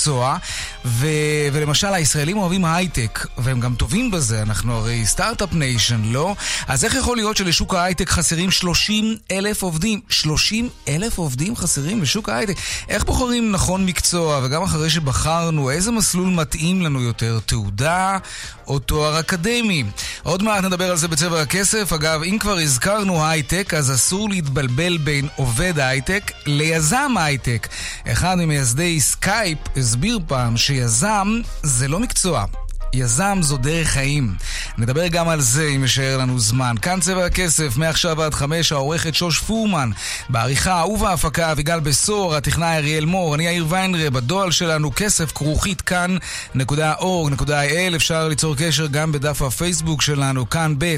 מקצוע, 0.00 0.36
ו... 0.84 1.06
ולמשל 1.52 1.94
הישראלים 1.94 2.38
אוהבים 2.38 2.64
הייטק, 2.64 3.26
והם 3.38 3.60
גם 3.60 3.74
טובים 3.74 4.10
בזה, 4.10 4.42
אנחנו 4.42 4.74
הרי 4.74 5.06
start-up 5.06 5.52
nation, 5.52 6.00
לא? 6.04 6.34
אז 6.68 6.84
איך 6.84 6.94
יכול 6.94 7.16
להיות 7.16 7.36
שלשוק 7.36 7.74
ההייטק 7.74 8.08
חסרים 8.08 8.50
30 8.50 9.16
אלף 9.30 9.62
עובדים? 9.62 10.00
30 10.08 10.68
אלף 10.88 11.18
עובדים 11.18 11.56
חסרים 11.56 12.02
לשוק 12.02 12.28
ההייטק? 12.28 12.56
איך 12.88 13.04
בוחרים 13.04 13.52
נכון 13.52 13.86
מקצוע, 13.86 14.40
וגם 14.44 14.62
אחרי 14.62 14.90
שבחרנו, 14.90 15.70
איזה 15.70 15.90
מסלול 15.90 16.28
מתאים 16.28 16.82
לנו 16.82 17.00
יותר, 17.02 17.38
תעודה 17.46 18.18
או 18.66 18.78
תואר 18.78 19.20
אקדמי? 19.20 19.84
עוד 20.22 20.42
מעט 20.42 20.64
נדבר 20.64 20.90
על 20.90 20.96
זה 20.96 21.08
בצבע 21.08 21.42
הכסף. 21.42 21.92
אגב, 21.92 22.22
אם 22.22 22.36
כבר 22.40 22.58
הזכרנו 22.58 23.26
הייטק, 23.26 23.74
אז 23.74 23.92
אסור 23.92 24.30
להתבלבל 24.30 24.96
בין 24.98 25.28
עובד 25.36 25.78
הייטק 25.78 26.32
ליזם 26.46 27.12
הייטק. 27.16 27.68
אחד 28.06 28.34
ממייסדי 28.34 29.00
סקייפ 29.00 29.58
הסביר 29.76 30.18
פעם 30.26 30.56
שיזם 30.70 31.40
זה 31.62 31.88
לא 31.88 32.00
מקצוע. 32.00 32.44
יזם 32.92 33.38
זו 33.40 33.56
דרך 33.56 33.88
חיים. 33.88 34.34
נדבר 34.78 35.06
גם 35.06 35.28
על 35.28 35.40
זה 35.40 35.68
אם 35.76 35.82
יישאר 35.82 36.16
לנו 36.16 36.38
זמן. 36.38 36.74
כאן 36.82 37.00
צבע 37.00 37.24
הכסף, 37.24 37.76
מעכשיו 37.76 38.22
עד 38.22 38.34
חמש, 38.34 38.72
העורכת 38.72 39.14
שוש 39.14 39.38
פורמן. 39.38 39.90
בעריכה 40.28 40.84
ובהפקה 40.88 41.52
אביגל 41.52 41.80
בשור, 41.80 42.34
הטכנאי 42.34 42.76
אריאל 42.76 43.04
מור, 43.04 43.34
אני 43.34 43.46
יאיר 43.46 43.66
ויינרב, 43.68 44.16
הדואל 44.16 44.50
שלנו 44.50 44.90
כסף 44.96 45.32
כרוכית 45.32 45.80
כאן.org.il. 45.80 47.96
אפשר 47.96 48.28
ליצור 48.28 48.54
קשר 48.58 48.86
גם 48.86 49.12
בדף 49.12 49.42
הפייסבוק 49.42 50.02
שלנו, 50.02 50.50
כאן 50.50 50.74
ב'. 50.78 50.96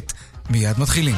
מיד 0.50 0.78
מתחילים. 0.78 1.16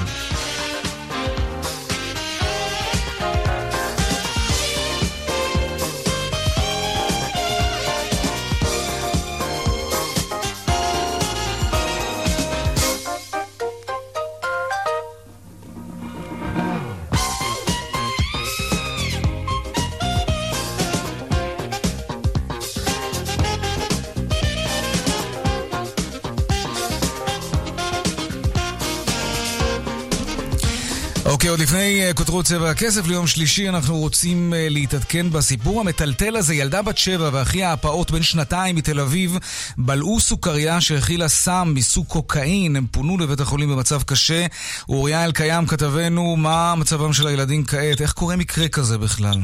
עוד 31.55 31.61
לפני 31.63 32.07
אה, 32.07 32.15
כותרות 32.15 32.45
צבע 32.45 32.71
הכסף 32.71 33.09
ליום 33.09 33.27
שלישי, 33.27 33.69
אנחנו 33.69 33.97
רוצים 33.97 34.55
אה, 34.55 34.67
להתעדכן 34.71 35.31
בסיפור 35.31 35.81
המטלטל 35.81 36.37
הזה. 36.37 36.55
ילדה 36.55 36.83
בת 36.83 36.99
שבע 36.99 37.31
ואחיה 37.33 37.73
הפעוט 37.73 38.11
בן 38.11 38.23
שנתיים 38.23 38.77
מתל 38.77 39.01
אביב 39.01 39.39
בלעו 39.79 40.21
סוכריה 40.21 40.81
שהכילה 40.81 41.29
סם 41.29 41.73
מסוג 41.75 42.07
קוקאין. 42.07 42.77
הם 42.77 42.87
פונו 42.87 43.19
לבית 43.19 43.41
החולים 43.41 43.71
במצב 43.71 44.03
קשה. 44.03 44.47
אוריה 44.89 45.25
אלקיים 45.25 45.67
כתבנו, 45.67 46.37
מה 46.37 46.75
מצבם 46.77 47.13
של 47.13 47.27
הילדים 47.27 47.65
כעת? 47.65 48.01
איך 48.01 48.13
קורה 48.13 48.37
מקרה 48.37 48.69
כזה 48.69 48.99
בכלל? 48.99 49.39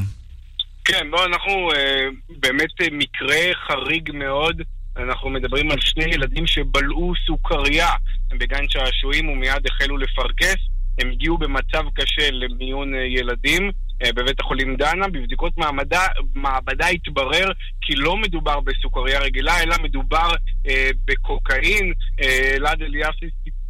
כן, 0.85 1.11
בואו, 1.11 1.25
אנחנו 1.25 1.71
אה, 1.75 2.07
באמת 2.39 2.81
אה, 2.81 2.87
מקרה 2.91 3.37
חריג 3.67 4.11
מאוד. 4.13 4.61
אנחנו 4.97 5.29
מדברים 5.29 5.71
על 5.71 5.77
שני 5.81 6.05
ילדים 6.13 6.47
שבלעו 6.47 7.13
סוכריה 7.27 7.89
בגן 8.37 8.63
שעשועים 8.69 9.29
ומיד 9.29 9.67
החלו 9.67 9.97
לפרכס. 9.97 10.70
הם 10.99 11.11
הגיעו 11.11 11.37
במצב 11.37 11.83
קשה 11.93 12.31
למיון 12.31 12.95
אה, 12.95 12.99
ילדים 12.99 13.71
אה, 14.03 14.13
בבית 14.13 14.39
החולים 14.39 14.75
דנה. 14.75 15.07
בבדיקות 15.07 15.57
מעמדה, 15.57 16.07
מעבדה 16.35 16.87
התברר 16.87 17.47
כי 17.81 17.95
לא 17.95 18.17
מדובר 18.17 18.59
בסוכריה 18.59 19.19
רגילה, 19.19 19.63
אלא 19.63 19.75
מדובר 19.83 20.29
אה, 20.67 20.89
בקוקאין. 21.05 21.93
אה, 22.21 22.53
אלעד 22.55 22.81
אליאסי 22.81 23.25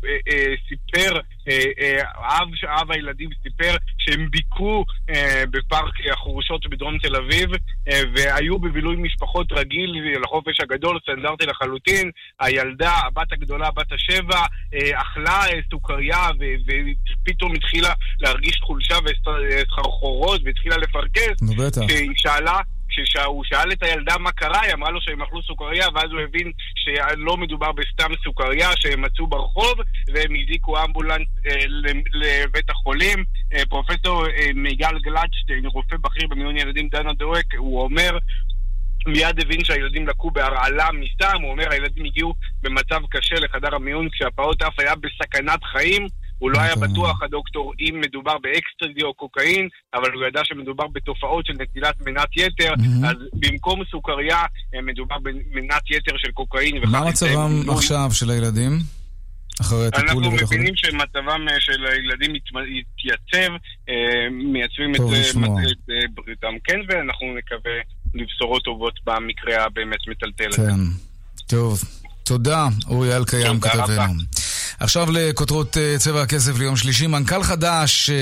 אה, 0.06 0.18
אה, 0.32 0.54
סיפר, 0.70 1.20
אב, 2.18 2.48
אב 2.68 2.92
הילדים 2.92 3.30
סיפר 3.44 3.76
שהם 3.98 4.30
ביקרו 4.30 4.86
בפארק 5.50 5.94
החורשות 6.14 6.70
בדרום 6.70 6.98
תל 6.98 7.16
אביב 7.16 7.50
והיו 8.16 8.60
בבילוי 8.60 8.96
משפחות 8.96 9.52
רגיל 9.52 9.94
לחופש 10.24 10.60
הגדול, 10.60 11.00
סטנדרטי 11.04 11.46
לחלוטין. 11.46 12.12
הילדה, 12.40 12.92
הבת 12.92 13.34
הגדולה, 13.34 13.72
בת 13.72 13.92
השבע, 13.92 14.42
אכלה 14.94 15.42
סוכריה 15.70 16.28
ופתאום 16.38 17.54
התחילה 17.56 17.94
להרגיש 18.22 18.60
חולשה 18.64 18.96
וסחרחורות 19.06 20.42
והתחילה 20.46 20.78
לפרכס. 20.78 21.42
נו 21.42 21.54
בטח. 21.54 21.82
שהיא 21.88 22.12
שאלה 22.16 22.60
כשהוא 22.92 23.44
שאל 23.44 23.72
את 23.72 23.84
הילדה 23.84 24.18
מה 24.18 24.32
קרה, 24.32 24.62
היא 24.62 24.74
אמרה 24.74 24.92
לו 24.92 25.02
שהם 25.02 25.22
אכלו 25.22 25.42
סוכריה, 25.44 25.88
ואז 25.94 26.12
הוא 26.12 26.20
הבין 26.22 26.52
שלא 26.76 27.38
מדובר 27.38 27.72
בסתם 27.72 28.16
סוכריה, 28.24 28.70
שהם 28.76 29.02
מצאו 29.02 29.28
ברחוב, 29.28 29.74
והם 30.14 30.32
הזיקו 30.44 30.84
אמבולנס 30.84 31.28
אה, 31.48 31.56
לבית 32.14 32.70
החולים. 32.70 33.24
אה, 33.54 33.66
פרופסור 33.70 34.26
אה, 34.28 34.50
מיגל 34.56 35.00
גלדשטיין, 35.04 35.66
רופא 35.66 35.98
בכיר 35.98 36.28
במיון 36.28 36.58
ילדים 36.58 36.90
דנה 36.90 37.14
דואק, 37.14 37.56
הוא 37.58 37.82
אומר 37.82 38.18
מיד 39.08 39.40
הבין 39.40 39.64
שהילדים 39.64 40.08
לקו 40.08 40.32
בהרעלה 40.32 40.88
מסתם, 40.92 41.42
הוא 41.42 41.52
אומר 41.52 41.72
הילדים 41.72 42.06
הגיעו 42.06 42.34
במצב 42.62 43.02
קשה 43.10 43.36
לחדר 43.36 43.76
המיון 43.76 44.10
כשהפעוט 44.10 44.62
אף 44.62 44.80
היה 44.80 44.94
בסכנת 44.96 45.64
חיים 45.64 46.08
הוא 46.42 46.52
לא 46.52 46.60
היה 46.60 46.74
אוקיי. 46.74 46.88
בטוח, 46.88 47.24
הדוקטור, 47.24 47.74
אם 47.80 48.02
מדובר 48.02 48.38
באקסטרדי 48.38 49.04
או 49.04 49.14
קוקאין, 49.14 49.68
אבל 49.94 50.12
הוא 50.14 50.26
ידע 50.26 50.42
שמדובר 50.44 50.88
בתופעות 50.88 51.46
של 51.46 51.54
נטילת 51.54 51.96
מנת 52.02 52.38
יתר, 52.38 52.74
אז 53.10 53.16
במקום 53.34 53.82
סוכריה, 53.92 54.38
אה, 54.76 54.82
מדובר 54.82 55.16
במנת 55.24 55.90
יתר 55.90 56.18
של 56.18 56.32
קוקאין. 56.32 56.78
מה 56.88 57.10
מצבם 57.10 57.70
עכשיו 57.70 58.10
של 58.14 58.30
הילדים? 58.30 58.80
אחרי 59.62 59.88
הטיפול 59.88 60.06
בבית 60.08 60.18
החולים? 60.18 60.32
אנחנו 60.32 60.46
מבינים 60.46 60.76
שמצבם 60.76 61.48
אה, 61.50 61.60
של 61.60 61.86
הילדים 61.86 62.36
יתייצב, 62.36 63.52
אה, 63.90 64.30
מייצבים 64.32 64.96
את 64.96 65.02
בריאותם 66.14 66.56
כן, 66.64 66.80
ואנחנו 66.88 67.28
נקווה 67.38 67.78
לבשורות 68.14 68.64
טובות 68.64 68.94
במקרה 69.06 69.66
הבאמת 69.66 70.08
מטלטל 70.08 70.48
הזה. 70.48 70.72
כן, 70.72 70.80
טוב. 71.48 71.84
תודה, 72.24 72.68
אורי 72.88 73.18
אלקיים 73.18 73.60
כתבנו. 73.60 74.14
עכשיו 74.82 75.12
לכותרות 75.12 75.78
אה, 75.78 75.96
צבע 76.00 76.22
הכסף 76.22 76.58
ליום 76.58 76.76
שלישי. 76.76 77.08
מנכ"ל 77.08 77.44
חדש 77.44 78.10
אה, 78.10 78.16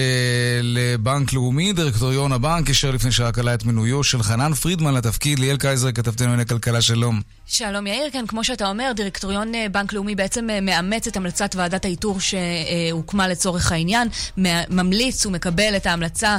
לבנק 0.63 1.33
לאומי, 1.33 1.73
דירקטוריון 1.73 2.31
הבנק, 2.31 2.69
אישר 2.69 2.91
לפני 2.91 3.11
שעה 3.11 3.31
קלה 3.31 3.53
את 3.53 3.65
מינויו 3.65 4.03
של 4.03 4.23
חנן 4.23 4.53
פרידמן 4.53 4.93
לתפקיד. 4.93 5.39
ליאל 5.39 5.57
קייזר, 5.57 5.91
כתבתנו 5.91 6.27
לענייני 6.27 6.45
כלכלה, 6.45 6.81
שלום. 6.81 7.21
שלום 7.45 7.87
יאיר, 7.87 8.09
כן, 8.11 8.27
כמו 8.27 8.43
שאתה 8.43 8.69
אומר, 8.69 8.91
דירקטוריון 8.95 9.55
אה, 9.55 9.65
בנק 9.71 9.93
לאומי 9.93 10.15
בעצם 10.15 10.47
מאמץ 10.61 11.07
את 11.07 11.17
המלצת 11.17 11.55
ועדת 11.55 11.85
האיתור 11.85 12.19
שהוקמה 12.19 13.27
לצורך 13.27 13.71
העניין, 13.71 14.07
ממליץ 14.69 15.25
ומקבל 15.25 15.75
את 15.75 15.85
ההמלצה 15.85 16.37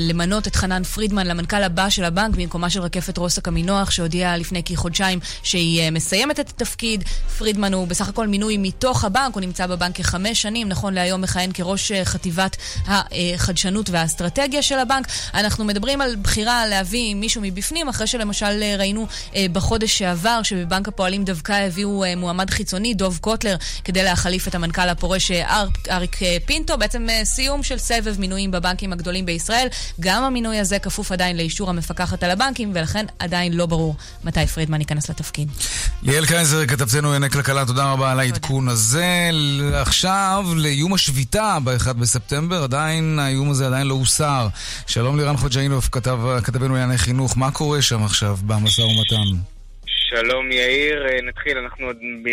למנות 0.00 0.46
את 0.46 0.56
חנן 0.56 0.82
פרידמן 0.84 1.26
למנכ"ל 1.26 1.62
הבא 1.62 1.90
של 1.90 2.04
הבנק 2.04 2.34
במקומה 2.36 2.70
של 2.70 2.80
רקפת 2.80 3.18
רוסק 3.18 3.48
עמינוח, 3.48 3.90
שהודיעה 3.90 4.36
לפני 4.36 4.62
כחודשיים 4.64 5.18
שהיא 5.42 5.90
מסיימת 5.90 6.40
את 6.40 6.48
התפקיד. 6.48 7.04
פרידמן 7.38 7.74
הוא 7.74 7.88
בסך 7.88 8.08
הכל 8.08 8.26
מינוי 8.26 8.56
מתוך 8.56 9.04
הבנק, 9.04 9.34
הוא 9.34 9.40
נמצא 9.48 9.66
בבנק 9.66 9.96
כחמש 9.96 10.42
שנים, 10.42 10.68
נכון 10.68 10.94
להיום 10.94 11.20
מכהן 11.20 11.50
כראש 11.52 11.92
אה, 11.92 12.04
חטיבת 12.04 12.56
החדשנות 12.86 13.90
והאסטרטגיה 13.90 14.62
של 14.62 14.78
הבנק. 14.78 15.06
אנחנו 15.34 15.64
מדברים 15.64 16.00
על 16.00 16.16
בחירה 16.16 16.66
להביא 16.66 17.14
מישהו 17.14 17.42
מבפנים, 17.42 17.88
אחרי 17.88 18.06
שלמשל 18.06 18.62
אה, 18.62 18.74
ראינו 18.78 19.06
אה, 19.36 19.46
בחודש 19.52 19.98
שעבר 19.98 20.42
שבבנק 20.42 20.88
הפועלים 20.88 21.24
דווקא 21.24 21.52
הביאו 21.52 22.04
מועמד 22.16 22.50
חיצוני, 22.50 22.94
דוב 22.94 23.18
קוטלר, 23.20 23.56
כדי 23.84 24.02
להחליף 24.02 24.48
את 24.48 24.54
המנכ"ל 24.54 24.88
הפורש 24.88 25.30
אריק 25.90 26.16
פינטו. 26.46 26.78
בעצם 26.78 27.06
סיום 27.24 27.62
של 27.62 27.78
סבב 27.78 28.20
מינויים 28.20 28.50
בבנקים 28.50 28.92
הגדולים 28.92 29.26
בישראל. 29.26 29.68
גם 30.00 30.24
המינוי 30.24 30.58
הזה 30.58 30.78
כפוף 30.78 31.12
עדיין 31.12 31.36
לאישור 31.36 31.70
המפקחת 31.70 32.22
על 32.22 32.30
הבנקים, 32.30 32.72
ולכן 32.74 33.06
עדיין 33.18 33.52
לא 33.52 33.66
ברור 33.66 33.96
מתי 34.24 34.46
פרידמן 34.46 34.80
ייכנס 34.80 35.10
לתפקיד. 35.10 35.48
ליאל 36.02 36.26
קייזר, 36.26 36.66
כתבתנו 36.66 37.12
עיני 37.12 37.30
כלכלה, 37.30 37.64
תודה 37.66 37.92
רבה 37.92 38.12
על 38.12 38.20
העדכון 38.20 38.68
הזה. 38.68 39.30
עכשיו 39.74 40.44
לאיום 40.56 40.94
השביתה 40.94 41.58
ב-1 41.64 41.92
בספטמבר, 41.92 42.62
עדיין, 42.62 43.18
האיום 43.18 43.50
הזה 43.50 43.66
עדיין 43.66 43.86
לא 43.86 43.94
הוסר. 43.94 44.48
שלום 44.86 45.16
לירן 45.16 45.36
חוג'אינוף, 45.36 45.88
כתב, 45.92 46.18
כתבנו 46.44 46.74
לענייני 46.74 46.98
חינוך, 46.98 47.38
מה 47.38 47.50
קורה 47.50 47.82
שם 47.82 48.02
עכשיו 48.02 48.36
במשא 48.46 48.82
ומתן? 48.82 49.38
שלום 50.10 50.52
יאיר, 50.52 51.06
אה, 51.06 51.22
נתחיל, 51.22 51.58
אנחנו 51.58 51.90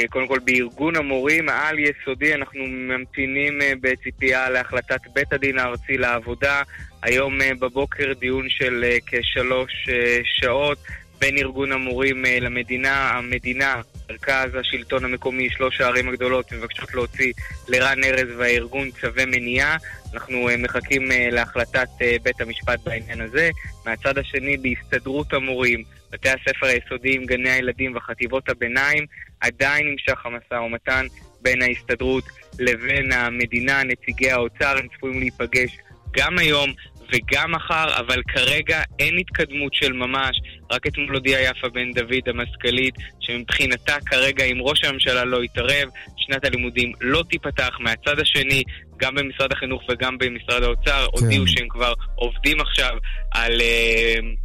קודם 0.10 0.28
כל 0.28 0.40
בארגון 0.46 0.96
המורים 0.96 1.50
העל-יסודי, 1.50 2.34
אנחנו 2.34 2.60
ממתינים 2.68 3.62
אה, 3.62 3.74
בציפייה 3.82 4.50
להחלטת 4.50 5.00
בית 5.14 5.34
הדין 5.34 5.60
הארצי 5.60 5.98
לעבודה. 5.98 6.62
היום 7.04 7.42
אה, 7.42 7.52
בבוקר 7.60 8.14
דיון 8.20 8.50
של 8.50 8.86
כשלוש 9.08 9.90
שעות 10.24 10.78
בין 11.20 11.38
ארגון 11.38 11.72
המורים 11.72 12.24
למדינה. 12.42 13.10
המדינה 13.10 13.82
מרכז 14.10 14.56
השלטון 14.56 15.06
המקומי, 15.06 15.50
שלוש 15.50 15.82
הערים 15.82 16.10
הגדולות, 16.10 16.52
מבקשות 16.54 16.94
להוציא 16.94 17.34
לרן 17.68 18.04
ארז 18.04 18.28
והארגון 18.38 18.92
צווי 18.92 19.26
מניעה. 19.26 19.78
אנחנו 20.14 20.50
אה, 20.50 20.58
מחכים 20.58 21.12
אה, 21.12 21.28
להחלטת 21.32 21.88
אה, 22.02 22.16
בית 22.24 22.42
המשפט 22.42 22.80
בעניין 22.84 23.22
הזה. 23.22 23.50
מהצד 23.86 24.18
השני, 24.18 24.58
בהסתדרות 24.58 25.34
המורים, 25.34 25.84
בתי 26.12 26.30
הספר 26.30 26.66
היסודיים, 26.66 27.26
גני 27.26 27.50
הילדים 27.50 27.96
וחטיבות 27.96 28.50
הביניים, 28.50 29.06
עדיין 29.42 29.88
נמשך 29.88 30.26
המשא 30.26 30.54
ומתן 30.54 31.06
בין 31.42 31.62
ההסתדרות 31.62 32.24
לבין 32.60 33.12
המדינה, 33.12 33.84
נציגי 33.84 34.32
האוצר, 34.32 34.78
הם 34.78 34.88
צפויים 34.98 35.20
להיפגש 35.20 35.78
גם 36.12 36.40
היום 36.40 36.74
וגם 37.16 37.52
מחר, 37.52 38.00
אבל 38.00 38.22
כרגע 38.28 38.82
אין 39.00 39.18
התקדמות 39.18 39.74
של 39.74 39.94
ממש. 39.94 40.38
רק 40.72 40.88
אתמול 40.88 41.16
הודיעה 41.16 41.42
יפה 41.42 41.70
בן 41.70 41.92
דוד, 41.92 42.28
המזכ"לית, 42.28 42.96
שמבחינתה 43.20 43.96
כרגע, 44.06 44.44
אם 44.44 44.58
ראש 44.62 44.84
הממשלה 44.84 45.26
לא 45.26 45.44
יתערב, 45.44 45.90
שנת 46.18 46.46
הלימודים 46.46 46.92
לא 47.02 47.24
תיפתח. 47.30 47.78
מהצד 47.80 48.20
השני, 48.20 48.64
גם 48.98 49.16
במשרד 49.16 49.52
החינוך 49.52 49.84
וגם 49.90 50.18
במשרד 50.18 50.64
האוצר, 50.64 51.08
כן. 51.12 51.24
הודיעו 51.24 51.48
שהם 51.48 51.68
כבר 51.70 51.94
עובדים 52.16 52.62
עכשיו 52.62 52.98
על... 53.32 53.62
Uh, 53.62 54.45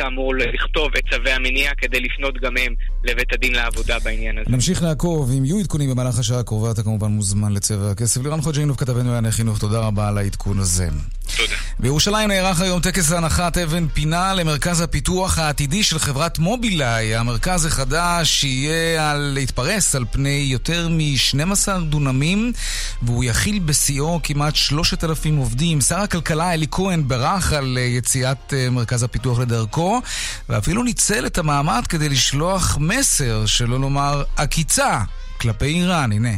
כאמור 0.00 0.34
לכתוב 0.34 0.88
את 0.98 1.02
צווי 1.14 1.32
המניעה 1.32 1.74
כדי 1.74 2.00
לפנות 2.00 2.34
גם 2.40 2.56
הם 2.56 2.74
לבית 3.04 3.32
הדין 3.32 3.54
לעבודה 3.54 3.98
בעניין 3.98 4.38
הזה. 4.38 4.50
נמשיך 4.50 4.82
לעקוב, 4.82 5.30
אם 5.38 5.44
יהיו 5.44 5.58
עדכונים 5.58 5.90
במהלך 5.90 6.18
השעה 6.18 6.40
הקרובה 6.40 6.70
אתה 6.70 6.82
כמובן 6.82 7.08
מוזמן 7.08 7.52
לצבע 7.52 7.90
הכסף. 7.90 8.22
לירן 8.22 8.40
חוג'ינוב 8.40 8.76
כתבנו 8.76 9.04
לענייני 9.04 9.32
חינוך, 9.32 9.58
תודה 9.58 9.78
רבה 9.78 10.08
על 10.08 10.18
העדכון 10.18 10.58
הזה. 10.58 10.88
תודה. 11.36 11.54
בירושלים 11.80 12.28
נערך 12.28 12.60
היום 12.60 12.80
טקס 12.80 13.12
הנחת 13.12 13.58
אבן 13.58 13.88
פינה 13.88 14.34
למרכז 14.34 14.80
הפיתוח 14.80 15.38
העתידי 15.38 15.82
של 15.82 15.98
חברת 15.98 16.38
מובילאיי. 16.38 17.16
המרכז 17.16 17.64
החדש 17.64 18.44
יהיה 18.44 19.10
על 19.10 19.20
להתפרס 19.34 19.94
על 19.94 20.04
פני 20.10 20.46
יותר 20.50 20.88
מ-12 20.88 21.68
דונמים, 21.90 22.52
והוא 23.02 23.24
יכיל 23.24 23.58
בשיאו 23.58 24.20
כמעט 24.22 24.56
3,000 24.56 25.36
עובדים. 25.36 25.80
שר 25.80 25.98
הכלכלה 25.98 26.54
אלי 26.54 26.66
כהן 26.70 27.08
ברך 27.08 27.52
על 27.52 27.78
יציאת 27.80 28.54
אה, 28.54 28.70
מרכז 28.70 29.02
הפיתוח 29.02 29.38
לדרכו, 29.38 29.89
ואפילו 30.48 30.82
ניצל 30.82 31.26
את 31.26 31.38
המעמד 31.38 31.86
כדי 31.88 32.08
לשלוח 32.08 32.78
מסר, 32.80 33.46
שלא 33.46 33.80
לומר 33.80 34.24
עקיצה, 34.36 35.00
כלפי 35.40 35.64
איראן. 35.64 36.12
הנה. 36.12 36.36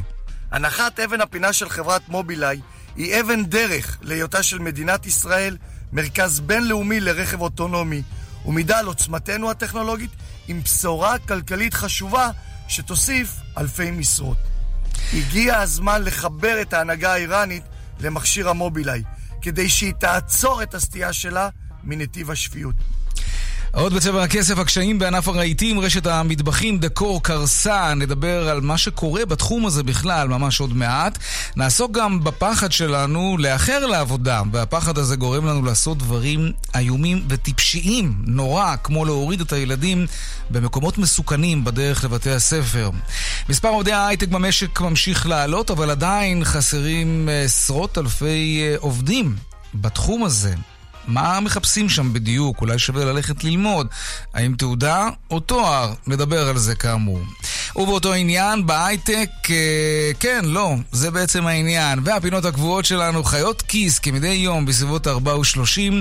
הנחת 0.51 1.01
אבן 1.01 1.21
הפינה 1.21 1.53
של 1.53 1.69
חברת 1.69 2.09
מובילאיי 2.09 2.61
היא 2.97 3.21
אבן 3.21 3.45
דרך 3.45 3.99
להיותה 4.03 4.43
של 4.43 4.59
מדינת 4.59 5.07
ישראל 5.07 5.57
מרכז 5.93 6.41
בינלאומי 6.41 7.01
לרכב 7.01 7.41
אוטונומי, 7.41 8.03
ומידה 8.47 8.79
על 8.79 8.87
עוצמתנו 8.87 9.51
הטכנולוגית 9.51 10.11
עם 10.49 10.63
בשורה 10.63 11.19
כלכלית 11.19 11.75
חשובה 11.75 12.31
שתוסיף 12.69 13.37
אלפי 13.59 13.91
משרות. 13.91 14.39
הגיע 15.13 15.59
הזמן 15.59 16.03
לחבר 16.03 16.63
את 16.63 16.73
ההנהגה 16.73 17.13
האיראנית 17.13 17.63
למכשיר 18.01 18.49
המובילאיי, 18.49 19.03
כדי 19.43 19.69
שהיא 19.69 19.93
תעצור 19.93 20.63
את 20.63 20.75
הסטייה 20.75 21.13
שלה 21.13 21.49
מנתיב 21.85 22.31
השפיות. 22.31 22.75
עוד 23.75 23.95
בצבע 23.95 24.23
הכסף, 24.23 24.59
הקשיים 24.59 24.99
בענף 24.99 25.29
הרהיטים, 25.29 25.81
רשת 25.81 26.07
המטבחים 26.07 26.79
דקור 26.79 27.23
קרסה, 27.23 27.95
נדבר 27.95 28.49
על 28.49 28.61
מה 28.61 28.79
שקורה 28.79 29.27
בתחום 29.27 29.67
הזה 29.67 29.83
בכלל 29.83 30.29
ממש 30.29 30.61
עוד 30.61 30.77
מעט. 30.77 31.19
נעסוק 31.57 31.93
גם 31.93 32.25
בפחד 32.25 32.73
שלנו 32.73 33.37
לאחר 33.39 33.87
לעבודה, 33.87 34.43
והפחד 34.53 34.99
הזה 34.99 35.17
גורם 35.17 35.47
לנו 35.47 35.63
לעשות 35.63 35.99
דברים 35.99 36.53
איומים 36.75 37.25
וטיפשיים, 37.29 38.15
נורא, 38.27 38.75
כמו 38.85 39.05
להוריד 39.05 39.41
את 39.41 39.53
הילדים 39.53 40.07
במקומות 40.51 40.99
מסוכנים 40.99 41.65
בדרך 41.65 42.05
לבתי 42.05 42.31
הספר. 42.31 42.91
מספר 43.49 43.69
עובדי 43.69 43.93
ההייטק 43.93 44.29
במשק 44.29 44.81
ממשיך 44.81 45.27
לעלות, 45.27 45.71
אבל 45.71 45.91
עדיין 45.91 46.45
חסרים 46.45 47.29
אה, 47.29 47.43
עשרות 47.43 47.99
אלפי 47.99 48.63
אה, 48.63 48.75
עובדים 48.79 49.37
בתחום 49.75 50.25
הזה. 50.25 50.55
מה 51.07 51.41
מחפשים 51.41 51.89
שם 51.89 52.13
בדיוק? 52.13 52.61
אולי 52.61 52.79
שווה 52.79 53.05
ללכת 53.05 53.45
ללמוד. 53.45 53.87
האם 54.35 54.55
תעודה 54.59 55.09
או 55.31 55.41
תואר? 55.41 55.93
נדבר 56.07 56.49
על 56.49 56.59
זה 56.59 56.75
כאמור. 56.75 57.21
ובאותו 57.77 58.13
עניין, 58.13 58.67
בהייטק, 58.67 59.31
אה, 59.51 60.11
כן, 60.21 60.45
לא, 60.45 60.75
זה 60.93 61.11
בעצם 61.11 61.47
העניין. 61.47 61.99
והפינות 62.05 62.45
הקבועות 62.45 62.85
שלנו, 62.85 63.25
חיות 63.25 63.63
כיס, 63.63 63.99
כמדי 63.99 64.29
יום 64.29 64.67
בסביבות 64.67 65.07
4 65.07 65.37
ו-30, 65.37 65.93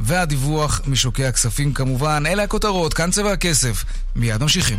והדיווח 0.00 0.80
משוקי 0.86 1.24
הכספים 1.24 1.72
כמובן. 1.72 2.22
אלה 2.26 2.42
הכותרות, 2.42 2.94
כאן 2.94 3.10
צבע 3.10 3.32
הכסף. 3.32 3.84
מיד 4.16 4.42
ממשיכים. 4.42 4.78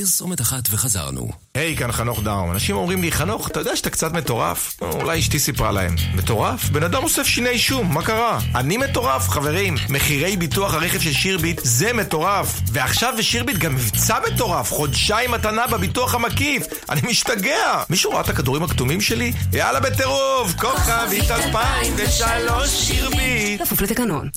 פרסומת 0.00 0.40
אחת 0.40 0.68
וחזרנו. 0.70 1.28
היי, 1.54 1.74
hey, 1.74 1.78
כאן 1.78 1.92
חנוך 1.92 2.22
דאום. 2.22 2.50
אנשים 2.50 2.76
אומרים 2.76 3.02
לי, 3.02 3.12
חנוך, 3.12 3.48
אתה 3.48 3.60
יודע 3.60 3.76
שאתה 3.76 3.90
קצת 3.90 4.12
מטורף? 4.12 4.76
אולי 4.80 5.20
אשתי 5.20 5.38
סיפרה 5.38 5.72
להם. 5.72 5.94
מטורף? 6.14 6.68
בן 6.68 6.82
אדם 6.82 7.02
אוסף 7.02 7.26
שיני 7.26 7.58
שום, 7.58 7.94
מה 7.94 8.02
קרה? 8.02 8.38
אני 8.54 8.76
מטורף, 8.76 9.28
חברים. 9.28 9.76
מחירי 9.88 10.36
ביטוח 10.36 10.74
הרכב 10.74 11.00
של 11.00 11.12
שירביט 11.12 11.60
זה 11.64 11.92
מטורף. 11.92 12.60
ועכשיו 12.72 13.14
בשירביט 13.18 13.56
גם 13.56 13.74
מבצע 13.74 14.18
מטורף, 14.26 14.72
חודשיים 14.72 15.30
מתנה 15.30 15.66
בביטוח 15.66 16.14
המקיף. 16.14 16.66
אני 16.88 17.00
משתגע. 17.08 17.82
מישהו 17.90 18.10
ראה 18.12 18.20
את 18.20 18.28
הכדורים 18.28 18.62
הכתומים 18.62 19.00
שלי? 19.00 19.32
יאללה 19.52 19.80
בטירוף, 19.80 20.54
כוכבית 20.58 21.30
2003 21.30 22.70
שירביט. 22.70 23.62
כפוף 23.62 23.80
לתקנון. 23.80 24.28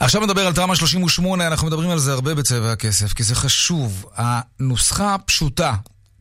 עכשיו 0.00 0.22
נדבר 0.22 0.46
על 0.46 0.52
תמ"א 0.52 0.74
38, 0.74 1.46
אנחנו 1.46 1.66
מדברים 1.66 1.90
על 1.90 1.98
זה 1.98 2.12
הרבה 2.12 2.34
בצבע 2.34 2.72
הכסף, 2.72 3.12
כי 3.12 3.22
זה 3.22 3.34
חשוב. 3.34 4.06
הנוסחה 4.16 4.99
פשוטה. 5.26 5.74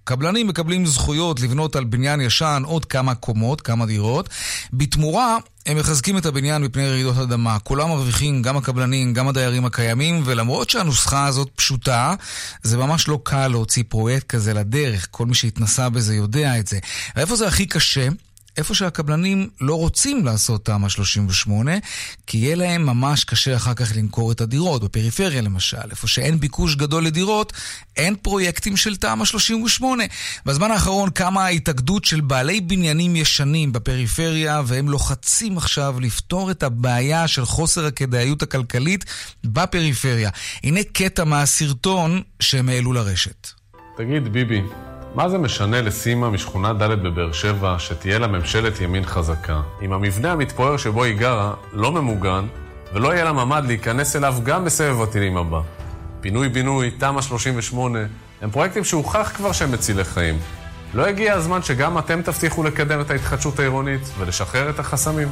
קבלנים 0.03 0.47
מקבלים 0.47 0.85
זכויות 0.85 1.39
לבנות 1.39 1.75
על 1.75 1.83
בניין 1.83 2.21
ישן 2.21 2.63
עוד 2.65 2.85
כמה 2.85 3.15
קומות, 3.15 3.61
כמה 3.61 3.85
דירות. 3.85 4.29
בתמורה, 4.73 5.37
הם 5.65 5.77
מחזקים 5.77 6.17
את 6.17 6.25
הבניין 6.25 6.61
מפני 6.61 6.89
רעידות 6.89 7.17
אדמה. 7.17 7.59
כולם 7.59 7.89
מרוויחים, 7.89 8.41
גם 8.41 8.57
הקבלנים, 8.57 9.13
גם 9.13 9.27
הדיירים 9.27 9.65
הקיימים, 9.65 10.21
ולמרות 10.25 10.69
שהנוסחה 10.69 11.25
הזאת 11.25 11.49
פשוטה, 11.55 12.13
זה 12.63 12.77
ממש 12.77 13.07
לא 13.07 13.19
קל 13.23 13.47
להוציא 13.47 13.83
פרויקט 13.89 14.27
כזה 14.27 14.53
לדרך. 14.53 15.07
כל 15.11 15.25
מי 15.25 15.33
שהתנסה 15.33 15.89
בזה 15.89 16.15
יודע 16.15 16.59
את 16.59 16.67
זה. 16.67 16.79
ואיפה 17.15 17.35
זה 17.35 17.47
הכי 17.47 17.65
קשה? 17.65 18.07
איפה 18.59 18.73
שהקבלנים 18.73 19.49
לא 19.61 19.75
רוצים 19.75 20.25
לעשות 20.25 20.65
תמ"א 20.65 20.89
38, 20.89 21.71
כי 22.27 22.37
יהיה 22.37 22.55
להם 22.55 22.85
ממש 22.85 23.23
קשה 23.23 23.55
אחר 23.55 23.73
כך 23.73 23.91
למכור 23.95 24.31
את 24.31 24.41
הדירות, 24.41 24.83
בפריפריה 24.83 25.41
למשל, 25.41 25.91
איפה 25.91 26.07
שאין 26.07 26.39
ביקוש 26.39 26.75
גדול 26.75 27.05
לדירות, 27.05 27.53
אין 27.97 28.15
פרויקטים 28.15 28.77
של 28.77 28.95
תמ"א 28.95 29.25
38. 29.25 30.03
בזמן 30.45 30.71
האחרון 30.71 31.09
קמה 31.09 31.45
ההתאגדות 31.45 32.05
של 32.05 32.21
בעלי 32.21 32.61
בניינים 32.61 33.15
ישנים 33.15 33.71
בפריפריה, 33.71 34.61
והם 34.65 34.89
לוחצים 34.89 35.57
עכשיו 35.57 35.99
לפתור 35.99 36.51
את 36.51 36.63
הבעיה 36.63 37.27
של 37.27 37.45
חוסר 37.45 37.85
הכדאיות 37.85 38.41
הכלכלית 38.41 39.05
בפריפריה. 39.43 40.29
הנה 40.63 40.79
קטע 40.93 41.23
מהסרטון 41.23 42.21
שהם 42.39 42.69
העלו 42.69 42.93
לרשת. 42.93 43.47
תגיד, 43.97 44.27
ביבי, 44.27 44.61
מה 45.15 45.29
זה 45.29 45.37
משנה 45.37 45.81
לסימה 45.81 46.29
משכונה 46.29 46.73
ד' 46.73 47.03
בבאר 47.03 47.31
שבע 47.31 47.75
שתהיה 47.79 48.19
לה 48.19 48.27
ממשלת 48.27 48.81
ימין 48.81 49.05
חזקה, 49.05 49.61
אם 49.81 49.93
המבנה 49.93 50.31
המתפואר 50.31 50.77
שבו 50.77 51.03
היא 51.03 51.17
גרה 51.17 51.53
לא 51.73 51.91
ממוגן 51.91 52.47
ולא 52.93 53.13
יהיה 53.13 53.23
לה 53.23 53.33
ממ"ד 53.33 53.63
להיכנס 53.65 54.15
אליו 54.15 54.35
גם 54.43 54.65
בסבב 54.65 55.01
הטילים 55.01 55.37
הבא? 55.37 55.61
פינוי-בינוי, 56.21 56.91
תמ"א 56.91 57.21
38, 57.21 57.99
הם 58.41 58.51
פרויקטים 58.51 58.83
שהוכח 58.83 59.31
כבר 59.35 59.51
שהם 59.51 59.71
מצילי 59.71 60.03
חיים. 60.03 60.39
לא 60.93 61.05
הגיע 61.05 61.33
הזמן 61.33 61.63
שגם 61.63 61.97
אתם 61.97 62.21
תבטיחו 62.21 62.63
לקדם 62.63 63.01
את 63.01 63.11
ההתחדשות 63.11 63.59
העירונית 63.59 64.01
ולשחרר 64.17 64.69
את 64.69 64.79
החסמים? 64.79 65.27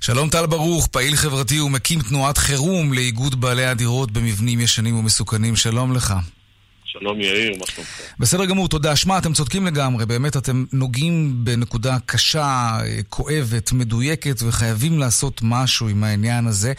שלום 0.00 0.28
טל 0.28 0.46
ברוך, 0.46 0.86
פעיל 0.86 1.16
חברתי 1.16 1.60
ומקים 1.60 2.00
תנועת 2.00 2.38
חירום 2.38 2.92
לאיגוד 2.92 3.40
בעלי 3.40 3.66
הדירות 3.66 4.10
במבנים 4.10 4.60
ישנים 4.60 4.96
ומסוכנים. 4.96 5.56
שלום 5.56 5.92
לך. 5.92 6.14
שלום 6.92 7.20
יאיר, 7.20 7.52
מה 7.58 7.66
שלומך? 7.66 7.88
בסדר 8.18 8.44
גמור, 8.44 8.68
תודה. 8.68 8.96
שמע, 8.96 9.18
אתם 9.18 9.32
צודקים 9.32 9.66
לגמרי, 9.66 10.06
באמת 10.06 10.36
אתם 10.36 10.64
נוגעים 10.72 11.44
בנקודה 11.44 11.98
קשה, 12.06 12.78
כואבת, 13.08 13.72
מדויקת, 13.72 14.42
וחייבים 14.42 14.98
לעשות 14.98 15.40
משהו 15.44 15.88
עם 15.88 16.04
העניין 16.04 16.46
הזה. 16.46 16.72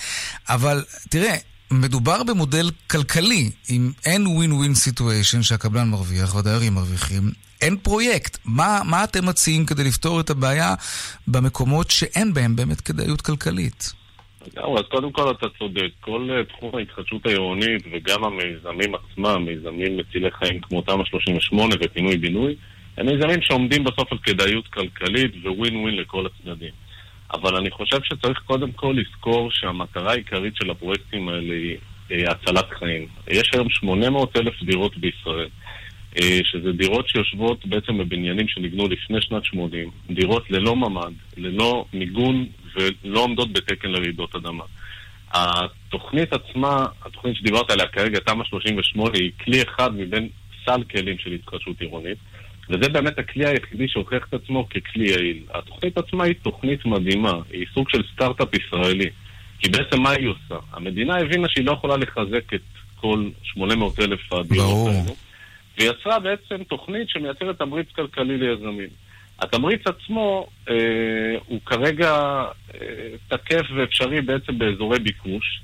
אבל 0.49 0.83
תראה, 1.09 1.35
מדובר 1.71 2.23
במודל 2.23 2.71
כלכלי, 2.89 3.51
אם 3.69 3.91
אין 4.05 4.27
win-win 4.27 4.51
situation 4.51 5.43
שהקבלן 5.43 5.89
מרוויח 5.89 6.35
והדיירים 6.35 6.73
מרוויחים, 6.73 7.31
אין 7.61 7.77
פרויקט. 7.77 8.37
מה, 8.45 8.81
מה 8.85 9.03
אתם 9.03 9.25
מציעים 9.25 9.65
כדי 9.65 9.83
לפתור 9.83 10.19
את 10.19 10.29
הבעיה 10.29 10.75
במקומות 11.27 11.91
שאין 11.91 12.33
בהם 12.33 12.55
באמת 12.55 12.81
כדאיות 12.81 13.21
כלכלית? 13.21 13.93
לגמרי, 14.47 14.79
אז 14.79 14.85
קודם 14.91 15.11
כל 15.11 15.31
אתה 15.31 15.47
צודק. 15.59 15.89
כל 15.99 16.29
uh, 16.29 16.49
תחום 16.49 16.75
ההתחדשות 16.75 17.25
העירונית 17.25 17.83
וגם 17.91 18.23
המיזמים 18.23 18.95
עצמם, 18.95 19.45
מיזמים 19.45 19.97
מצילי 19.97 20.31
חיים 20.31 20.59
כמו 20.59 20.81
תמ"א 20.81 21.05
38 21.05 21.75
ופינוי-בינוי, 21.81 22.55
הם 22.97 23.05
מיזמים 23.05 23.41
שעומדים 23.41 23.83
בסוף 23.83 24.11
על 24.11 24.17
כדאיות 24.17 24.67
כלכלית 24.67 25.31
וווין 25.43 25.75
ווין 25.75 25.95
לכל 25.95 26.25
הצדדים. 26.25 26.71
אבל 27.33 27.55
אני 27.55 27.71
חושב 27.71 27.97
שצריך 28.03 28.39
קודם 28.45 28.71
כל 28.71 28.95
לזכור 28.97 29.51
שהמטרה 29.51 30.11
העיקרית 30.11 30.55
של 30.55 30.71
הפרויקטים 30.71 31.29
האלה 31.29 31.53
היא 31.53 31.77
אה, 32.11 32.31
הצלת 32.31 32.69
חיים. 32.79 33.07
יש 33.27 33.49
היום 33.53 33.69
800 33.69 34.37
אלף 34.37 34.63
דירות 34.63 34.97
בישראל, 34.97 35.49
אה, 36.21 36.39
שזה 36.43 36.71
דירות 36.71 37.09
שיושבות 37.09 37.65
בעצם 37.65 37.97
בבניינים 37.97 38.47
שנבנו 38.47 38.87
לפני 38.87 39.21
שנת 39.21 39.45
80, 39.45 39.89
דירות 40.09 40.51
ללא 40.51 40.75
ממ"ד, 40.75 41.13
ללא 41.37 41.85
מיגון 41.93 42.45
ולא 42.75 43.19
עומדות 43.19 43.53
בתקן 43.53 43.91
לרעידות 43.91 44.35
אדמה. 44.35 44.63
התוכנית 45.33 46.33
עצמה, 46.33 46.85
התוכנית 47.05 47.35
שדיברת 47.35 47.71
עליה 47.71 47.87
כרגע, 47.87 48.19
תמ"א 48.19 48.43
38, 48.43 49.11
היא 49.13 49.31
כלי 49.43 49.61
אחד 49.61 49.95
מבין 49.95 50.29
סל 50.65 50.83
כלים 50.83 51.17
של 51.17 51.31
התחדשות 51.31 51.81
עירונית. 51.81 52.17
וזה 52.69 52.89
באמת 52.89 53.19
הכלי 53.19 53.45
היחידי 53.45 53.87
שהוכיח 53.87 54.25
את 54.29 54.33
עצמו 54.33 54.67
ככלי 54.69 55.09
יעיל. 55.09 55.43
התוכנית 55.53 55.97
עצמה 55.97 56.23
היא 56.23 56.35
תוכנית 56.41 56.85
מדהימה, 56.85 57.33
היא 57.51 57.65
סוג 57.73 57.89
של 57.89 58.03
סטארט-אפ 58.13 58.47
ישראלי. 58.53 59.09
כי 59.59 59.69
בעצם 59.69 60.01
מה 60.01 60.09
היא 60.09 60.27
עושה? 60.27 60.55
המדינה 60.73 61.17
הבינה 61.17 61.47
שהיא 61.49 61.65
לא 61.65 61.71
יכולה 61.71 61.97
לחזק 61.97 62.53
את 62.53 62.61
כל 62.95 63.29
800 63.43 63.99
אלף 63.99 64.33
הדירות 64.33 64.87
האלו, 64.87 65.15
ויצרה 65.79 66.19
בעצם 66.19 66.63
תוכנית 66.63 67.09
שמייצרת 67.09 67.57
תמריץ 67.57 67.87
כלכלי 67.95 68.37
ליזמים. 68.37 68.89
התמריץ 69.39 69.81
עצמו 69.85 70.47
אה, 70.69 70.75
הוא 71.47 71.59
כרגע 71.65 72.11
אה, 72.13 72.79
תקף 73.27 73.61
ואפשרי 73.77 74.21
בעצם 74.21 74.59
באזורי 74.59 74.99
ביקוש. 74.99 75.61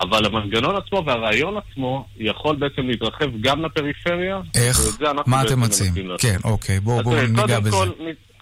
אבל 0.00 0.26
המנגנון 0.26 0.76
עצמו 0.76 1.04
והרעיון 1.06 1.56
עצמו 1.56 2.06
יכול 2.16 2.56
בעצם 2.56 2.82
להתרחב 2.82 3.40
גם 3.40 3.64
לפריפריה. 3.64 4.40
איך? 4.54 4.80
מה 5.26 5.42
אתם 5.42 5.60
מציעים? 5.60 5.94
כן, 6.18 6.36
אוקיי, 6.44 6.80
בואו 6.80 7.02
בוא 7.02 7.16
ניגע 7.20 7.60
בזה. 7.60 7.70
כל, 7.70 7.88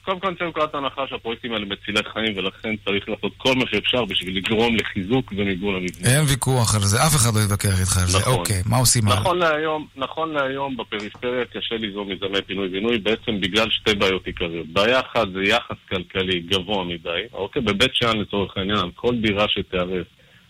קודם 0.05 0.21
כל 0.21 0.31
נצא 0.31 0.45
מנקודת 0.45 0.75
ההנחה 0.75 1.03
שהפרויקטים 1.09 1.53
האלה 1.53 1.67
מצילי 1.67 2.01
חיים 2.13 2.39
ולכן 2.39 2.75
צריך 2.85 3.09
לעשות 3.09 3.33
כל 3.37 3.55
מה 3.55 3.65
שאפשר 3.71 4.05
בשביל 4.05 4.37
לגרום 4.37 4.77
לחיזוק 4.77 5.33
ומיגון 5.37 5.75
המבנה. 5.75 6.09
אין 6.15 6.25
ויכוח 6.29 6.75
על 6.75 6.81
זה, 6.81 6.97
אף 7.07 7.15
אחד 7.17 7.35
לא 7.35 7.41
יתווכח 7.41 7.81
איתך 7.81 7.97
על 7.97 8.07
זה. 8.07 8.19
נכון. 8.19 8.33
אוקיי, 8.33 8.63
מה 8.67 8.77
עושים 8.77 9.09
נכון 9.09 9.39
להיום, 9.39 9.87
נכון 9.97 10.33
להיום 10.33 10.77
בפריפריה 10.77 11.45
קשה 11.45 11.75
ליזום 11.75 12.09
מיזמי 12.09 12.43
פינוי-בינוי 12.47 12.99
בעצם 12.99 13.41
בגלל 13.41 13.71
שתי 13.71 13.95
בעיות 13.95 14.27
עיקריות. 14.27 14.67
בעיה 14.67 15.01
אחת 15.01 15.29
זה 15.33 15.43
יחס 15.43 15.77
כלכלי 15.89 16.41
גבוה 16.41 16.85
מדי. 16.85 17.23
אוקיי, 17.33 17.63
בבית 17.63 17.91
שאן 17.95 18.19
לצורך 18.19 18.57
העניין, 18.57 18.91
כל 18.95 19.15
דירה 19.17 19.47
שתיהרס 19.49 20.07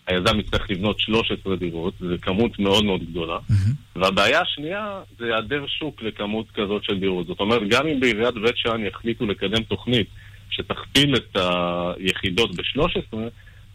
היזם 0.07 0.39
יצטרך 0.39 0.69
לבנות 0.69 0.99
13 0.99 1.55
דירות, 1.55 1.93
זו 1.99 2.15
כמות 2.21 2.59
מאוד 2.59 2.85
מאוד 2.85 3.03
גדולה. 3.03 3.37
Mm-hmm. 3.37 3.99
והבעיה 3.99 4.41
השנייה 4.41 4.99
זה 5.19 5.25
היעדר 5.25 5.65
שוק 5.67 6.01
לכמות 6.01 6.45
כזאת 6.53 6.83
של 6.83 6.99
דירות. 6.99 7.27
זאת 7.27 7.39
אומרת, 7.39 7.61
גם 7.69 7.87
אם 7.87 7.99
בעיריית 7.99 8.35
בית 8.35 8.57
שאן 8.57 8.85
יחליטו 8.85 9.25
לקדם 9.25 9.63
תוכנית 9.63 10.07
שתכפיל 10.49 11.15
את 11.15 11.37
היחידות 11.37 12.55
ב-13, 12.55 13.17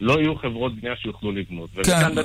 לא 0.00 0.20
יהיו 0.20 0.36
חברות 0.36 0.80
בנייה 0.80 0.96
שיוכלו 0.96 1.32
לבנות. 1.32 1.70
כן, 1.84 2.18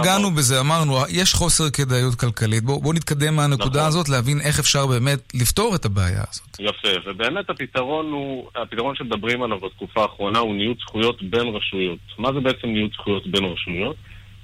נגענו 0.00 0.30
בזה, 0.30 0.60
אמרנו, 0.60 0.98
יש 1.08 1.34
חוסר 1.34 1.70
כדאיות 1.70 2.14
כלכלית. 2.14 2.64
בואו 2.64 2.80
בוא 2.80 2.94
נתקדם 2.94 3.36
מהנקודה 3.36 3.78
נכון. 3.78 3.88
הזאת, 3.88 4.08
להבין 4.08 4.40
איך 4.40 4.58
אפשר 4.58 4.86
באמת 4.86 5.32
לפתור 5.34 5.74
את 5.74 5.84
הבעיה 5.84 6.24
הזאת. 6.30 6.60
יפה, 6.60 7.10
ובאמת 7.10 7.50
הפתרון 7.50 8.06
הוא, 8.06 8.48
הפתרון 8.54 8.94
שמדברים 8.96 9.42
עליו 9.42 9.58
בתקופה 9.58 10.02
האחרונה 10.02 10.38
הוא 10.38 10.54
ניוד 10.54 10.76
זכויות 10.80 11.22
בין 11.22 11.48
רשויות. 11.48 11.98
מה 12.18 12.32
זה 12.32 12.40
בעצם 12.40 12.68
ניוד 12.68 12.90
זכויות 12.92 13.26
בין 13.26 13.44
רשויות? 13.44 13.96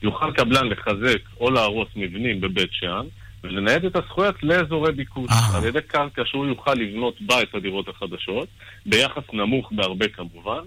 יוכל 0.03 0.33
קבלן 0.33 0.69
לחזק 0.69 1.19
או 1.41 1.51
להרוס 1.51 1.89
מבנים 1.97 2.41
בבית 2.41 2.71
שאן, 2.73 3.07
ולנייד 3.45 3.85
את 3.85 3.97
הזכויות 3.97 4.43
לאזורי 4.43 4.93
ביקוש, 4.93 5.31
אה. 5.31 5.59
על 5.59 5.65
ידי 5.65 5.83
קרקע 5.87 6.23
שהוא 6.25 6.47
יוכל 6.47 6.75
לבנות 6.75 7.15
בה 7.21 7.43
את 7.43 7.55
הדירות 7.55 7.89
החדשות, 7.89 8.49
ביחס 8.87 9.23
נמוך 9.33 9.73
בהרבה 9.73 10.09
כמובן. 10.09 10.63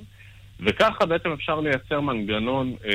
וככה 0.62 1.06
בעצם 1.06 1.30
אפשר 1.30 1.60
לייצר 1.60 2.02
מנגנון 2.02 2.74
אה, 2.86 2.92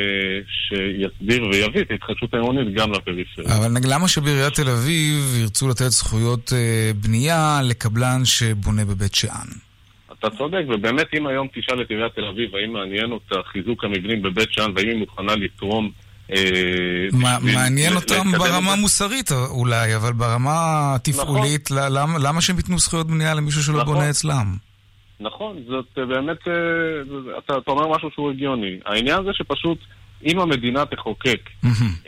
שיסדיר 0.48 1.44
ויביא 1.44 1.80
את 1.80 1.90
ההתחדשות 1.90 2.34
העירונית 2.34 2.74
גם 2.74 2.92
לפריפריה. 2.92 3.56
אבל 3.56 3.70
למה 3.84 4.08
שבעיריית 4.08 4.54
תל 4.54 4.68
אביב 4.68 5.36
ירצו 5.40 5.68
לתת 5.68 5.88
זכויות 5.88 6.52
אה, 6.52 6.90
בנייה 7.00 7.60
לקבלן 7.64 8.24
שבונה 8.24 8.84
בבית 8.84 9.14
שאן? 9.14 9.46
אתה 10.18 10.30
צודק, 10.30 10.62
ובאמת 10.68 11.06
אם 11.14 11.26
היום 11.26 11.48
תשאל 11.54 11.82
את 11.82 11.90
עיריית 11.90 12.14
תל 12.14 12.24
אביב 12.24 12.56
האם 12.56 12.72
מעניין 12.72 13.12
אותה 13.12 13.34
חיזוק 13.52 13.84
המבנים 13.84 14.22
בבית 14.22 14.52
שאן 14.52 14.70
והאם 14.74 14.88
היא 14.88 14.98
מוכנה 14.98 15.36
לתרום 15.36 15.90
אה, 16.32 17.08
מעניין 17.42 17.94
אותם 17.94 18.32
ברמה 18.32 18.76
מוסרית 18.76 19.32
אולי, 19.32 19.96
אבל 19.96 20.12
ברמה 20.12 20.54
התפעולית, 20.94 21.70
נכון. 21.70 22.22
למה 22.22 22.40
שהם 22.40 22.56
ייתנו 22.56 22.78
זכויות 22.78 23.06
בנייה 23.06 23.34
למישהו 23.34 23.62
שלא 23.62 23.74
נכון. 23.74 23.94
בונה 23.94 24.10
אצלם? 24.10 24.56
נכון, 25.20 25.62
זאת 25.68 25.86
אה, 25.98 26.06
באמת, 26.06 26.48
אה, 26.48 26.52
אתה, 27.38 27.58
אתה 27.58 27.70
אומר 27.70 27.88
משהו 27.96 28.10
שהוא 28.10 28.30
הגיוני. 28.30 28.78
העניין 28.84 29.24
זה 29.24 29.30
שפשוט, 29.32 29.78
אם 30.24 30.40
המדינה 30.40 30.86
תחוקק, 30.86 31.40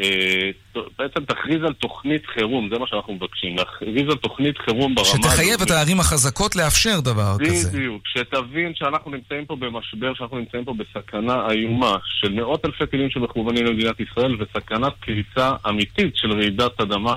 אה, 0.01 0.51
בעצם 0.99 1.25
תכריז 1.25 1.63
על 1.65 1.73
תוכנית 1.73 2.27
חירום, 2.27 2.69
זה 2.73 2.79
מה 2.79 2.87
שאנחנו 2.87 3.15
מבקשים, 3.15 3.57
להכריז 3.57 4.09
על 4.09 4.17
תוכנית 4.17 4.59
חירום 4.59 4.95
ברמה... 4.95 5.09
שתחייב 5.09 5.63
את 5.63 5.71
הערים 5.71 6.01
החזקות 6.01 6.57
לאפשר 6.57 7.01
דבר 7.01 7.37
כזה. 7.47 7.79
בדיוק, 7.79 8.03
שתבין 8.07 8.73
שאנחנו 8.75 9.11
נמצאים 9.11 9.47
פה 9.47 9.57
במשבר, 9.57 10.15
שאנחנו 10.15 10.39
נמצאים 10.39 10.65
פה 10.65 10.75
בסכנה 10.75 11.51
איומה 11.51 11.97
של 12.21 12.33
מאות 12.33 12.65
אלפי 12.65 12.87
טילים 12.87 13.11
שמכוונים 13.11 13.67
למדינת 13.67 14.01
ישראל, 14.01 14.37
וסכנת 14.43 14.93
קריסה 15.01 15.53
אמיתית 15.69 16.17
של 16.17 16.33
רעידת 16.33 16.81
אדמה 16.81 17.15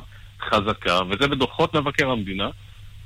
חזקה, 0.50 1.00
וזה 1.10 1.27
בדוחות 1.27 1.75
מבקר 1.75 2.10
המדינה. 2.10 2.50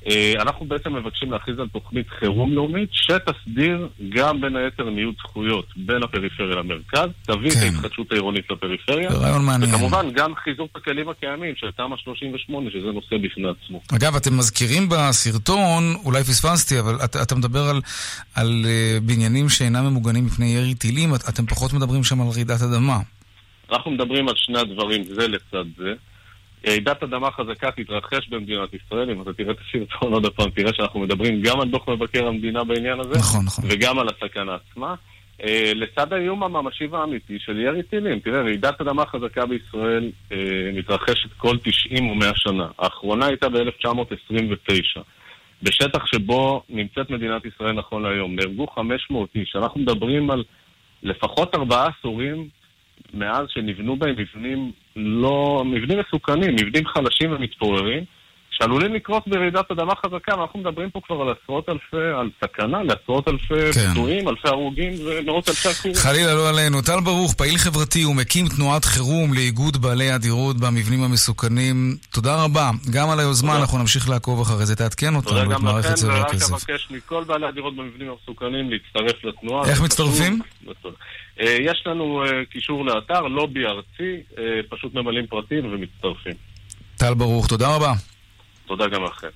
אה, 0.08 0.34
אנחנו 0.40 0.66
בעצם 0.66 0.94
מבקשים 0.94 1.32
להכריז 1.32 1.60
על 1.60 1.68
תוכנית 1.68 2.10
חירום 2.10 2.54
לאומית 2.54 2.90
שתסדיר 2.92 3.88
גם 4.10 4.42
בין 4.42 4.56
היתר 4.56 4.90
ניוד 4.90 5.16
זכויות 5.20 5.66
בין 5.76 6.04
הפריפריה 6.04 6.56
למרכז, 6.56 7.10
תביא 7.22 7.52
כן. 7.52 7.58
את 7.58 7.64
ההתחדשות 7.64 8.12
העירונית 8.12 8.52
לפריפריה. 8.52 9.10
רעיון 9.10 9.46
מעניין. 9.46 9.74
וכמובן 9.74 10.12
גם 10.12 10.36
חיזוק 10.36 10.70
הכלים 10.76 11.10
הקיימים 11.10 11.56
של 11.56 11.72
תמ"א 11.72 11.98
38, 11.98 12.70
שזה 12.72 12.92
נושא 12.92 13.18
בפני 13.18 13.48
עצמו. 13.50 13.82
אגב, 13.96 14.16
אתם 14.16 14.38
מזכירים 14.38 14.90
בסרטון, 14.90 15.84
אולי 16.06 16.24
פספסתי, 16.24 16.80
אבל 16.80 16.96
אתה, 17.04 17.22
אתה 17.22 17.36
מדבר 17.36 17.64
על, 17.64 17.82
על 18.36 18.66
uh, 18.66 19.04
בניינים 19.04 19.50
שאינם 19.50 19.86
ממוגנים 19.86 20.26
מפני 20.26 20.46
ירי 20.46 20.76
טילים, 20.76 21.16
את, 21.16 21.30
אתם 21.30 21.46
פחות 21.46 21.74
מדברים 21.74 22.04
שם 22.04 22.22
על 22.22 22.28
רעידת 22.28 22.62
אדמה. 22.62 23.00
אנחנו 23.72 23.92
מדברים 23.92 24.28
על 24.28 24.36
שני 24.38 24.60
הדברים, 24.60 25.04
זה 25.04 25.28
לצד 25.28 25.66
זה. 25.78 25.94
רעידת 26.68 27.04
אדמה 27.04 27.32
חזקה 27.32 27.72
תתרחש 27.72 28.30
במדינת 28.30 28.70
ישראל, 28.74 29.12
אם 29.12 29.22
אתה 29.22 29.34
תראה 29.34 29.52
את 29.52 29.58
הסרטון 29.60 30.14
עוד 30.14 30.34
פעם, 30.34 30.50
תראה 30.50 30.74
שאנחנו 30.74 31.00
מדברים 31.00 31.42
גם 31.42 31.62
על 31.62 31.70
דוח 31.70 31.90
מבקר 31.90 32.28
המדינה 32.28 32.64
בעניין 32.64 33.00
הזה, 33.00 33.20
נכון, 33.20 33.46
נכון. 33.46 33.66
וגם 33.70 34.00
על 34.00 34.08
הסכנה 34.08 34.56
עצמה. 34.56 34.96
Uh, 35.42 35.46
לצד 35.76 36.14
האיום 36.14 36.44
הממשי 36.44 36.86
והאמיתי 36.86 37.40
של 37.40 37.60
ירי 37.60 37.84
טילים. 37.84 38.20
תראה, 38.20 38.42
רעידת 38.42 38.82
אדמה 38.82 39.06
חזקה 39.06 39.46
בישראל 39.46 40.12
uh, 40.30 40.36
מתרחשת 40.74 41.30
כל 41.38 41.58
90 41.58 42.10
או 42.10 42.16
100 42.16 42.32
שנה. 42.36 42.68
האחרונה 42.80 43.26
הייתה 43.26 43.50
ב-1929. 43.50 45.02
בשטח 45.64 46.06
שבו 46.06 46.64
נמצאת 46.70 47.10
מדינת 47.10 47.46
ישראל 47.46 47.72
נכון 47.72 48.04
להיום. 48.04 48.36
נהרגו 48.36 48.68
500 48.68 49.30
איש. 49.36 49.56
אנחנו 49.56 49.82
מדברים 49.82 50.32
על 50.32 50.44
לפחות 51.04 51.56
ארבעה 51.56 51.90
עשורים 52.00 52.50
מאז 53.14 53.46
שנבנו 53.50 53.96
בהם 53.96 54.16
מבנים 54.18 54.72
לא... 54.96 55.64
מבנים 55.66 56.00
מסוכנים, 56.00 56.56
מבנים 56.56 56.88
חלשים 56.88 57.32
ומתפוררים, 57.32 58.04
שעלולים 58.58 58.94
לקרות 58.94 59.24
ברעידת 59.28 59.72
אדמה 59.72 59.94
חזקה, 59.96 60.40
ואנחנו 60.40 60.60
מדברים 60.60 60.90
פה 60.90 61.00
כבר 61.08 61.22
על 61.22 61.34
עשרות 61.44 61.70
אלפי, 61.70 62.20
על 62.20 62.30
סכנה 62.42 62.84
לעשרות 62.84 63.28
אלפי 63.28 63.74
כן. 63.74 63.92
פצועים, 63.92 64.28
אלפי 64.28 64.48
הרוגים 64.48 64.94
ומאות 65.06 65.50
אלפי 65.50 65.70
עקורים. 65.70 65.96
חלילה 65.96 66.34
לא 66.34 66.50
עלינו. 66.50 66.82
טל 66.82 67.00
ברוך, 67.04 67.34
פעיל 67.34 67.58
חברתי 67.58 68.06
ומקים 68.06 68.48
תנועת 68.48 68.86
חירום 68.86 69.34
לאיגוד 69.34 69.78
בעלי 69.78 70.12
הדירות 70.12 70.58
במבנים 70.58 71.04
המסוכנים. 71.04 71.98
תודה 72.14 72.44
רבה. 72.44 72.72
גם 72.92 73.10
על 73.10 73.20
היוזמה, 73.20 73.52
תודה. 73.52 73.62
אנחנו 73.62 73.78
נמשיך 73.78 74.10
לעקוב 74.10 74.42
אחרי 74.42 74.66
זה. 74.66 74.76
תעדכן 74.76 75.16
אותנו 75.16 75.56
את 75.56 75.60
מערכת 75.60 75.94
צבע 75.94 76.16
הכסף. 76.16 76.32
תודה 76.32 76.48
גם 76.48 76.54
לכם, 76.54 76.54
ורק 76.54 76.62
אבקש 76.62 76.92
מכל 76.92 77.24
בעלי 77.24 77.48
הדירות 77.48 77.76
במבנים 77.76 78.08
המסוכנים 78.10 78.70
להצטרף 78.72 79.24
לתנועה. 79.24 79.70
איך 79.70 79.82
מצטרפים? 79.82 80.42
אה, 81.42 81.58
יש 81.60 81.84
לנו 81.86 82.24
אה, 82.24 82.46
קישור 82.50 82.86
לאתר, 82.86 83.22
לובי 83.22 83.66
ארצי, 83.66 84.24
אה, 84.38 84.44
פשוט 84.70 84.94
ממלאים 84.94 85.28
פרטים 85.28 85.74
ומצטרפים. 85.74 86.34
טל 86.98 87.14
ברוך, 87.14 87.48
תודה 87.48 87.76
רבה. 87.76 87.94
תודה 88.68 88.88
גם 88.88 89.04
לכם. 89.04 89.28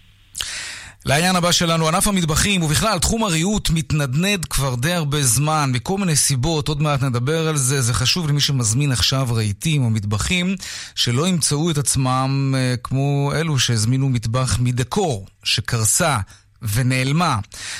לעניין 1.05 1.35
הבא 1.35 1.51
שלנו, 1.51 1.87
ענף 1.87 2.07
המטבחים, 2.07 2.63
ובכלל, 2.63 2.99
תחום 2.99 3.23
הריהוט 3.23 3.69
מתנדנד 3.69 4.45
כבר 4.45 4.75
די 4.75 4.93
הרבה 4.93 5.23
זמן, 5.23 5.69
מכל 5.73 5.97
מיני 5.97 6.15
סיבות, 6.15 6.67
עוד 6.67 6.81
מעט 6.81 7.03
נדבר 7.03 7.47
על 7.47 7.57
זה. 7.57 7.81
זה 7.81 7.93
חשוב 7.93 8.29
למי 8.29 8.41
שמזמין 8.41 8.91
עכשיו 8.91 9.27
רהיטים 9.31 9.83
או 9.83 9.89
מטבחים, 9.89 10.55
שלא 10.95 11.27
ימצאו 11.27 11.71
את 11.71 11.77
עצמם 11.77 12.55
אה, 12.57 12.75
כמו 12.83 13.31
אלו 13.35 13.59
שהזמינו 13.59 14.09
מטבח 14.09 14.57
מדקור, 14.59 15.27
שקרסה 15.43 16.17
ונעלמה. 16.61 17.39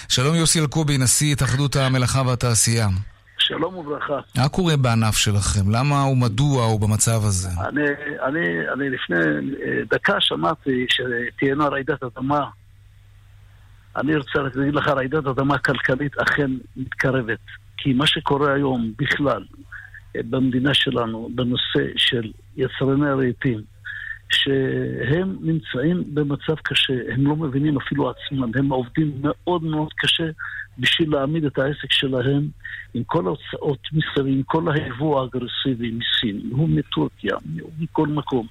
שלום 0.09 0.35
יוסי 0.35 0.59
אלקובי, 0.59 0.97
נשיא 0.97 1.31
התאחדות 1.31 1.75
המלאכה 1.75 2.21
והתעשייה. 2.25 2.87
שלום 3.39 3.75
וברכה. 3.75 4.19
מה 4.37 4.49
קורה 4.49 4.77
בענף 4.77 5.15
שלכם? 5.15 5.71
למה 5.71 6.05
ומדוע 6.05 6.65
הוא 6.65 6.79
במצב 6.81 7.21
הזה? 7.23 7.49
אני, 7.67 7.81
אני, 8.23 8.69
אני 8.73 8.89
לפני 8.89 9.17
אה, 9.17 9.81
דקה 9.91 10.15
שמעתי 10.19 10.85
שתהיינה 10.89 11.67
רעידת 11.67 12.03
אדמה. 12.03 12.45
אני 13.95 14.15
רוצה 14.15 14.39
להגיד 14.39 14.75
לך, 14.75 14.87
רעידת 14.87 15.27
אדמה 15.27 15.57
כלכלית 15.57 16.17
אכן 16.17 16.51
מתקרבת. 16.77 17.39
כי 17.77 17.93
מה 17.93 18.07
שקורה 18.07 18.53
היום 18.53 18.91
בכלל, 18.97 19.45
במדינה 20.15 20.73
שלנו 20.73 21.29
בנושא 21.35 21.83
של 21.97 22.31
יצרני 22.57 23.09
הרהיטים, 23.09 23.61
שהם 24.31 25.35
נמצאים 25.41 26.03
במצב 26.13 26.55
קשה, 26.63 26.93
הם 27.13 27.27
לא 27.27 27.35
מבינים 27.35 27.77
אפילו 27.77 28.09
עצמם, 28.09 28.51
הם 28.55 28.69
עובדים 28.69 29.11
מאוד 29.21 29.63
מאוד 29.63 29.89
קשה 29.97 30.29
בשביל 30.79 31.11
להעמיד 31.11 31.45
את 31.45 31.57
העסק 31.57 31.91
שלהם 31.91 32.47
עם 32.93 33.03
כל 33.03 33.25
ההוצאות 33.25 33.79
מסביב, 33.93 34.27
עם 34.27 34.43
כל 34.43 34.63
היבוא 34.73 35.21
האגרסיבי 35.21 35.91
מסין, 35.91 36.41
הוא 36.51 36.69
מטורקיה, 36.69 37.35
מכל 37.79 38.07
מקום. 38.07 38.47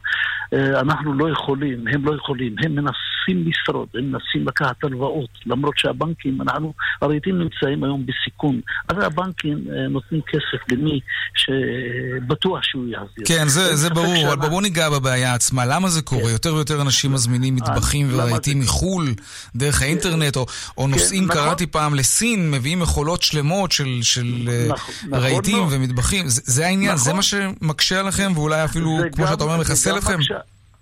אה, 0.55 0.81
אנחנו 0.81 1.15
לא 1.15 1.31
יכולים, 1.31 1.89
הם 1.89 2.05
לא 2.05 2.15
יכולים, 2.17 2.55
הם 2.65 2.73
מנסים 2.75 3.51
לשרוד, 3.51 3.89
הם 3.95 4.13
מנסים 4.13 4.49
לקחת 4.49 4.85
הלוואות, 4.85 5.31
למרות 5.47 5.79
שהבנקים, 5.79 6.43
אנחנו, 6.43 6.73
הרהיטים 7.03 7.39
נמצאים 7.39 7.85
היום 7.85 8.07
בסיכון. 8.07 8.61
הרי 8.89 9.05
הבנקים 9.05 9.59
אה, 9.71 9.89
נותנים 9.89 10.21
כסף 10.23 10.73
למי 10.73 11.01
שבטוח 11.35 12.63
שהוא 12.63 12.89
יחזיר. 12.89 13.25
כן, 13.27 13.49
זה, 13.49 13.77
זה 13.77 13.91
ברור, 13.91 14.33
אבל 14.33 14.49
בואו 14.49 14.61
ניגע 14.61 14.91
בבעיה 14.91 15.35
עצמה. 15.35 15.65
למה 15.69 15.89
זה 15.89 16.03
קורה? 16.03 16.23
כן. 16.23 16.29
יותר 16.29 16.55
ויותר 16.55 16.83
אנשים 16.83 17.13
מזמינים 17.13 17.57
אה, 17.57 17.63
מטבחים 17.63 18.09
ורהיטים 18.11 18.61
מחו"ל, 18.61 19.15
דרך 19.57 19.83
האינטרנט, 19.83 20.37
או, 20.37 20.47
או 20.79 20.85
כן, 20.85 20.91
נוסעים, 20.91 21.25
נכון. 21.25 21.37
קראתי 21.37 21.67
פעם, 21.67 21.95
לסין, 21.95 22.51
מביאים 22.51 22.81
מכולות 22.81 23.23
שלמות 23.23 23.73
של, 23.73 23.99
של 24.03 24.49
נכון, 24.69 24.95
נכון 25.07 25.19
רהיטים 25.19 25.57
נכון, 25.57 25.79
ומטבחים. 25.79 26.29
זה, 26.29 26.41
זה 26.45 26.67
העניין, 26.67 26.95
נכון. 26.95 27.05
זה 27.05 27.13
מה 27.13 27.23
שמקשה 27.23 28.01
עליכם, 28.01 28.33
ואולי 28.35 28.65
אפילו, 28.65 28.99
כמו 29.13 29.27
שאתה 29.27 29.45
אומר, 29.45 29.57
מחסל 29.57 29.99
אתכם? 29.99 30.19
מקשה, 30.19 30.39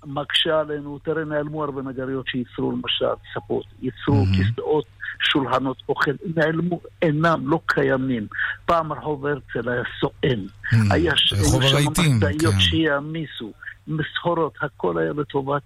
מקשה 0.07 0.61
עלינו, 0.61 0.99
תראה, 0.99 1.25
נעלמו 1.25 1.65
הרבה 1.65 1.83
נגריות 1.83 2.27
שייצרו 2.29 2.73
למשל 2.73 3.15
ספות, 3.35 3.65
ייצרו 3.83 4.25
mm-hmm. 4.25 4.37
כיסאות, 4.37 4.85
שולחנות 5.33 5.77
אוכל, 5.89 6.11
נעלמו, 6.37 6.81
אינם, 7.03 7.49
לא 7.49 7.61
קיימים. 7.67 8.27
פעם 8.67 8.93
רחוב 8.93 9.27
הרצל 9.27 9.69
היה 9.69 9.83
סואן. 10.01 10.47
Mm-hmm. 10.73 10.77
היה 10.91 11.13
שם 11.17 11.37
משאיות 11.59 11.99
כן. 12.41 12.61
שיעמיסו. 12.61 13.53
מסחורות, 13.89 14.55
הכל 14.63 14.99
היה 14.99 15.13
לטובת 15.17 15.63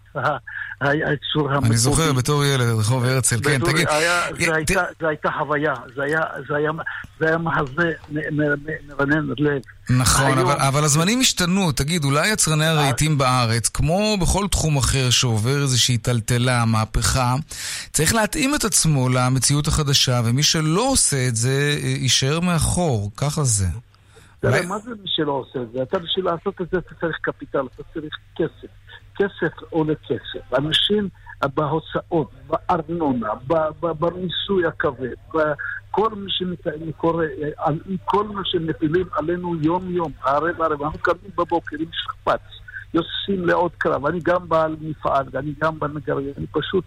הייצור 0.80 1.50
המקומי. 1.50 1.68
אני 1.68 1.76
זוכר 1.76 2.12
בתור 2.12 2.44
ילד, 2.44 2.78
רחוב 2.78 3.04
הרצל, 3.04 3.40
כן, 3.44 3.58
תגיד. 3.58 3.88
זו 5.00 5.08
הייתה 5.08 5.28
חוויה, 5.38 5.74
זה 6.48 7.26
היה 7.26 7.38
מחזה 7.38 7.90
מרנן 8.88 9.26
לב. 9.38 9.62
נכון, 9.90 10.38
אבל 10.38 10.84
הזמנים 10.84 11.20
השתנו. 11.20 11.72
תגיד, 11.72 12.04
אולי 12.04 12.28
יצרני 12.28 12.66
הרהיטים 12.66 13.18
בארץ, 13.18 13.68
כמו 13.68 14.16
בכל 14.20 14.46
תחום 14.50 14.76
אחר 14.76 15.10
שעובר 15.10 15.62
איזושהי 15.62 15.98
טלטלה, 15.98 16.64
מהפכה, 16.64 17.34
צריך 17.92 18.14
להתאים 18.14 18.54
את 18.54 18.64
עצמו 18.64 19.08
למציאות 19.08 19.68
החדשה, 19.68 20.20
ומי 20.24 20.42
שלא 20.42 20.88
עושה 20.90 21.28
את 21.28 21.36
זה, 21.36 21.78
יישאר 21.82 22.40
מאחור. 22.40 23.10
ככה 23.16 23.44
זה. 23.44 23.66
תראה, 24.40 24.66
מה 24.66 24.78
זה 24.78 24.90
מי 24.90 25.08
שלא 25.08 25.32
עושה 25.32 25.62
את 25.62 25.72
זה? 25.72 25.82
אתה 25.82 25.98
בשביל 25.98 26.24
לעשות 26.24 26.60
את 26.60 26.70
זה 26.72 26.78
אתה 26.78 26.94
צריך 27.00 27.18
קפיטל, 27.22 27.66
אתה 27.74 27.82
צריך 27.94 28.14
כסף. 28.36 28.68
כסף 29.16 29.62
עולה 29.70 29.94
כסף. 29.94 30.54
אנשים 30.58 31.08
בהוצאות, 31.54 32.30
בארנונה, 32.46 33.28
במיסוי 33.80 34.66
הכבד, 34.66 35.14
כל 35.90 36.08
מי 36.16 36.30
שקורה, 36.30 37.26
כל 38.04 38.24
מה 38.24 38.40
שמפילים 38.44 39.06
עלינו 39.12 39.56
יום-יום, 39.62 40.12
ערב 40.24 40.62
ערב, 40.62 40.82
אנחנו 40.82 40.98
קמים 40.98 41.30
בבוקר 41.36 41.76
עם 41.80 41.88
שכפ"ץ. 41.92 42.40
יוצאים 42.94 43.46
לעוד 43.46 43.70
קרב. 43.78 44.06
אני 44.06 44.18
גם 44.22 44.48
בעל 44.48 44.76
מפעל, 44.80 45.24
אני 45.34 45.52
גם 45.62 45.78
בנגריה, 45.78 46.32
אני 46.38 46.46
פשוט, 46.46 46.84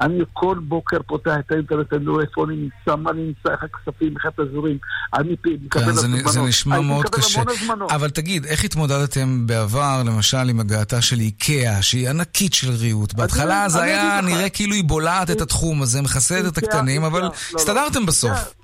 אני 0.00 0.18
כל 0.32 0.58
בוקר 0.58 0.96
פותח 1.06 1.32
את 1.46 1.52
האינטרנט, 1.52 1.92
אני 1.92 2.08
רואה 2.08 2.24
איפה 2.24 2.44
אני 2.44 2.56
נמצא, 2.56 2.96
מה 2.96 3.10
אני 3.10 3.22
נמצא, 3.22 3.52
איך 3.52 3.64
הכספים, 3.64 4.14
איך 4.16 4.26
התזרים, 4.26 4.78
אני 5.14 5.36
מקבל 5.44 5.82
כן, 5.82 5.88
הזמנות. 5.88 6.32
זה 6.32 6.42
נשמע 6.42 6.80
מאוד 6.80 7.08
קשה. 7.08 7.42
אבל 7.90 8.10
תגיד, 8.10 8.44
איך 8.44 8.64
התמודדתם 8.64 9.46
בעבר, 9.46 10.02
למשל, 10.06 10.48
עם 10.48 10.60
הגעתה 10.60 11.02
של 11.02 11.20
איקאה, 11.20 11.82
שהיא 11.82 12.08
ענקית 12.08 12.54
של 12.54 12.70
ריהוט? 12.70 13.14
בהתחלה 13.14 13.68
זה 13.68 13.82
היה 13.82 14.20
נראה 14.20 14.48
כאילו 14.48 14.74
היא 14.74 14.84
בולעת 14.84 15.30
את 15.30 15.40
התחום 15.40 15.82
הזה, 15.82 16.02
מחסלת 16.02 16.52
את 16.52 16.58
הקטנים, 16.58 17.04
אבל 17.04 17.20
לא, 17.20 17.26
לא. 17.26 17.32
הסתדרתם 17.54 18.06
בסוף. 18.06 18.54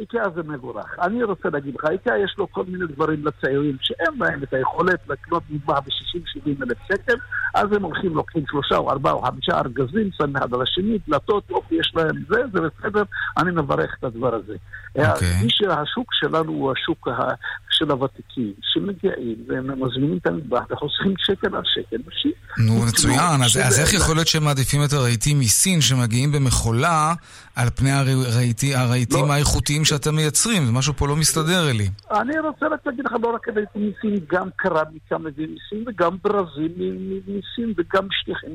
איקאה 0.00 0.30
זה 0.34 0.42
מבורך. 0.42 0.98
אני 1.02 1.22
רוצה 1.22 1.48
להגיד 1.52 1.74
לך, 1.74 1.84
איקאה 1.90 2.18
יש 2.18 2.34
לו 2.38 2.52
כל 2.52 2.64
מיני 2.68 2.86
דברים 2.86 3.26
לצעירים 3.26 3.76
שאין 3.80 4.18
להם 4.20 4.42
את 4.42 4.54
היכולת 4.54 5.00
לקנות 5.08 5.42
מטבח 5.50 5.78
ב-60-70 5.78 6.62
אלף 6.62 6.78
שקל, 6.92 7.16
אז 7.54 7.72
הם 7.72 7.82
הולכים, 7.82 8.14
לוקחים 8.14 8.44
שלושה 8.50 8.76
או 8.76 8.90
ארבעה 8.90 9.12
או 9.12 9.22
חמישה 9.22 9.58
ארגזים, 9.58 10.10
שמים 10.18 10.36
אחד 10.36 10.54
על 10.54 10.62
השני, 10.62 10.98
דלתות, 11.08 11.50
אופי, 11.50 11.74
יש 11.74 11.92
להם 11.96 12.24
זה, 12.28 12.42
זה 12.52 12.60
בסדר, 12.60 13.02
אני 13.38 13.50
מברך 13.50 13.96
את 13.98 14.04
הדבר 14.04 14.34
הזה. 14.34 14.54
Okay. 14.98 15.10
אוקיי. 15.10 15.82
השוק 15.82 16.14
שלנו 16.14 16.52
הוא 16.52 16.72
השוק 16.72 17.08
של 17.78 17.90
הוותיקים, 17.90 18.52
שמגיעים 18.62 19.36
ומזמינים 19.48 20.18
את 20.22 20.26
המטבח 20.26 20.70
וחוסכים 20.70 21.14
שקל 21.18 21.56
על 21.56 21.62
שקל. 21.64 21.96
נו, 22.58 22.86
מצוין. 22.86 23.42
אז, 23.44 23.56
אז 23.56 23.80
איך 23.80 23.94
יכול 23.94 24.14
להיות 24.16 24.28
שהם 24.28 24.44
מעדיפים 24.44 24.80
את 24.84 24.92
הרהיטים 24.92 25.40
מסין 25.40 25.80
שמגיעים 25.80 26.32
במכולה 26.32 27.14
על 27.56 27.68
פני 27.70 27.90
הרהיטים 28.74 29.26
לא. 29.28 29.32
האיכותיים 29.32 29.84
שאתם 29.84 30.14
מייצרים? 30.14 30.66
זה 30.66 30.72
משהו 30.72 30.92
פה 30.96 31.08
לא 31.08 31.16
מסתדר 31.16 31.72
לי. 31.72 31.88
אני 32.10 32.38
רוצה 32.38 32.66
רק 32.66 32.86
להגיד 32.86 33.04
לך, 33.04 33.12
לא 33.22 33.34
רק 33.34 33.48
הרהיטים 33.48 33.90
מסין, 33.90 34.24
גם 34.32 34.48
קרמיקה 34.56 35.18
מביאים 35.18 35.54
מסין, 35.54 35.84
וגם 35.86 36.16
ברזים 36.24 36.72
מסין, 37.26 37.74
וגם 37.76 38.06
שליחים 38.10 38.50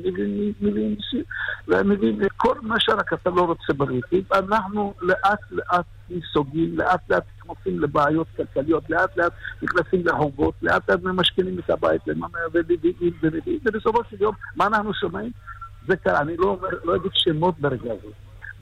מביאים 0.60 0.96
מסין, 0.98 1.22
ומביאים 1.68 2.18
כל 2.36 2.54
מה 2.62 2.74
שרק 2.78 3.12
אתה 3.12 3.30
לא 3.30 3.42
רוצה 3.42 3.72
ברהיטים. 3.72 4.22
אנחנו 4.32 4.94
לאט 5.02 5.40
לאט 5.50 5.84
נסוגים, 6.10 6.78
לאט 6.78 7.10
לאט 7.10 7.24
נכנסים 7.38 7.80
לבעיות 7.80 8.26
כלכליות, 8.36 8.90
לאט 8.90 9.16
לאט 9.16 9.32
נכנסים 9.62 10.06
לחובות, 10.06 10.54
לאט 10.62 10.90
לאט 10.90 11.02
ממשכנים 11.02 11.58
את 11.58 11.70
הבית 11.70 12.02
למאמר 12.06 12.46
ולביאים 12.52 13.12
ולביאים, 13.22 13.58
ובסופו 13.64 13.98
של 14.10 14.16
יום, 14.20 14.34
מה 14.56 14.66
אנחנו 14.66 14.94
שומעים? 14.94 15.30
זה 15.88 15.96
קרה, 15.96 16.20
אני 16.20 16.36
לא, 16.36 16.58
לא 16.84 16.96
אגיד 16.96 17.10
שמות 17.14 17.58
ברגע 17.60 17.92
הזה. 17.92 18.08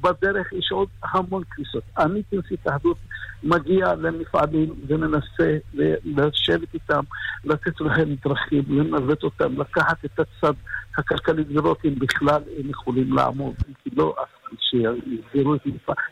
בדרך 0.02 0.52
יש 0.52 0.72
עוד 0.72 0.88
המון 1.02 1.42
קריסות. 1.48 1.82
אני 1.98 2.22
כנשיא 2.30 2.56
התאחדות 2.60 2.96
מגיע 3.42 3.94
למפעלים 3.94 4.74
ומנסה 4.86 5.56
לשבת 6.04 6.74
איתם, 6.74 7.02
לתת 7.44 7.80
להם 7.80 8.16
דרכים, 8.24 8.62
לנווט 8.68 9.22
אותם, 9.22 9.60
לקחת 9.60 10.04
את 10.04 10.20
הצד 10.20 10.52
הכלכלי, 10.98 11.44
לראות 11.48 11.84
אם 11.84 11.94
בכלל 11.98 12.42
הם 12.58 12.70
יכולים 12.70 13.12
לעמוד, 13.12 13.54
כי 13.84 13.90
לא 13.96 14.14
שיסגרו 14.58 15.54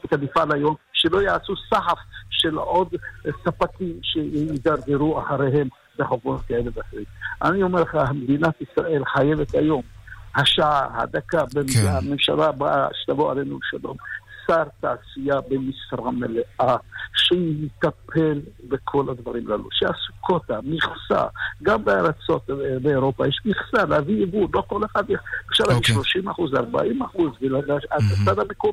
את 0.05 0.13
המפעל 0.13 0.53
היום, 0.53 0.75
שלא 1.01 1.23
יעשו 1.23 1.55
סחף 1.71 1.99
של 2.31 2.57
עוד 2.57 2.89
ספקים 3.45 3.99
שידרדרו 4.03 5.21
אחריהם 5.21 5.69
בחובות 5.99 6.41
כאלה 6.41 6.71
ואחרים. 6.75 7.05
אני 7.43 7.63
אומר 7.63 7.83
לך, 7.83 7.99
מדינת 8.15 8.55
ישראל 8.61 9.03
חייבת 9.15 9.55
היום 9.55 9.83
השעה, 10.37 11.03
הדקה, 11.03 11.45
כן. 11.55 11.89
הממשלה 11.89 12.47
הבאה 12.47 12.87
שתבוא 13.03 13.31
עלינו 13.31 13.59
שלום, 13.71 13.97
שר 14.47 14.65
תעשייה 14.81 15.41
במשרה 15.49 16.11
מלאה, 16.11 16.77
שיטפל 17.17 18.41
בכל 18.69 19.07
הדברים 19.11 19.47
הללו, 19.47 19.69
קוטה, 20.21 20.59
מכסה, 20.63 21.25
גם 21.63 21.85
בארצות 21.85 22.47
באירופה 22.83 23.29
יש 23.29 23.41
מכסה, 23.45 23.87
להביא 23.87 24.23
יבוא, 24.23 24.49
לא 24.55 24.63
כל 24.67 24.81
אחד 24.85 25.03
אפשר 25.51 25.65
להביא 25.65 25.85
30 25.85 26.29
אוקיי. 26.29 26.33
אחוז, 26.33 26.55
40 26.55 27.03
אחוז, 27.03 27.31
הצד 27.91 28.39
המקום, 28.39 28.73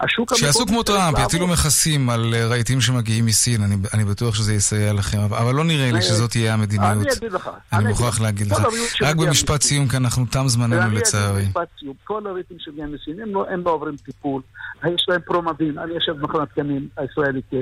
השוק 0.00 0.32
המקומי... 0.32 0.38
שיעשו 0.38 0.66
כמו 0.66 0.82
טראמפ, 0.82 1.18
יטילו 1.18 1.46
מכסים 1.46 2.10
על 2.10 2.34
אה, 2.34 2.46
רהיטים 2.46 2.80
שמגיעים 2.80 3.26
מסין, 3.26 3.60
אני 3.94 4.04
בטוח 4.04 4.34
שזה 4.34 4.54
יסייע 4.54 4.92
לכם, 4.92 5.18
אבל 5.18 5.54
לא 5.54 5.64
נראה 5.64 5.92
לי 5.92 6.02
שזאת 6.02 6.30
תהיה 6.30 6.54
המדיניות. 6.54 6.92
אני 6.92 7.12
אגיד 7.18 7.32
לך. 7.32 7.50
אני 7.72 7.88
מוכרח 7.88 8.20
להגיד 8.20 8.46
לך. 8.46 8.58
רק 9.02 9.16
במשפט 9.16 9.62
סיום, 9.62 9.88
כי 9.88 9.96
אנחנו 9.96 10.26
תם 10.26 10.48
זמננו 10.48 10.94
לצערי. 10.94 11.44
כל 12.04 12.26
הרהיטים 12.26 12.56
שמגיעים 12.60 12.92
מסין, 12.92 13.20
הם 13.50 13.62
לא 13.64 13.70
עוברים 13.70 13.96
טיפול. 13.96 14.42
יש 14.94 15.06
להם 15.08 15.20
פרומבין, 15.20 15.78
אני 15.78 15.94
יושב 15.94 16.12
במכון 16.12 16.42
התקנים 16.42 16.88
הישראלית 16.96 17.44
אה, 17.54 17.60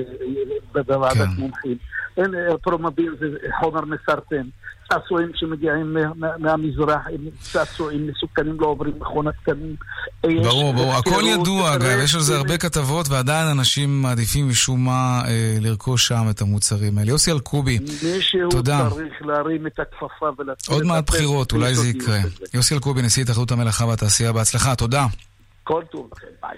בוועדת 0.73 1.17
כן. 1.17 1.25
מומחים. 1.37 1.77
אין 2.17 2.35
אה, 2.35 2.57
פרומבין 2.57 3.15
זה 3.19 3.27
חומר 3.59 3.81
מסרטן. 3.85 4.47
צעצועים 4.89 5.31
שמגיעים 5.35 5.97
מהמזרח, 6.39 7.07
הם 7.07 7.29
צעצועים 7.39 8.07
מסוכנים, 8.07 8.57
לא 8.59 8.65
עוברים 8.65 8.93
מכון 8.99 9.27
התקנים. 9.27 9.75
ברור, 10.23 10.73
ברור, 10.73 10.93
הכל 10.93 11.21
ידוע, 11.25 11.75
אגב, 11.75 11.99
יש 12.03 12.15
על 12.15 12.21
זה 12.21 12.37
הרבה 12.37 12.57
כתבות, 12.57 13.09
ועדיין 13.09 13.47
אנשים 13.47 14.01
מעדיפים 14.01 14.49
משום 14.49 14.85
מה 14.85 15.21
אה, 15.27 15.57
לרכוש 15.61 16.07
שם 16.07 16.25
את 16.29 16.41
המוצרים 16.41 16.97
האלה. 16.97 17.09
יוסי 17.09 17.31
אלקובי, 17.31 17.79
תודה. 18.49 18.83
מישהו 18.83 18.97
צריך 18.97 19.13
להרים 19.21 19.67
את 19.67 19.79
הכפפה 19.79 20.29
ולהתחיל... 20.37 20.75
עוד 20.75 20.85
מעט 20.85 21.07
בחירות, 21.07 21.51
אולי 21.51 21.75
זה 21.75 21.87
יקרה. 21.87 22.19
יוסי 22.53 22.73
אלקובי, 22.73 23.01
נשיא 23.01 23.23
התאחדות 23.23 23.51
המלאכה 23.51 23.85
והתעשייה, 23.85 24.33
בהצלחה, 24.33 24.75
תודה. 24.75 25.05
כל 25.63 25.83
טוב 25.91 26.09
לכם, 26.13 26.27
ביי. 26.41 26.57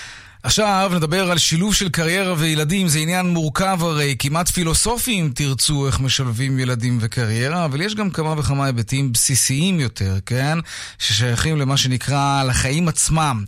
עכשיו 0.43 0.91
נדבר 0.95 1.31
על 1.31 1.37
שילוב 1.37 1.73
של 1.75 1.89
קריירה 1.89 2.33
וילדים, 2.37 2.87
זה 2.87 2.99
עניין 2.99 3.25
מורכב 3.29 3.77
הרי, 3.81 4.15
כמעט 4.19 4.49
פילוסופי 4.49 5.11
אם 5.21 5.29
תרצו 5.35 5.87
איך 5.87 5.99
משלבים 5.99 6.59
ילדים 6.59 6.97
וקריירה, 7.01 7.65
אבל 7.65 7.81
יש 7.81 7.95
גם 7.95 8.09
כמה 8.09 8.33
וכמה 8.37 8.65
היבטים 8.65 9.11
בסיסיים 9.13 9.79
יותר, 9.79 10.17
כן? 10.25 10.57
ששייכים 10.99 11.57
למה 11.57 11.77
שנקרא 11.77 12.43
לחיים 12.43 12.87
עצמם. 12.87 13.43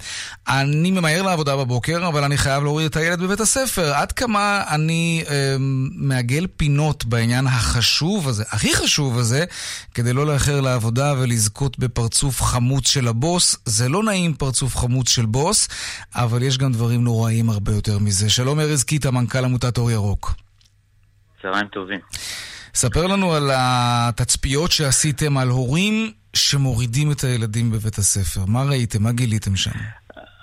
אני 0.48 0.92
ממהר 0.92 1.22
לעבודה 1.22 1.56
בבוקר, 1.56 2.08
אבל 2.08 2.24
אני 2.24 2.38
חייב 2.38 2.64
להוריד 2.64 2.86
את 2.86 2.96
הילד 2.96 3.20
בבית 3.20 3.40
הספר. 3.40 3.94
עד 3.94 4.12
כמה 4.12 4.64
אני 4.70 5.24
אה, 5.30 5.56
מעגל 5.96 6.48
פינות 6.58 7.06
בעניין 7.06 7.48
החשוב 7.48 8.28
הזה, 8.28 8.44
הכי 8.52 8.76
חשוב 8.76 9.18
הזה, 9.18 9.46
כדי 9.94 10.14
לא 10.14 10.26
לאחר 10.26 10.62
לעבודה 10.62 11.14
ולזכות 11.18 11.80
בפרצוף 11.80 12.42
חמוץ 12.42 12.88
של 12.88 13.08
הבוס. 13.08 13.56
זה 13.66 13.90
לא 13.90 14.04
נעים 14.04 14.34
פרצוף 14.34 14.78
חמוץ 14.78 15.10
של 15.10 15.26
בוס, 15.26 15.68
אבל 16.16 16.44
יש 16.44 16.58
גם 16.58 16.72
דברים... 16.72 16.83
דברים 16.84 17.04
נוראים 17.04 17.50
הרבה 17.50 17.72
יותר 17.72 18.00
מזה. 18.00 18.30
שלום 18.30 18.60
ארז 18.60 18.84
קיטה, 18.84 19.12
מנכ"ל 19.12 19.46
עמותת 19.46 19.78
אור 19.78 19.92
ירוק. 19.92 20.34
צהריים 21.42 21.68
טובים. 21.68 22.00
ספר 22.74 23.08
לנו 23.08 23.34
על 23.34 23.52
התצפיות 23.54 24.72
שעשיתם 24.72 25.38
על 25.38 25.48
הורים 25.48 26.12
שמורידים 26.36 27.12
את 27.12 27.24
הילדים 27.24 27.72
בבית 27.72 27.98
הספר. 27.98 28.46
מה 28.48 28.64
ראיתם? 28.64 29.04
מה 29.04 29.12
גיליתם 29.12 29.56
שם? 29.56 29.72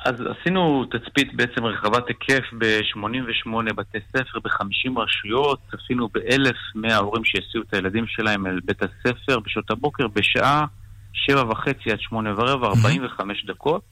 אז 0.04 0.14
עשינו 0.14 0.84
תצפית 0.84 1.34
בעצם 1.34 1.64
רחבת 1.64 2.04
היקף 2.08 2.44
ב-88 2.58 3.72
בתי 3.74 3.98
ספר, 4.08 4.38
ב-50 4.44 5.00
רשויות, 5.00 5.58
צפינו 5.70 6.08
ב-1,100 6.08 6.94
הורים 6.94 7.24
שהסיעו 7.24 7.64
את 7.68 7.74
הילדים 7.74 8.04
שלהם 8.08 8.46
אל 8.46 8.60
בית 8.64 8.82
הספר 8.82 9.40
בשעות 9.40 9.70
הבוקר 9.70 10.08
בשעה 10.08 10.64
שבע 11.12 11.44
וחצי 11.50 11.90
עד 11.92 12.00
שמונה 12.00 12.32
ורבע, 12.32 12.66
45 12.66 13.44
דקות, 13.46 13.82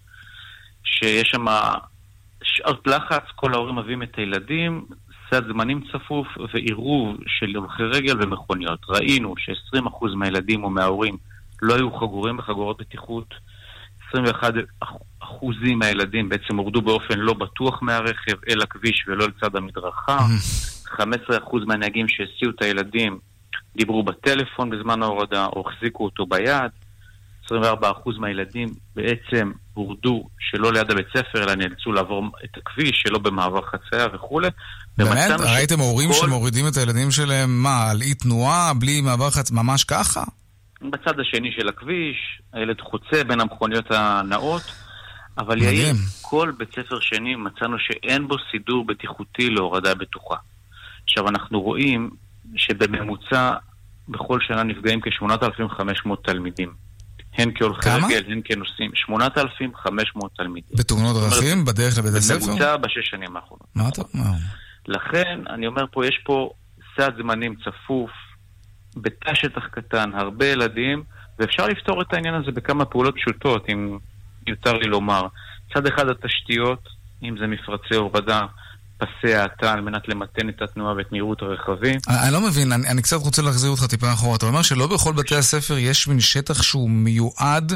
שיש 0.84 1.28
שם 1.28 1.44
שעות 2.42 2.86
לחץ, 2.86 3.22
כל 3.36 3.54
ההורים 3.54 3.76
מביאים 3.76 4.02
את 4.02 4.16
הילדים, 4.16 4.84
סד 5.30 5.46
זמנים 5.46 5.80
צפוף 5.92 6.26
ועירוב 6.54 7.16
של 7.26 7.56
הולכי 7.56 7.82
רגל 7.82 8.22
ומכוניות. 8.22 8.80
ראינו 8.88 9.34
ש-20% 9.38 10.06
מהילדים 10.14 10.64
או 10.64 10.70
מההורים 10.70 11.16
לא 11.62 11.74
היו 11.74 11.92
חגורים 11.92 12.36
בחגורות 12.36 12.80
בטיחות, 12.80 13.34
21% 14.14 14.84
מהילדים 15.76 16.28
בעצם 16.28 16.56
הורדו 16.56 16.82
באופן 16.82 17.18
לא 17.18 17.34
בטוח 17.34 17.82
מהרכב 17.82 18.44
אל 18.48 18.62
הכביש 18.62 19.04
ולא 19.08 19.26
לצד 19.28 19.56
המדרכה, 19.56 20.18
15% 20.96 21.00
מהנהגים 21.66 22.08
שהסיעו 22.08 22.50
את 22.50 22.62
הילדים 22.62 23.18
דיברו 23.76 24.02
בטלפון 24.02 24.70
בזמן 24.70 25.02
ההורדה 25.02 25.46
או 25.46 25.64
החזיקו 25.68 26.04
אותו 26.04 26.26
ביד, 26.26 26.70
24% 27.46 27.52
מהילדים 28.18 28.68
בעצם 28.96 29.52
הורדו 29.78 30.28
שלא 30.38 30.72
ליד 30.72 30.90
הבית 30.90 31.06
ספר, 31.16 31.44
אלא 31.44 31.54
נאלצו 31.54 31.92
לעבור 31.92 32.24
את 32.44 32.56
הכביש, 32.56 33.02
שלא 33.06 33.18
במעבר 33.18 33.60
חצייה 33.62 34.06
וכולי. 34.14 34.48
באמת? 34.98 35.30
ראיתם 35.40 35.80
הורים 35.80 36.08
כל... 36.08 36.14
שמורידים 36.14 36.68
את 36.68 36.76
הילדים 36.76 37.10
שלהם, 37.10 37.62
מה, 37.62 37.90
על 37.90 38.02
אי 38.02 38.14
תנועה, 38.14 38.74
בלי 38.74 39.00
מעבר 39.00 39.30
חצייה, 39.30 39.62
ממש 39.62 39.84
ככה? 39.84 40.22
בצד 40.82 41.20
השני 41.20 41.52
של 41.52 41.68
הכביש, 41.68 42.40
הילד 42.52 42.80
חוצה 42.80 43.24
בין 43.24 43.40
המכוניות 43.40 43.90
הנאות, 43.90 44.62
אבל 45.38 45.62
יאיר, 45.62 45.94
כל 46.22 46.52
בית 46.58 46.68
ספר 46.72 47.00
שני 47.00 47.34
מצאנו 47.34 47.76
שאין 47.78 48.28
בו 48.28 48.36
סידור 48.50 48.86
בטיחותי 48.86 49.50
להורדה 49.50 49.94
בטוחה. 49.94 50.36
עכשיו, 51.04 51.28
אנחנו 51.28 51.60
רואים 51.60 52.10
שבממוצע 52.56 53.52
בכל 54.08 54.38
שנה 54.40 54.62
נפגעים 54.62 55.00
כ-8,500 55.00 56.10
תלמידים. 56.24 56.87
הן 57.38 57.50
כהולכי 57.54 57.88
רגל, 57.88 58.32
הן 58.32 58.40
כנוסעים. 58.44 58.90
8,500 58.94 60.30
תלמידים. 60.36 60.76
בתאונות 60.78 61.16
דרכים? 61.16 61.64
בדרך 61.64 61.98
לבית 61.98 62.14
הספר? 62.14 62.46
בממוצע 62.46 62.76
בשש 62.76 63.10
שנים 63.10 63.36
האחרונות. 63.36 63.66
מה 63.74 63.88
אתה 63.88 64.02
אומר? 64.14 64.30
לכן, 64.88 65.40
אני 65.50 65.66
אומר 65.66 65.84
פה, 65.92 66.06
יש 66.06 66.20
פה 66.24 66.50
סד 66.96 67.10
זמנים 67.22 67.54
צפוף, 67.64 68.10
בתא 68.96 69.34
שטח 69.34 69.66
קטן, 69.70 70.10
הרבה 70.14 70.46
ילדים, 70.46 71.02
ואפשר 71.38 71.66
לפתור 71.66 72.02
את 72.02 72.12
העניין 72.12 72.34
הזה 72.34 72.50
בכמה 72.52 72.84
פעולות 72.84 73.14
פשוטות, 73.14 73.66
אם 73.72 73.98
יותר 74.46 74.72
לי 74.72 74.88
לומר. 74.88 75.22
צד 75.74 75.86
אחד 75.86 76.08
התשתיות, 76.08 76.88
אם 77.22 77.36
זה 77.40 77.46
מפרצי 77.46 77.94
הורדה, 77.94 78.46
פסי 78.98 79.34
האטה 79.34 79.72
על 79.72 79.80
מנת 79.80 80.08
למתן 80.08 80.48
את 80.48 80.62
התנועה 80.62 80.94
ואת 80.96 81.12
מהירות 81.12 81.42
הרכבים. 81.42 81.96
אני 82.08 82.32
לא 82.32 82.40
מבין, 82.40 82.72
אני, 82.72 82.88
אני 82.88 83.02
קצת 83.02 83.16
רוצה 83.16 83.42
להחזיר 83.42 83.70
אותך 83.70 83.86
טיפה 83.86 84.12
אחורה. 84.12 84.36
אתה 84.36 84.46
אומר 84.46 84.62
שלא 84.62 84.86
בכל 84.86 85.12
בתי 85.12 85.34
הספר 85.34 85.78
יש 85.78 86.08
מין 86.08 86.20
שטח 86.20 86.62
שהוא 86.62 86.90
מיועד 86.90 87.72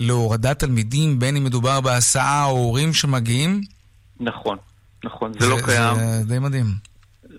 להורדת 0.00 0.58
תלמידים, 0.58 1.18
בין 1.18 1.36
אם 1.36 1.44
מדובר 1.44 1.80
בהסעה 1.80 2.44
או 2.44 2.50
הורים 2.50 2.92
שמגיעים? 2.92 3.60
נכון, 4.20 4.58
נכון, 5.04 5.32
זה, 5.32 5.40
זה 5.40 5.46
לא 5.48 5.56
קיים. 5.64 5.96
זה 5.96 6.22
די 6.26 6.38
מדהים. 6.38 6.66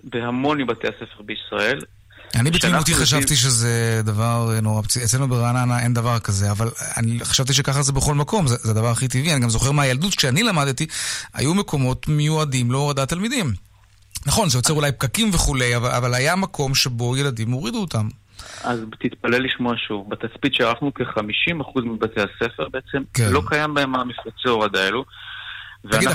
בהמון 0.03 0.61
מבתי 0.61 0.87
הספר 0.87 1.21
בישראל. 1.25 1.79
אני 2.35 2.51
בתמימותי 2.51 2.93
חשבתי 2.93 3.35
שזה 3.35 4.01
דבר 4.03 4.59
נורא 4.61 4.81
פציע. 4.81 5.03
אצלנו 5.03 5.27
ברעננה 5.27 5.79
אין 5.79 5.93
דבר 5.93 6.19
כזה, 6.19 6.51
אבל 6.51 6.69
אני 6.97 7.19
חשבתי 7.25 7.53
שככה 7.53 7.81
זה 7.81 7.93
בכל 7.93 8.15
מקום, 8.15 8.47
זה, 8.47 8.55
זה 8.55 8.71
הדבר 8.71 8.87
הכי 8.87 9.07
טבעי. 9.07 9.33
אני 9.33 9.39
גם 9.41 9.49
זוכר 9.49 9.71
מהילדות, 9.71 10.15
כשאני 10.15 10.43
למדתי, 10.43 10.87
היו 11.33 11.53
מקומות 11.53 12.07
מיועדים 12.07 12.71
להורדת 12.71 13.09
תלמידים. 13.09 13.53
נכון, 14.25 14.49
זה 14.49 14.57
יוצר 14.57 14.73
אולי 14.73 14.91
פקקים 14.91 15.29
וכולי, 15.33 15.75
אבל, 15.75 15.89
אבל 15.89 16.13
היה 16.13 16.35
מקום 16.35 16.75
שבו 16.75 17.17
ילדים 17.17 17.51
הורידו 17.51 17.81
אותם. 17.81 18.07
אז 18.63 18.79
תתפלא 18.99 19.37
לשמוע 19.37 19.73
שוב, 19.87 20.09
בתצפית 20.09 20.53
שערכנו 20.53 20.93
כ-50% 20.93 21.81
מבתי 21.81 22.21
הספר 22.21 22.69
בעצם 22.69 23.03
כן. 23.13 23.29
לא 23.31 23.41
קיים 23.47 23.73
בהם 23.73 23.95
המפרצי 23.95 24.47
הורדה 24.47 24.83
האלו. 24.83 25.05
תגיד, 25.91 26.09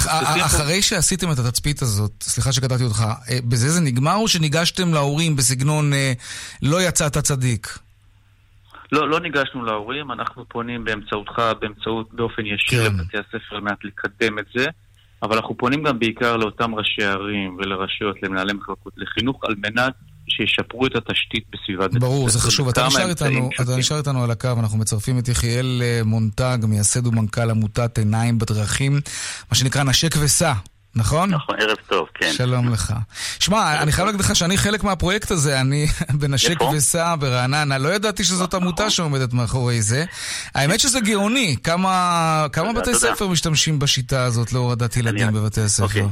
אחרי 0.44 0.82
שעשיתם 0.82 1.32
את 1.32 1.38
התצפית 1.38 1.82
הזאת, 1.82 2.12
סליחה 2.22 2.52
שקטעתי 2.52 2.84
אותך, 2.84 3.04
אה, 3.30 3.38
בזה 3.48 3.68
זה 3.68 3.80
נגמר 3.80 4.14
או 4.14 4.28
שניגשתם 4.28 4.94
להורים 4.94 5.36
בסגנון 5.36 5.92
אה, 5.92 6.12
לא 6.62 6.82
יצאת 6.82 7.18
צדיק? 7.18 7.78
לא, 8.92 9.08
לא 9.08 9.20
ניגשנו 9.20 9.64
להורים, 9.64 10.12
אנחנו 10.12 10.44
פונים 10.48 10.84
באמצעותך, 10.84 11.42
באמצעות, 11.60 12.14
באופן 12.14 12.46
ישיר 12.46 12.88
כן. 12.88 12.94
לבתי 12.96 13.18
הספר 13.18 13.56
על 13.56 13.60
מנת 13.60 13.84
לקדם 13.84 14.38
את 14.38 14.44
זה, 14.54 14.66
אבל 15.22 15.36
אנחנו 15.36 15.56
פונים 15.56 15.82
גם 15.82 15.98
בעיקר 15.98 16.36
לאותם 16.36 16.74
ראשי 16.74 17.04
ערים 17.04 17.56
ולרשויות, 17.58 18.22
למנהלי 18.22 18.52
מחלקות 18.52 18.92
לחינוך, 18.96 19.44
על 19.44 19.54
מנת 19.58 19.94
שישפרו 20.28 20.86
את 20.86 20.96
התשתית 20.96 21.44
בסביבת 21.52 21.90
בית 21.92 22.00
ברור, 22.00 22.30
זה 22.30 22.38
חשוב. 22.38 22.68
אתה 22.68 22.86
נשאר, 22.86 23.08
איתנו, 23.08 23.50
אתה 23.60 23.76
נשאר 23.76 23.98
איתנו 23.98 24.24
על 24.24 24.30
הקו, 24.30 24.48
אנחנו 24.58 24.78
מצרפים 24.78 25.18
את 25.18 25.28
יחיאל 25.28 25.82
אה, 25.84 26.00
מונטג, 26.04 26.58
מייסד 26.62 27.06
ומנכ"ל 27.06 27.50
עמותת 27.50 27.98
עיניים 27.98 28.38
בדרכים, 28.38 29.00
מה 29.50 29.56
שנקרא 29.56 29.82
נשק 29.82 30.14
וסע. 30.20 30.52
נכון? 30.94 31.30
נכון, 31.30 31.54
ערב 31.60 31.76
טוב, 31.88 32.08
כן. 32.14 32.32
שלום 32.32 32.68
לך. 32.68 32.94
שמע, 33.38 33.82
אני 33.82 33.92
חייב 33.92 34.06
להגיד 34.06 34.20
לך 34.20 34.36
שאני 34.36 34.56
חלק 34.56 34.84
מהפרויקט 34.84 35.30
הזה, 35.30 35.60
אני 35.60 35.86
בנשק 36.20 36.62
וסע 36.76 37.14
ברעננה, 37.18 37.78
לא 37.78 37.88
ידעתי 37.88 38.24
שזאת 38.24 38.54
עמותה 38.54 38.90
שעומדת 38.90 39.32
מאחורי 39.32 39.82
זה. 39.82 40.04
האמת 40.54 40.80
שזה 40.80 41.00
גאוני, 41.00 41.56
כמה 41.62 42.46
בתי 42.76 42.94
ספר 42.94 43.28
משתמשים 43.28 43.78
בשיטה 43.78 44.24
הזאת 44.24 44.52
להורדת 44.52 44.96
ילדים 44.96 45.32
בבתי 45.32 45.60
הספר? 45.60 46.06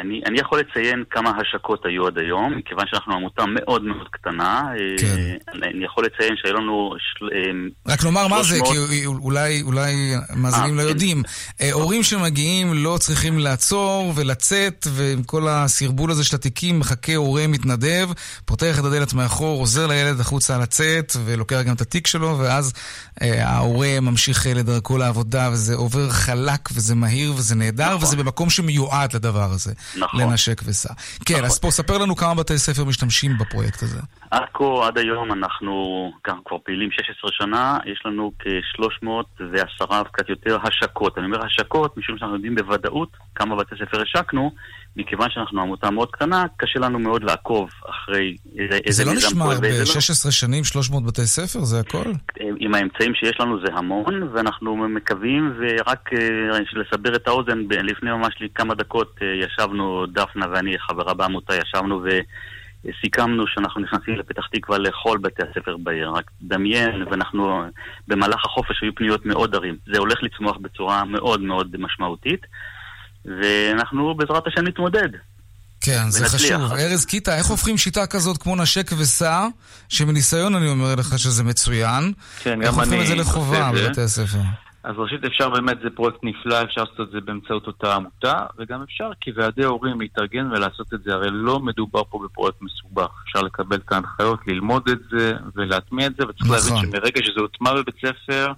אני, 0.00 0.20
אני 0.26 0.40
יכול 0.40 0.60
לציין 0.60 1.04
כמה 1.10 1.32
השקות 1.40 1.86
היו 1.86 2.06
עד 2.06 2.18
היום, 2.18 2.54
מכיוון 2.56 2.84
שאנחנו 2.90 3.14
עמותה 3.14 3.44
מאוד 3.46 3.84
מאוד 3.84 4.08
קטנה. 4.10 4.62
כן. 4.98 5.36
אני, 5.54 5.66
אני 5.74 5.84
יכול 5.84 6.04
לציין 6.04 6.34
שהיו 6.36 6.54
לנו... 6.54 6.94
של, 6.98 7.26
אה, 7.32 7.92
רק 7.92 8.04
נאמר 8.04 8.28
מה 8.28 8.42
זה, 8.42 8.58
כי 8.64 9.06
אולי, 9.06 9.62
אולי 9.62 9.92
מאזינים 10.36 10.70
אה, 10.70 10.76
לא 10.76 10.82
כן. 10.82 10.88
יודעים. 10.88 11.22
אה, 11.60 11.72
הורים 11.72 12.02
שמגיעים 12.02 12.74
לא 12.74 12.96
צריכים 13.00 13.38
לעצור 13.38 14.12
ולצאת, 14.16 14.86
ועם 14.90 15.22
כל 15.22 15.48
הסרבול 15.48 16.10
הזה 16.10 16.24
של 16.24 16.36
התיקים 16.36 16.78
מחכה 16.78 17.14
הורה 17.14 17.46
מתנדב, 17.46 18.08
פותח 18.44 18.78
את 18.78 18.84
הדלת 18.84 19.14
מאחור, 19.14 19.60
עוזר 19.60 19.86
לילד 19.86 20.20
החוצה 20.20 20.58
לצאת, 20.58 21.12
ולוקח 21.24 21.60
גם 21.66 21.74
את 21.74 21.80
התיק 21.80 22.06
שלו, 22.06 22.38
ואז 22.38 22.72
אה, 22.76 22.80
ההורה 23.20 24.00
ממשיך 24.00 24.46
לדרכו 24.46 24.98
לעבודה, 24.98 25.50
וזה 25.52 25.74
עובר 25.74 26.10
חלק, 26.10 26.68
וזה 26.72 26.94
מהיר, 26.94 27.34
וזה 27.36 27.54
נהדר, 27.54 27.94
נכון. 27.94 28.02
וזה 28.02 28.16
במקום 28.16 28.50
שמיועד 28.50 29.12
לדבר 29.12 29.52
הזה. 29.52 29.72
נכון. 29.96 30.20
לנשק 30.20 30.62
וסע. 30.64 30.92
כן, 31.24 31.34
נכון. 31.34 31.46
אז 31.46 31.58
פה 31.58 31.70
ספר 31.70 31.98
לנו 31.98 32.16
כמה 32.16 32.34
בתי 32.34 32.58
ספר 32.58 32.84
משתמשים 32.84 33.38
בפרויקט 33.38 33.82
הזה. 33.82 33.98
עד 34.30 34.42
כה, 34.54 34.86
עד 34.86 34.98
היום, 34.98 35.32
אנחנו 35.32 36.12
גם 36.26 36.38
כבר 36.44 36.56
פעילים 36.64 36.90
16 36.90 37.30
שנה, 37.32 37.78
יש 37.86 38.02
לנו 38.04 38.32
כ-310 38.38 39.92
וקצת 40.06 40.28
יותר 40.28 40.58
השקות. 40.62 41.18
אני 41.18 41.26
אומר 41.26 41.44
השקות, 41.44 41.96
משום 41.96 42.18
שאנחנו 42.18 42.34
יודעים 42.34 42.54
בוודאות 42.54 43.16
כמה 43.34 43.56
בתי 43.56 43.74
ספר 43.74 44.02
השקנו, 44.02 44.50
מכיוון 44.96 45.30
שאנחנו 45.30 45.60
עמותה 45.60 45.90
מאוד 45.90 46.10
קטנה, 46.10 46.44
קשה 46.56 46.78
לנו 46.78 46.98
מאוד 46.98 47.24
לעקוב 47.24 47.70
אחרי 47.88 48.36
איזה 48.58 49.04
מיזם 49.04 49.38
פועל. 49.38 49.56
זה 49.56 49.74
לא 49.74 49.82
נשמע 49.82 50.00
ב-16 50.24 50.30
שנים 50.30 50.64
300 50.64 51.04
בתי 51.04 51.26
ספר, 51.26 51.64
זה 51.64 51.80
הכל? 51.80 52.12
עם 52.58 52.74
האמצעים 52.74 53.14
שיש 53.14 53.40
לנו 53.40 53.60
זה 53.66 53.72
המון, 53.74 54.22
ואנחנו 54.32 54.76
מקווים, 54.76 55.52
ורק 55.58 56.12
אה, 56.12 56.58
לסבר 56.72 57.16
את 57.16 57.28
האוזן, 57.28 57.58
לפני 57.70 58.10
ממש 58.10 58.34
כמה 58.54 58.74
דקות 58.74 59.18
אה, 59.22 59.26
ישבנו, 59.46 60.06
דפנה 60.06 60.46
ואני, 60.52 60.78
חברה 60.78 61.14
בעמותה, 61.14 61.54
ישבנו 61.54 62.02
ו... 62.04 62.08
סיכמנו 63.00 63.44
שאנחנו 63.46 63.80
נכנסים 63.80 64.14
לפתח 64.14 64.42
תקווה 64.52 64.78
לכל 64.78 65.18
בתי 65.18 65.42
הספר 65.50 65.76
בעיר. 65.76 66.10
רק 66.10 66.30
דמיין, 66.42 67.04
ואנחנו, 67.10 67.62
במהלך 68.08 68.44
החופש 68.44 68.82
היו 68.82 68.94
פניות 68.94 69.26
מאוד 69.26 69.54
ערים. 69.54 69.76
זה 69.92 69.98
הולך 69.98 70.18
לצמוח 70.22 70.56
בצורה 70.62 71.04
מאוד 71.04 71.40
מאוד 71.40 71.76
משמעותית. 71.78 72.40
ואנחנו 73.24 74.14
בעזרת 74.14 74.46
השם 74.46 74.64
נתמודד. 74.64 75.08
כן, 75.80 76.10
זה 76.10 76.20
ונצליח. 76.22 76.60
חשוב. 76.60 76.72
ארז 76.72 77.04
קיטה, 77.04 77.36
איך 77.38 77.46
הופכים 77.46 77.78
שיטה 77.78 78.06
כזאת 78.06 78.38
כמו 78.38 78.56
נשק 78.56 78.90
וסע, 78.98 79.46
שמניסיון 79.88 80.54
אני 80.54 80.68
אומר 80.68 80.94
לך 80.94 81.18
שזה 81.18 81.44
מצוין, 81.44 82.12
כן, 82.38 82.62
איך 82.62 82.74
הופכים 82.74 82.92
אני 82.92 83.02
את 83.02 83.06
זה 83.06 83.14
לחובה. 83.14 83.70
בבתי 83.72 84.00
הספר? 84.00 84.38
אז 84.86 84.94
ראשית 84.98 85.24
אפשר 85.24 85.48
באמת, 85.50 85.76
זה 85.82 85.90
פרויקט 85.90 86.18
נפלא, 86.22 86.62
אפשר 86.62 86.80
לעשות 86.80 87.00
את 87.00 87.10
זה 87.10 87.20
באמצעות 87.20 87.66
אותה 87.66 87.94
עמותה, 87.94 88.46
וגם 88.58 88.82
אפשר 88.82 89.10
כוועדי 89.24 89.64
הורים 89.64 90.00
להתארגן 90.00 90.52
ולעשות 90.52 90.94
את 90.94 91.02
זה, 91.02 91.14
הרי 91.14 91.28
לא 91.30 91.60
מדובר 91.60 92.02
פה 92.04 92.20
בפרויקט 92.24 92.62
מסובך. 92.62 93.10
אפשר 93.24 93.42
לקבל 93.42 93.76
את 93.76 93.92
ההנחיות, 93.92 94.40
ללמוד 94.46 94.88
את 94.88 94.98
זה 95.10 95.32
ולהטמיע 95.54 96.06
את 96.06 96.16
זה, 96.16 96.24
וצריך 96.28 96.50
נכון. 96.50 96.74
להבין 96.76 96.90
שמרגע 96.90 97.20
שזה 97.24 97.40
הוטמע 97.40 97.74
בבית 97.74 97.94
ספר, 97.96 98.52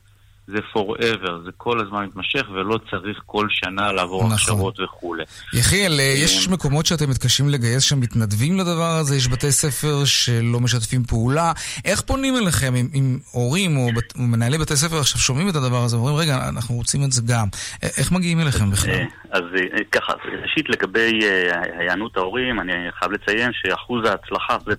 זה 0.52 0.58
forever, 0.74 1.30
זה 1.44 1.50
כל 1.56 1.80
הזמן 1.80 2.04
מתמשך, 2.04 2.42
ולא 2.54 2.78
צריך 2.90 3.20
כל 3.26 3.46
שנה 3.50 3.92
לעבור 3.92 4.20
נכון. 4.22 4.32
הכשרות 4.32 4.80
וכולי. 4.80 5.24
יחיאל, 5.54 6.00
אה. 6.00 6.14
יש 6.24 6.48
מקומות 6.48 6.86
שאתם 6.86 7.10
מתקשים 7.10 7.48
לגייס 7.48 7.82
שם 7.82 8.00
מתנדבים 8.00 8.58
לדבר 8.58 8.96
הזה? 9.00 9.16
יש 9.16 9.28
בתי 9.28 9.52
ספר 9.52 10.04
שלא 10.04 10.60
משתפים 10.60 11.04
פעולה? 11.04 11.52
איך 11.84 12.00
פונים 12.00 12.36
אליכם 12.36 12.74
אם, 12.74 12.88
אם 12.94 13.18
הורים 13.32 13.76
או, 13.76 13.88
בת, 13.96 14.16
מנהלי 14.16 14.58
בתי 14.58 14.76
ספר 14.76 14.98
עכשיו 14.98 15.20
שומעים 15.20 15.48
את 15.48 15.54
הדבר 15.56 15.82
הזה 15.84 15.96
ואומרים, 15.96 16.16
רגע, 16.16 16.48
אנחנו 16.48 16.74
רוצים 16.74 17.04
את 17.04 17.12
זה 17.12 17.22
גם. 17.26 17.48
א- 17.84 17.86
איך 17.98 18.12
מגיעים 18.12 18.40
אליכם 18.40 18.70
בכלל? 18.70 18.90
אה, 18.90 19.04
אז 19.30 19.42
אה, 19.56 19.84
ככה, 19.92 20.12
ראשית 20.42 20.68
לגבי 20.68 21.20
אה, 21.22 21.62
היענות 21.78 22.16
ההורים, 22.16 22.60
אני 22.60 22.72
חייב 22.98 23.12
לציין 23.12 23.50
שאחוז 23.54 24.04
ההצלחה, 24.04 24.56
זה 24.66 24.74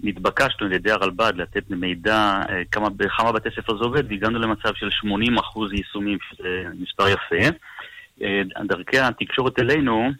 נתבקשנו 0.00 0.66
על 0.66 0.72
ידי 0.72 0.90
הרלב"ד 0.90 1.32
לתת 1.36 1.70
מידע 1.70 2.40
אה, 2.48 2.62
כמה, 2.72 2.90
בכמה 2.90 3.32
בתי 3.32 3.48
ספר 3.56 3.78
זה 3.78 3.84
עובד, 3.84 4.02
והגענו 4.10 4.38
למצב 4.38 4.74
של 4.74 4.90
80 4.90 5.38
אחוז 5.38 5.72
יישומים, 5.72 6.18
שזה 6.30 6.64
מספר 6.80 7.08
יפה. 7.08 7.56
אה, 8.22 8.42
דרכי 8.68 8.98
התקשורת 8.98 9.58
אלינו, 9.58 10.12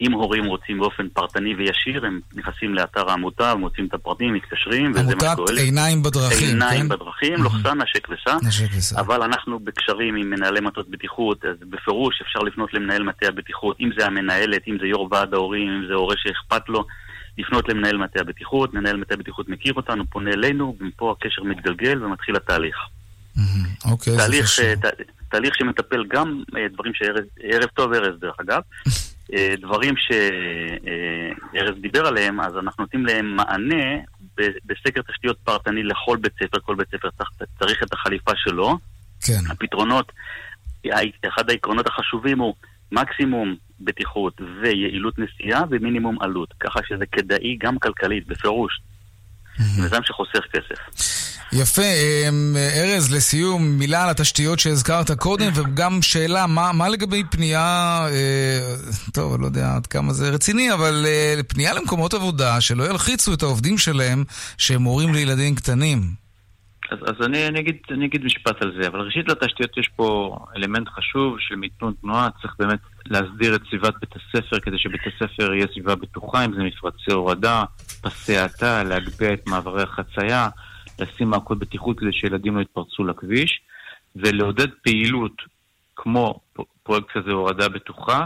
אם 0.00 0.12
הורים 0.12 0.44
רוצים 0.44 0.78
באופן 0.78 1.08
פרטני 1.08 1.54
וישיר, 1.54 2.06
הם 2.06 2.20
נכנסים 2.34 2.74
לאתר 2.74 3.10
העמותה, 3.10 3.54
מוצאים 3.54 3.86
את 3.86 3.94
הפרטים, 3.94 4.34
מתקשרים, 4.34 4.90
וזה 4.90 5.02
מה 5.02 5.10
עמותת 5.10 5.26
שקורה. 5.32 5.52
לי. 5.52 5.60
עיניים 5.62 6.02
בדרכים, 6.02 6.48
עיניים 6.48 6.80
כן? 6.80 6.88
בדרכים, 6.88 7.42
לוחסן 7.42 7.82
נשק 7.82 8.08
וסע. 8.08 8.36
נשק 8.48 8.68
וסע. 8.76 9.00
אבל 9.00 9.22
אנחנו 9.22 9.58
בקשרים 9.58 10.16
עם 10.16 10.30
מנהלי 10.30 10.60
מטות 10.60 10.88
בטיחות, 10.88 11.44
אז 11.44 11.56
בפירוש 11.70 12.20
אפשר 12.22 12.40
לפנות 12.40 12.74
למנהל 12.74 13.02
מטה 13.02 13.26
הבטיחות, 13.28 13.76
אם 13.80 13.90
זה 13.98 14.06
המנהלת, 14.06 14.62
אם 14.68 14.76
זה 14.80 14.86
יו"ר 14.86 15.08
ועד 15.10 15.34
ההורים, 15.34 15.68
אם 15.68 15.86
זה 15.88 15.94
הורה 15.94 16.14
שאכפת 16.18 16.68
לו, 16.68 16.84
לפנות 17.40 17.68
למנהל 17.68 17.96
מטה 17.96 18.20
הבטיחות, 18.20 18.74
מנהל 18.74 18.96
מטה 18.96 19.14
הבטיחות 19.14 19.48
מכיר 19.48 19.74
אותנו, 19.74 20.06
פונה 20.06 20.30
אלינו, 20.30 20.76
ומפה 20.80 21.14
הקשר 21.18 21.42
מתגלגל 21.42 22.04
ומתחיל 22.04 22.36
התהליך. 22.36 22.76
מהמם, 23.36 23.66
אוקיי, 23.84 24.12
זה 24.12 24.42
חשוב. 24.42 24.64
אה, 24.64 24.90
תהליך 25.28 25.54
שמטפל 25.54 26.04
גם 26.08 26.42
אה, 26.56 26.66
דברים 26.72 26.92
שארז, 26.94 27.24
ערב 27.42 27.68
טוב 27.74 27.92
ארז 27.92 28.20
דרך 28.20 28.36
אגב, 28.40 28.60
אה, 29.34 29.54
דברים 29.60 29.94
שארז 29.96 31.74
דיבר 31.80 32.06
עליהם, 32.06 32.40
אז 32.40 32.52
אנחנו 32.56 32.84
נותנים 32.84 33.06
להם 33.06 33.36
מענה 33.36 33.84
בסקר 34.64 35.00
תשתיות 35.12 35.38
פרטני 35.44 35.82
לכל 35.82 36.16
בית 36.20 36.32
ספר, 36.42 36.58
כל 36.60 36.74
בית 36.74 36.88
ספר 36.88 37.08
צריך 37.58 37.82
את 37.82 37.92
החליפה 37.92 38.32
שלו. 38.36 38.78
כן. 39.20 39.40
הפתרונות, 39.50 40.12
אחד 41.28 41.50
העקרונות 41.50 41.86
החשובים 41.86 42.38
הוא 42.38 42.54
מקסימום 42.92 43.56
בטיחות 43.80 44.40
ויעילות 44.62 45.14
נסיעה 45.18 45.62
ומינימום 45.70 46.16
עלות, 46.20 46.54
ככה 46.60 46.80
שזה 46.88 47.06
כדאי 47.06 47.56
גם 47.60 47.78
כלכלית, 47.78 48.26
בפירוש. 48.26 48.80
מיזם 49.78 50.00
שחוסך 50.04 50.44
כסף. 50.52 51.10
יפה, 51.52 51.82
אמ, 51.82 52.56
ארז, 52.76 53.12
לסיום, 53.12 53.78
מילה 53.78 54.04
על 54.04 54.10
התשתיות 54.10 54.58
שהזכרת 54.58 55.10
קודם, 55.10 55.52
וגם 55.54 56.02
שאלה, 56.02 56.46
מה, 56.46 56.72
מה 56.72 56.88
לגבי 56.88 57.22
פנייה, 57.30 58.06
אה, 58.10 58.76
טוב, 59.12 59.32
אני 59.32 59.42
לא 59.42 59.46
יודע 59.46 59.74
עד 59.76 59.86
כמה 59.86 60.12
זה 60.12 60.30
רציני, 60.30 60.72
אבל 60.72 61.06
אה, 61.08 61.40
פנייה 61.48 61.74
למקומות 61.74 62.14
עבודה 62.14 62.60
שלא 62.60 62.84
ילחיצו 62.84 63.34
את 63.34 63.42
העובדים 63.42 63.78
שלהם 63.78 64.24
שהם 64.58 64.82
הורים 64.82 65.14
לילדים 65.14 65.54
קטנים. 65.54 66.19
אז, 66.90 66.98
אז 67.02 67.26
אני, 67.26 67.48
אני, 67.48 67.60
אגיד, 67.60 67.76
אני 67.90 68.06
אגיד 68.06 68.24
משפט 68.24 68.62
על 68.62 68.72
זה, 68.80 68.88
אבל 68.88 69.00
ראשית 69.00 69.28
לתשתיות 69.28 69.78
יש 69.78 69.88
פה 69.96 70.36
אלמנט 70.56 70.88
חשוב 70.88 71.36
של 71.38 71.56
מיתון 71.56 71.94
תנועה, 72.00 72.28
צריך 72.42 72.54
באמת 72.58 72.78
להסדיר 73.06 73.54
את 73.54 73.60
סביבת 73.68 73.94
בית 74.00 74.10
הספר 74.16 74.60
כדי 74.60 74.78
שבית 74.78 75.00
הספר 75.06 75.54
יהיה 75.54 75.66
סביבה 75.72 75.94
בטוחה, 75.94 76.44
אם 76.44 76.54
זה 76.54 76.62
מפרצי 76.62 77.12
הורדה, 77.12 77.64
פסי 78.02 78.36
האטה, 78.36 78.84
להגביה 78.84 79.32
את 79.32 79.48
מעברי 79.48 79.82
החצייה, 79.82 80.48
לשים 80.98 81.30
מעקות 81.30 81.58
בטיחות 81.58 81.98
כדי 81.98 82.12
שילדים 82.12 82.56
לא 82.56 82.60
יתפרצו 82.60 83.04
לכביש, 83.04 83.60
ולעודד 84.16 84.68
פעילות 84.82 85.36
כמו 85.96 86.40
פרויקט 86.82 87.10
כזה 87.10 87.30
הורדה 87.30 87.68
בטוחה, 87.68 88.24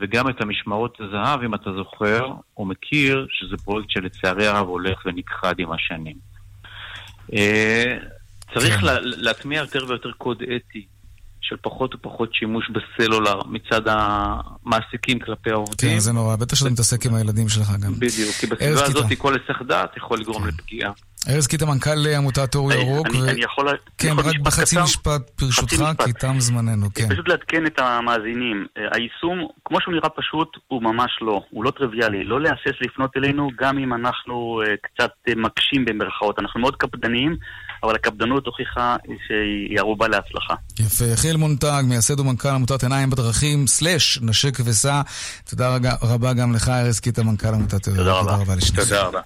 וגם 0.00 0.28
את 0.28 0.40
המשמרות 0.40 1.00
הזהב, 1.00 1.42
אם 1.42 1.54
אתה 1.54 1.72
זוכר 1.72 2.32
או 2.56 2.64
מכיר, 2.64 3.26
שזה 3.30 3.56
פרויקט 3.56 3.90
שלצערי 3.90 4.46
הרב 4.46 4.68
הולך 4.68 5.02
ונכחד 5.06 5.54
עם 5.58 5.72
השנים. 5.72 6.33
אה, 7.32 7.96
צריך 8.54 8.74
כן. 8.80 8.84
לה- 8.86 9.00
להטמיע 9.00 9.60
יותר 9.60 9.84
ויותר 9.88 10.10
קוד 10.18 10.42
אתי 10.42 10.86
של 11.40 11.56
פחות 11.62 11.94
ופחות 11.94 12.34
שימוש 12.34 12.64
בסלולר 12.70 13.40
מצד 13.46 13.80
המעסיקים 13.86 15.18
כלפי 15.18 15.50
העובדים. 15.50 15.90
כן, 15.90 15.98
זה 15.98 16.12
נורא, 16.12 16.36
בטח 16.36 16.56
שאתה 16.56 16.70
מתעסק 16.70 17.06
עם 17.06 17.14
הילדים 17.14 17.48
שלך 17.48 17.70
גם. 17.80 17.94
בדיוק, 17.94 18.34
כי 18.40 18.46
בסביבה. 18.46 18.84
הזאת 18.84 19.06
כל 19.18 19.34
היסח 19.34 19.62
דעת 19.62 19.96
יכול 19.96 20.18
לגרום 20.20 20.46
לפגיעה. 20.46 20.92
ארז 21.28 21.46
קיטה, 21.46 21.66
מנכ"ל 21.66 22.06
עמותת 22.16 22.54
אור 22.54 22.72
ירוק, 22.72 23.06
אני- 23.06 23.22
ו- 23.22 23.28
אני 23.28 23.44
יכול... 23.44 23.68
כן, 23.98 24.08
יכול 24.08 24.24
רק 24.24 24.38
בחצי 24.42 24.76
קצר? 24.76 24.84
משפט 24.84 25.30
ברשותך. 25.40 25.84
כי 26.04 26.12
תם 26.12 26.36
זמננו, 26.40 26.86
כן. 26.94 27.08
פשוט 27.08 27.28
לעדכן 27.28 27.66
את 27.66 27.78
המאזינים. 27.78 28.66
אה, 28.78 28.82
היישום, 28.92 29.38
כמו 29.64 29.78
שהוא 29.80 29.94
נראה 29.94 30.08
פשוט, 30.08 30.48
הוא 30.68 30.82
ממש 30.82 31.10
לא. 31.20 31.40
הוא 31.50 31.64
לא 31.64 31.70
טריוויאלי. 31.70 32.24
לא 32.24 32.40
להסס 32.40 32.76
לפנות 32.80 33.10
אלינו, 33.16 33.48
גם 33.60 33.78
אם 33.78 33.94
אנחנו 33.94 34.62
אה, 34.66 34.74
קצת 34.82 35.10
אה, 35.28 35.32
מקשים 35.36 35.84
במרכאות. 35.84 36.38
אנחנו 36.38 36.60
מאוד 36.60 36.76
קפדניים, 36.76 37.36
אבל 37.82 37.94
הקפדנות 37.94 38.46
הוכיחה 38.46 38.96
שהיא 39.26 39.78
ערובה 39.78 40.08
להצלחה. 40.08 40.54
יפה. 40.80 41.04
יחיאל 41.04 41.36
מונטג, 41.36 41.82
מייסד 41.88 42.20
ומנכ"ל 42.20 42.48
עמותת 42.48 42.82
עיניים 42.82 43.10
בדרכים, 43.10 43.66
סלאש 43.66 44.18
נשק 44.22 44.58
וסע. 44.64 45.00
תודה 45.50 45.76
רבה 46.02 46.32
גם 46.32 46.54
לך, 46.54 46.68
ארז 46.68 47.00
קיטה, 47.00 47.22
מנכ"ל 47.22 47.48
עמותת 47.48 47.88
אור. 47.88 47.96
ירוק. 47.96 48.08
תודה 48.20 48.36
רבה. 48.36 48.54
תודה 48.76 49.02
רבה. 49.02 49.20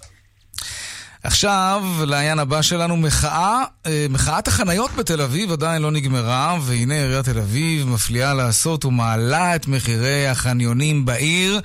עכשיו, 1.22 1.84
לעניין 2.06 2.38
הבא 2.38 2.62
שלנו, 2.62 2.96
מחאה, 2.96 3.64
אה, 3.86 4.06
מחאת 4.10 4.48
החניות 4.48 4.90
בתל 4.96 5.20
אביב 5.20 5.52
עדיין 5.52 5.82
לא 5.82 5.90
נגמרה, 5.90 6.58
והנה 6.62 6.94
עיריית 6.94 7.24
תל 7.24 7.38
אביב 7.38 7.88
מפליאה 7.88 8.34
לעשות 8.34 8.84
ומעלה 8.84 9.56
את 9.56 9.68
מחירי 9.68 10.26
החניונים 10.28 11.04
בעיר. 11.04 11.60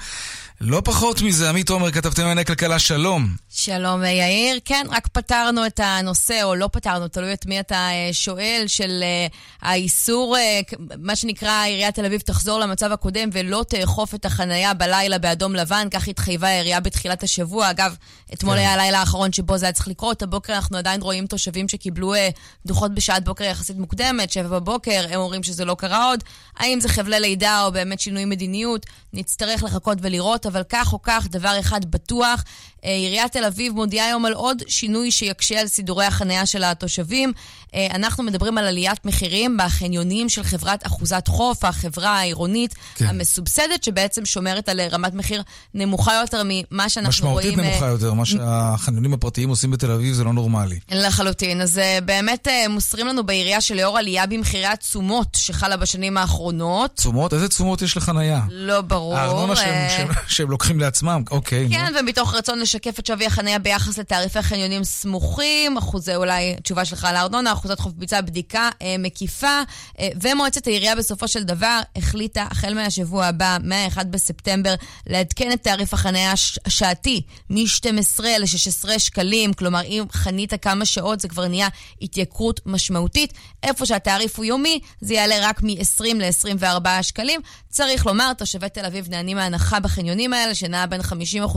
לא 0.65 0.81
פחות 0.85 1.21
מזה, 1.21 1.49
עמית 1.49 1.69
עומר, 1.69 1.91
כתבתם 1.91 2.21
לענייני 2.21 2.45
כלכלה, 2.45 2.79
שלום. 2.79 3.35
שלום 3.49 4.03
יאיר, 4.03 4.59
כן, 4.65 4.85
רק 4.89 5.07
פתרנו 5.07 5.65
את 5.65 5.79
הנושא, 5.83 6.43
או 6.43 6.55
לא 6.55 6.69
פתרנו, 6.71 7.07
תלוי 7.07 7.33
את 7.33 7.45
מי 7.45 7.59
אתה 7.59 7.75
אה, 7.75 8.09
שואל, 8.11 8.63
של 8.67 9.03
אה, 9.03 9.27
האיסור, 9.61 10.37
אה, 10.37 10.59
מה 10.97 11.15
שנקרא 11.15 11.63
עיריית 11.63 11.95
תל 11.95 12.05
אביב 12.05 12.21
תחזור 12.21 12.59
למצב 12.59 12.91
הקודם 12.91 13.29
ולא 13.33 13.65
תאכוף 13.69 14.15
את 14.15 14.25
החנייה 14.25 14.73
בלילה 14.73 15.17
באדום 15.17 15.55
לבן, 15.55 15.87
כך 15.91 16.07
התחייבה 16.07 16.47
העירייה 16.47 16.79
בתחילת 16.79 17.23
השבוע. 17.23 17.69
אגב, 17.69 17.95
אתמול 18.33 18.53
כן. 18.53 18.59
היה 18.59 18.73
הלילה 18.73 18.99
האחרון 18.99 19.33
שבו 19.33 19.57
זה 19.57 19.65
היה 19.65 19.73
צריך 19.73 19.87
לקרות, 19.87 20.21
הבוקר 20.21 20.55
אנחנו 20.55 20.77
עדיין 20.77 21.01
רואים 21.01 21.27
תושבים 21.27 21.69
שקיבלו 21.69 22.13
אה, 22.13 22.29
דוחות 22.65 22.93
בשעת 22.93 23.23
בוקר 23.23 23.43
יחסית 23.43 23.77
מוקדמת, 23.77 24.31
שבע 24.31 24.59
בבוקר, 24.59 25.05
הם 25.09 25.19
אומרים 25.19 25.43
שזה 25.43 25.65
לא 25.65 25.75
קרה 25.75 26.09
עוד. 26.09 26.23
האם 26.57 26.79
זה 26.79 26.89
חבלי 26.89 27.19
לידה 27.19 27.65
או 27.65 27.71
באמת 27.71 27.99
שינוי 27.99 28.25
מדיניות? 28.25 28.85
נצטרך 29.13 29.63
לחכות 29.63 29.97
ולראות, 30.01 30.45
אבל 30.53 30.63
כך 30.69 30.93
או 30.93 31.01
כך, 31.01 31.27
דבר 31.27 31.59
אחד 31.59 31.85
בטוח, 31.85 32.43
עיריית 32.83 33.31
תל 33.31 33.45
אביב 33.45 33.73
מודיעה 33.73 34.07
היום 34.07 34.25
על 34.25 34.33
עוד 34.33 34.61
שינוי 34.67 35.11
שיקשה 35.11 35.59
על 35.59 35.67
סידורי 35.67 36.05
החניה 36.05 36.45
של 36.45 36.63
התושבים. 36.63 37.33
אה, 37.75 37.87
אנחנו 37.95 38.23
מדברים 38.23 38.57
על 38.57 38.67
עליית 38.67 39.05
מחירים 39.05 39.57
בחניונים 39.65 40.29
של 40.29 40.43
חברת 40.43 40.87
אחוזת 40.87 41.27
חוף, 41.27 41.65
החברה 41.65 42.09
העירונית 42.19 42.75
כן. 42.95 43.05
המסובסדת, 43.07 43.83
שבעצם 43.83 44.25
שומרת 44.25 44.69
על 44.69 44.79
אה, 44.79 44.87
רמת 44.87 45.13
מחיר 45.13 45.41
נמוכה 45.73 46.13
יותר 46.21 46.41
ממה 46.45 46.89
שאנחנו 46.89 47.09
משמעותית 47.09 47.45
רואים... 47.53 47.59
אה, 47.59 47.69
נמוכה 47.71 47.85
יותר, 47.87 48.13
מה 48.13 48.25
שהחניונים 48.25 49.13
הפרטיים 49.13 49.49
עושים 49.49 49.71
בתל 49.71 49.91
אביב 49.91 50.13
זה 50.13 50.23
לא 50.23 50.33
נורמלי. 50.33 50.79
לחלוטין. 50.91 51.61
אז 51.61 51.77
אה, 51.77 51.99
באמת 52.05 52.47
אה, 52.47 52.67
מוסרים 52.69 53.07
לנו 53.07 53.23
בעירייה 53.25 53.61
שלאור 53.61 53.97
עלייה 53.97 54.25
במחירי 54.25 54.65
התשומות 54.65 55.27
שחלה 55.35 55.77
בשנים 55.77 56.17
האחרונות, 56.17 56.95
תשומות? 56.95 57.33
איזה 57.33 57.47
תשומות 57.49 57.81
יש 57.81 57.97
לחנייה? 57.97 58.41
לא 58.49 58.81
ברור. 58.81 59.17
הארנונה 59.17 59.55
שהם- 59.55 59.69
אה, 59.69 59.89
שהם- 59.97 60.11
שהם 60.27 60.49
לוקחים 60.49 60.79
לעצמם, 60.79 61.23
אוקיי. 61.31 61.69
כן, 61.71 61.93
ומתוך 61.99 62.33
רצון 62.35 62.59
משקף 62.75 62.99
את 62.99 63.05
שווי 63.05 63.25
החניה 63.25 63.59
ביחס 63.59 63.97
לתעריפי 63.97 64.41
חניונים 64.41 64.83
סמוכים, 64.83 65.77
אחוזי 65.77 66.15
אולי, 66.15 66.55
תשובה 66.63 66.85
שלך 66.85 67.05
על 67.05 67.15
הארנונה, 67.15 67.53
אחוזת 67.53 67.79
חוף 67.79 67.93
ביצעה 67.93 68.21
בדיקה 68.21 68.69
אה, 68.81 68.95
מקיפה, 68.99 69.61
אה, 69.99 70.09
ומועצת 70.21 70.67
העירייה 70.67 70.95
בסופו 70.95 71.27
של 71.27 71.43
דבר 71.43 71.79
החליטה, 71.95 72.47
החל 72.51 72.73
מהשבוע 72.73 73.25
הבא, 73.25 73.57
מה-1 73.63 74.03
בספטמבר, 74.03 74.75
לעדכן 75.07 75.51
את 75.51 75.63
תעריף 75.63 75.93
החניה 75.93 76.33
השעתי 76.65 77.21
מ-12 77.49 78.23
ל-16 78.23 78.99
שקלים, 78.99 79.53
כלומר, 79.53 79.81
אם 79.81 80.03
חנית 80.11 80.53
כמה 80.61 80.85
שעות 80.85 81.19
זה 81.19 81.27
כבר 81.27 81.47
נהיה 81.47 81.67
התייקרות 82.01 82.59
משמעותית. 82.65 83.33
איפה 83.63 83.85
שהתעריף 83.85 84.37
הוא 84.37 84.45
יומי, 84.45 84.79
זה 85.01 85.13
יעלה 85.13 85.35
רק 85.41 85.63
מ-20 85.63 86.03
ל-24 86.15 86.87
שקלים. 87.01 87.41
צריך 87.69 88.05
לומר, 88.05 88.33
תושבי 88.33 88.69
תל 88.69 88.85
אביב 88.85 89.09
נהנים 89.09 89.37
מהנחה 89.37 89.79
בחניונים 89.79 90.33
האלה, 90.33 90.55
שנעה 90.55 90.85
בין 90.85 91.01
50% 91.01 91.13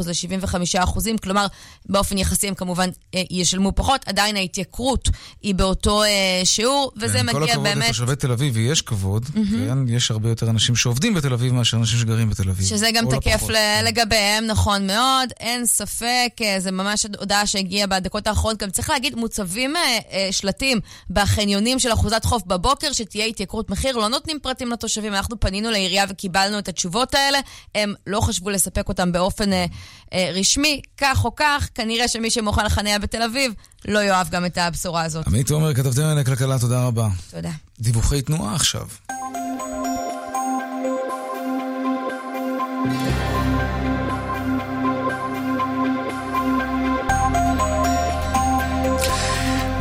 ל-75%, 0.06 1.05
כלומר, 1.18 1.46
באופן 1.88 2.18
יחסי 2.18 2.48
הם 2.48 2.54
כמובן 2.54 2.90
אה, 3.14 3.22
ישלמו 3.30 3.72
פחות, 3.74 4.08
עדיין 4.08 4.36
ההתייקרות 4.36 5.08
היא 5.42 5.54
באותו 5.54 6.02
אה, 6.02 6.40
שיעור, 6.44 6.92
וזה 6.96 7.18
כן, 7.18 7.26
מגיע 7.26 7.38
באמת... 7.40 7.54
כל 7.54 7.68
הכבוד 7.68 7.84
לתושבי 7.84 8.16
תל 8.16 8.32
אביב, 8.32 8.56
ויש 8.56 8.82
כבוד, 8.82 9.24
כן? 9.34 9.78
יש 9.88 10.10
הרבה 10.10 10.28
יותר 10.28 10.50
אנשים 10.50 10.76
שעובדים 10.76 11.14
בתל 11.14 11.32
אביב 11.32 11.52
מאשר 11.52 11.76
אנשים 11.76 11.98
שגרים 11.98 12.30
בתל 12.30 12.50
אביב. 12.50 12.66
שזה 12.66 12.90
גם 12.94 13.04
לא 13.04 13.10
תקף. 13.10 13.48
ל- 13.48 13.84
לגביהם, 13.84 14.46
נכון 14.46 14.86
מאוד, 14.86 15.28
אין 15.40 15.66
ספק, 15.66 16.32
אה, 16.42 16.60
זה 16.60 16.70
ממש 16.70 17.06
הודעה 17.18 17.46
שהגיעה 17.46 17.86
בדקות 17.86 18.26
האחרונות. 18.26 18.62
גם 18.62 18.70
צריך 18.70 18.90
להגיד, 18.90 19.14
מוצבים 19.16 19.74
שלטים 20.30 20.80
בחניונים 21.10 21.78
של 21.78 21.92
אחוזת 21.92 22.24
חוף 22.24 22.42
בבוקר, 22.46 22.92
שתהיה 22.92 23.24
התייקרות 23.24 23.70
מחיר, 23.70 23.96
לא 23.96 24.08
נותנים 24.08 24.38
פרטים 24.42 24.72
לתושבים. 24.72 25.14
אנחנו 25.14 25.40
פנינו 25.40 25.70
לעירייה 25.70 26.04
וקיבלנו 26.08 26.58
את 26.58 26.68
התשובות 26.68 27.14
האלה, 27.14 27.38
הם 27.74 27.94
לא 28.06 28.20
חשבו 28.20 28.50
לספק 28.50 28.88
אותם 28.88 29.12
באופן 29.12 29.50
רשמי. 30.14 30.80
כך 30.98 31.24
או 31.24 31.34
כך, 31.36 31.68
כנראה 31.74 32.08
שמי 32.08 32.30
שמוכן 32.30 32.64
לחניה 32.66 32.98
בתל 32.98 33.22
אביב 33.22 33.52
לא 33.88 33.98
יאהב 33.98 34.28
גם 34.30 34.46
את 34.46 34.58
הבשורה 34.58 35.02
הזאת. 35.02 35.26
עמית 35.26 35.50
עומר, 35.50 35.74
כתבתם 35.74 36.00
לענייני 36.00 36.24
כלכלה, 36.24 36.58
תודה 36.58 36.86
רבה. 36.86 37.08
תודה. 37.30 37.50
דיווחי 37.80 38.22
תנועה 38.22 38.54
עכשיו. 38.54 38.86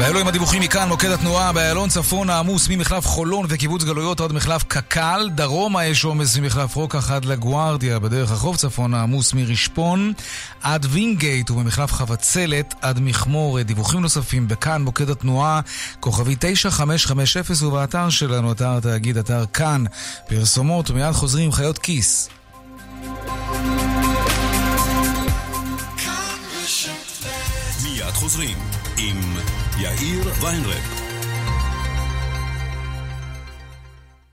באלו 0.05 0.19
עם 0.19 0.27
הדיווחים 0.27 0.61
מכאן, 0.61 0.87
מוקד 0.87 1.09
התנועה 1.09 1.53
באיילון 1.53 1.89
צפון 1.89 2.29
העמוס 2.29 2.67
ממחלף 2.69 3.05
חולון 3.05 3.45
וקיבוץ 3.49 3.83
גלויות 3.83 4.21
עד 4.21 4.33
מחלף 4.33 4.63
קק"ל, 4.63 5.29
דרומה 5.35 5.85
יש 5.85 6.03
עומס 6.03 6.37
ממחלף 6.37 6.75
רוקח 6.75 7.11
עד 7.11 7.25
לגוארדיה, 7.25 7.99
בדרך 7.99 8.31
החוף 8.31 8.57
צפון 8.57 8.93
העמוס 8.93 9.33
מרשפון 9.33 10.13
עד 10.61 10.85
וינגייט 10.89 11.51
וממחלף 11.51 11.91
חבצלת 11.91 12.73
עד 12.81 12.99
מכמור. 12.99 13.61
דיווחים 13.61 13.99
נוספים 13.99 14.47
בכאן, 14.47 14.81
מוקד 14.81 15.09
התנועה, 15.09 15.61
כוכבית 15.99 16.35
9550 16.39 17.67
ובאתר 17.67 18.09
שלנו, 18.09 18.51
אתר 18.51 18.77
התאגיד, 18.77 19.17
אתר 19.17 19.45
כאן, 19.53 19.83
פרסומות 20.27 20.89
ומיד 20.89 21.11
חוזרים 21.11 21.51
חיות 21.51 21.77
כיס. 21.77 22.29
עם 28.97 29.37
יאיר 29.77 30.33
ויינרב. 30.41 31.05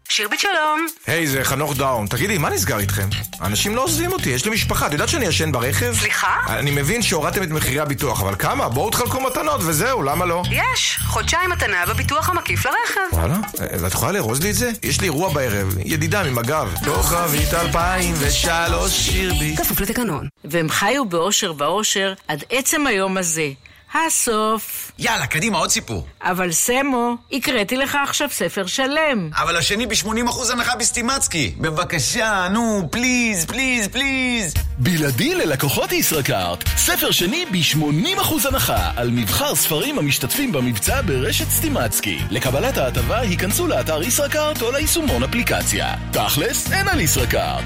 שירבית 0.08 0.40
שלום. 0.40 0.86
היי, 1.06 1.26
זה 1.26 1.44
חנוך 1.44 1.76
דאום. 1.76 2.06
תגידי, 2.06 2.38
מה 2.38 2.50
נסגר 2.50 2.78
איתכם? 2.78 3.08
אנשים 3.40 3.76
לא 3.76 3.84
עוזבים 3.84 4.12
אותי, 4.12 4.30
יש 4.30 4.44
לי 4.44 4.50
משפחה. 4.50 4.86
את 4.86 4.92
יודעת 4.92 5.08
שאני 5.08 5.26
ישן 5.26 5.52
ברכב? 5.52 5.94
סליחה? 5.94 6.36
אני 6.48 6.70
מבין 6.70 7.02
שהורדתם 7.02 7.42
את 7.42 7.48
מחירי 7.48 7.80
הביטוח, 7.80 8.22
אבל 8.22 8.34
כמה? 8.38 8.68
בואו 8.68 8.90
תחלקו 8.90 9.20
מתנות 9.20 9.60
וזהו, 9.64 10.02
למה 10.02 10.24
לא? 10.24 10.42
יש, 10.50 10.98
חודשיים 11.06 11.50
מתנה 11.50 11.86
בביטוח 11.86 12.28
המקיף 12.28 12.66
לרכב. 12.66 13.00
וואלה? 13.18 13.36
אה, 13.60 13.86
את 13.86 13.92
יכולה 13.92 14.12
לארוז 14.12 14.42
לי 14.42 14.50
את 14.50 14.54
זה? 14.54 14.70
יש 14.82 15.00
לי 15.00 15.04
אירוע 15.04 15.32
בערב, 15.32 15.74
ידידה 15.84 16.22
ממג"ב. 16.22 16.68
כוכבית 16.84 17.54
2003 17.54 18.92
שירבי. 18.92 19.56
כפוף 19.56 19.80
לתקנון. 19.80 20.28
והם 20.44 20.68
חיו 20.68 21.04
באושר 21.04 21.52
ואושר 21.58 22.14
עד 22.28 22.44
עצם 22.50 22.86
היום 22.86 23.16
הזה. 23.16 23.48
הסוף. 23.94 24.92
יאללה, 24.98 25.26
קדימה, 25.26 25.58
עוד 25.58 25.70
סיפור. 25.70 26.06
אבל 26.22 26.52
סמו, 26.52 27.16
הקראתי 27.32 27.76
לך 27.76 27.98
עכשיו 28.08 28.28
ספר 28.30 28.66
שלם. 28.66 29.30
אבל 29.34 29.56
השני 29.56 29.86
ב-80% 29.86 30.52
הנחה 30.52 30.76
בסטימצקי. 30.76 31.54
בבקשה, 31.60 32.48
נו, 32.52 32.88
please, 32.90 33.44
please, 33.44 33.88
please. 33.88 34.54
בלעדי 34.78 35.34
ללקוחות 35.34 35.92
ישראכרט, 35.92 36.64
ספר 36.76 37.10
שני 37.10 37.46
ב-80% 37.46 38.48
הנחה 38.48 38.90
על 38.96 39.10
מבחר 39.10 39.54
ספרים 39.54 39.98
המשתתפים 39.98 40.52
במבצע 40.52 41.00
ברשת 41.02 41.48
סטימצקי. 41.50 42.18
לקבלת 42.30 42.78
ההטבה 42.78 43.20
היכנסו 43.20 43.66
לאתר 43.66 44.02
ישראכרט 44.02 44.62
או 44.62 44.70
ליישומון 44.70 45.22
אפליקציה. 45.22 45.94
תכלס, 46.12 46.72
אין 46.72 46.88
על 46.88 47.00
ישראכרט. 47.00 47.64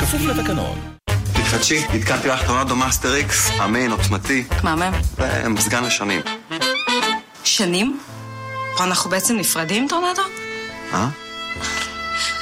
כפוף 0.00 0.22
לתקנון. 0.22 0.94
תתחדשי, 1.44 1.84
התקנתי 1.94 2.28
לך 2.28 2.46
טורנדו 2.46 2.76
Master 2.76 3.14
X, 3.14 3.50
אמין, 3.64 3.90
עוצמתי, 3.90 4.44
מהמם. 4.62 4.92
ומזגן 5.44 5.84
לשנים. 5.84 6.20
שנים? 7.44 8.00
פה 8.76 8.84
אנחנו 8.84 9.10
בעצם 9.10 9.36
נפרדים, 9.36 9.88
טורנדו? 9.88 10.22
אה? 10.92 11.08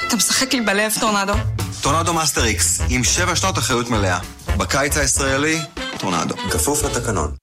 אתה 0.07 0.15
משחק 0.15 0.53
לי 0.53 0.61
בלב, 0.61 0.91
טורנדו. 0.99 1.33
טורנדו 1.81 2.13
Master 2.13 2.45
X, 2.45 2.81
עם 2.89 3.03
שבע 3.03 3.35
שנות 3.35 3.57
אחריות 3.57 3.89
מלאה. 3.89 4.19
בקיץ 4.57 4.97
הישראלי, 4.97 5.59
טורנדו. 5.97 6.37
כפוף 6.37 6.83
לתקנון. 6.83 7.31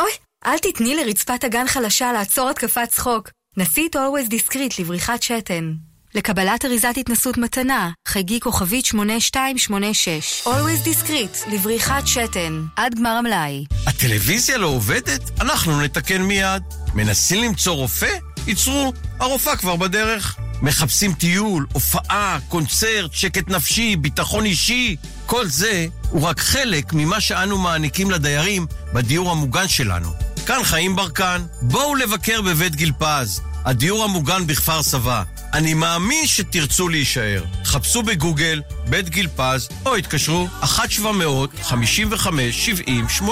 אוי, 0.00 0.12
אל 0.46 0.58
תתני 0.58 1.04
לרצפת 1.04 1.44
אגן 1.44 1.68
חלשה 1.68 2.12
לעצור 2.12 2.50
התקפת 2.50 2.88
צחוק. 2.88 3.30
נסי 3.56 3.86
את 3.86 3.96
Always 3.96 4.30
Discreet 4.30 4.74
לבריחת 4.78 5.22
שתן. 5.22 5.72
לקבלת 6.14 6.64
אריזת 6.64 6.94
התנסות 6.96 7.38
מתנה, 7.38 7.90
חייגי 8.08 8.40
כוכבית 8.40 8.86
8286. 8.86 10.42
Always 10.44 10.86
Discreet 10.86 11.50
לבריחת 11.52 12.06
שתן. 12.06 12.62
עד 12.76 12.94
גמר 12.94 13.10
המלאי. 13.10 13.64
הטלוויזיה 13.86 14.58
לא 14.58 14.66
עובדת? 14.66 15.40
אנחנו 15.40 15.80
נתקן 15.80 16.22
מיד. 16.22 16.62
מנסים 16.94 17.44
למצוא 17.44 17.74
רופא? 17.74 18.16
ייצרו, 18.46 18.92
הרופאה 19.20 19.56
כבר 19.56 19.76
בדרך. 19.76 20.36
מחפשים 20.62 21.12
טיול, 21.12 21.66
הופעה, 21.72 22.38
קונצרט, 22.48 23.12
שקט 23.12 23.48
נפשי, 23.48 23.96
ביטחון 23.96 24.44
אישי. 24.44 24.96
כל 25.26 25.46
זה 25.46 25.86
הוא 26.10 26.22
רק 26.22 26.40
חלק 26.40 26.92
ממה 26.92 27.20
שאנו 27.20 27.58
מעניקים 27.58 28.10
לדיירים 28.10 28.66
בדיור 28.94 29.30
המוגן 29.30 29.68
שלנו. 29.68 30.10
כאן 30.46 30.64
חיים 30.64 30.96
ברקן, 30.96 31.42
בואו 31.62 31.94
לבקר 31.94 32.42
בבית 32.42 32.76
גיל 32.76 32.92
פז, 32.98 33.40
הדיור 33.64 34.04
המוגן 34.04 34.46
בכפר 34.46 34.82
סבא. 34.82 35.22
אני 35.54 35.74
מאמין 35.74 36.26
שתרצו 36.26 36.88
להישאר. 36.88 37.44
חפשו 37.64 38.02
בגוגל 38.02 38.62
בית 38.88 39.08
גיל 39.08 39.28
פז, 39.36 39.68
או 39.86 39.96
התקשרו 39.96 40.48
1-700-55-70-80. 40.62 43.24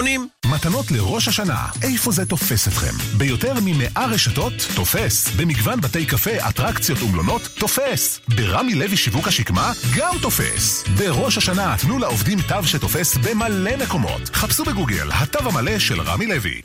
מתנות 0.47 0.91
לראש 0.91 1.29
השנה, 1.29 1.67
איפה 1.83 2.13
זה 2.13 2.27
תופס 2.27 2.69
אתכם? 2.69 3.19
ביותר 3.19 3.55
ממאה 3.63 4.07
רשתות, 4.07 4.53
תופס. 4.75 5.29
במגוון 5.37 5.81
בתי 5.81 6.07
קפה, 6.07 6.49
אטרקציות 6.49 7.03
ומלונות, 7.03 7.49
תופס. 7.59 8.21
ברמי 8.29 8.75
לוי 8.75 8.97
שיווק 8.97 9.29
השקמה, 9.29 9.73
גם 9.97 10.15
תופס. 10.23 10.85
בראש 10.97 11.39
השנה 11.39 11.77
תנו 11.81 11.99
לעובדים 11.99 12.43
תו 12.43 12.67
שתופס 12.67 13.17
במלא 13.17 13.77
מקומות. 13.77 14.37
חפשו 14.37 14.65
בגוגל, 14.65 15.11
התו 15.13 15.39
המלא 15.39 15.79
של 15.79 16.01
רמי 16.01 16.27
לוי. 16.27 16.61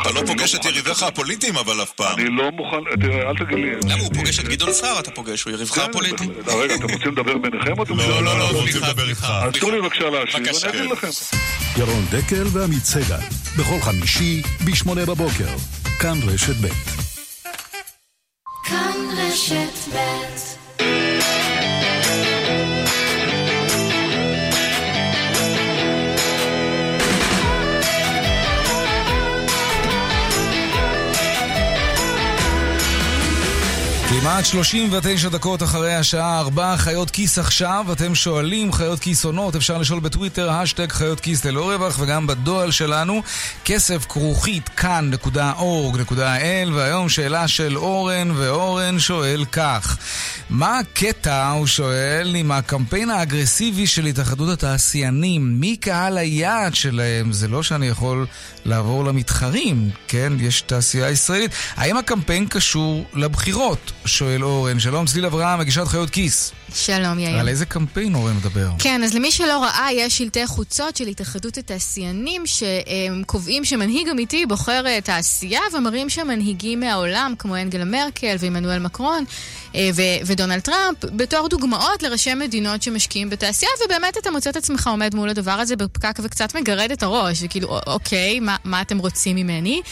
אתה 0.00 0.10
לא 0.12 0.22
פוגש 0.26 0.54
את 0.54 0.64
יריביך 0.64 1.02
הפוליטיים 1.02 1.56
אבל 1.56 1.82
אף 1.82 1.90
פעם. 1.90 2.18
אני 2.18 2.28
לא 2.30 2.50
מוכן, 2.50 2.76
תראה, 3.00 3.30
אל 3.30 3.34
תגיד 3.36 3.58
לי... 3.58 3.70
למה 3.84 4.02
הוא 4.02 4.14
פוגש 4.14 4.40
את 4.40 4.48
גדעון 4.48 4.72
סער 4.72 5.00
אתה 5.00 5.10
פוגש, 5.10 5.42
הוא 5.42 5.52
יריבך 5.52 5.78
הפוליטי. 5.78 6.24
רגע, 6.46 6.74
אתם 6.74 6.92
רוצים 6.92 7.12
לדבר 7.12 7.38
ביניכם. 7.38 7.72
לא, 7.96 8.22
לא, 8.22 8.38
לא, 8.38 8.50
רוצים 8.50 8.82
לדבר 8.82 9.08
איתך. 9.08 9.26
אז 9.42 9.52
תנו 9.52 9.70
לי 9.70 9.80
בבקשה 9.80 10.10
להשיב, 10.10 10.40
ואני 10.64 10.78
אגיד 10.80 10.90
לכם. 10.90 11.08
ירון 11.76 12.06
דקל 12.10 12.46
ועמית 12.52 12.84
סגל, 12.84 13.20
בכל 13.58 13.80
חמישי, 13.80 14.42
ב-8 14.42 14.94
בבוקר. 14.94 15.48
כאן 16.00 16.18
רשת 16.26 16.56
ב'. 16.56 16.66
כאן 18.64 18.92
רשת 19.18 19.94
ב' 19.94 21.35
כמעט 34.20 34.44
39 34.44 35.28
דקות 35.28 35.62
אחרי 35.62 35.94
השעה 35.94 36.40
4, 36.40 36.76
חיות 36.76 37.10
כיס 37.10 37.38
עכשיו. 37.38 37.86
אתם 37.92 38.14
שואלים, 38.14 38.72
חיות 38.72 39.00
כיס 39.00 39.24
עונות, 39.24 39.56
אפשר 39.56 39.78
לשאול 39.78 40.00
בטוויטר, 40.00 40.50
השטג 40.50 40.92
חיות 40.92 41.20
כיס 41.20 41.44
ללא 41.44 41.72
רווח, 41.72 41.98
וגם 42.00 42.26
בדואל 42.26 42.70
שלנו, 42.70 43.22
כסף 43.64 44.06
כרוכית 44.08 44.68
כאן.org.il, 44.68 46.72
והיום 46.74 47.08
שאלה 47.08 47.48
של 47.48 47.76
אורן, 47.76 48.30
ואורן 48.34 48.98
שואל 48.98 49.44
כך: 49.52 49.98
מה 50.50 50.78
הקטע, 50.78 51.50
הוא 51.50 51.66
שואל, 51.66 52.34
עם 52.36 52.52
הקמפיין 52.52 53.10
האגרסיבי 53.10 53.86
של 53.86 54.06
התאחדות 54.06 54.48
התעשיינים? 54.48 55.60
מי 55.60 55.76
קהל 55.76 56.18
היעד 56.18 56.74
שלהם? 56.74 57.32
זה 57.32 57.48
לא 57.48 57.62
שאני 57.62 57.86
יכול 57.86 58.26
לעבור 58.64 59.04
למתחרים, 59.04 59.90
כן? 60.08 60.32
יש 60.40 60.60
תעשייה 60.60 61.10
ישראלית. 61.10 61.50
האם 61.76 61.96
הקמפיין 61.96 62.46
קשור 62.48 63.06
לבחירות? 63.14 63.92
שואל 64.06 64.44
אורן. 64.44 64.78
שלום, 64.78 65.06
צליל 65.06 65.26
אברהם, 65.26 65.58
מגישת 65.58 65.88
חיות 65.88 66.10
כיס. 66.10 66.52
שלום, 66.74 67.18
יאיר. 67.18 67.38
על 67.38 67.48
איזה 67.48 67.66
קמפיין 67.66 68.14
אורן 68.14 68.36
מדבר? 68.36 68.68
כן, 68.78 69.02
אז 69.04 69.14
למי 69.14 69.30
שלא 69.30 69.62
ראה, 69.62 69.88
יש 69.92 70.18
שלטי 70.18 70.46
חוצות 70.46 70.96
של 70.96 71.06
התאחדות 71.06 71.56
התעשיינים 71.58 72.42
שקובעים 72.46 73.64
שמנהיג 73.64 74.08
אמיתי 74.08 74.46
בוחר 74.46 74.86
אה, 74.86 75.00
תעשייה 75.00 75.60
ומראים 75.76 76.08
שם 76.10 76.26
מנהיגים 76.26 76.80
מהעולם, 76.80 77.34
כמו 77.38 77.56
אנגלה 77.56 77.84
מרקל 77.84 78.36
ועמנואל 78.38 78.78
מקרון 78.78 79.24
אה, 79.74 79.90
ו- 79.94 80.26
ודונלד 80.26 80.60
טראמפ, 80.60 81.04
בתור 81.04 81.48
דוגמאות 81.48 82.02
לראשי 82.02 82.34
מדינות 82.34 82.82
שמשקיעים 82.82 83.30
בתעשייה, 83.30 83.70
ובאמת 83.84 84.18
אתה 84.18 84.30
מוצא 84.30 84.50
את 84.50 84.56
עצמך 84.56 84.86
עומד 84.86 85.14
מול 85.14 85.28
הדבר 85.28 85.52
הזה 85.52 85.76
בפקק 85.76 86.18
וקצת 86.22 86.54
מגרד 86.54 86.90
את 86.90 87.02
הראש, 87.02 87.42
וכאילו, 87.42 87.80
אוקיי, 87.86 88.40
מה, 88.40 88.56
מה 88.64 88.80
אתם 88.80 88.98
רוצים 88.98 89.36
ממני? 89.36 89.82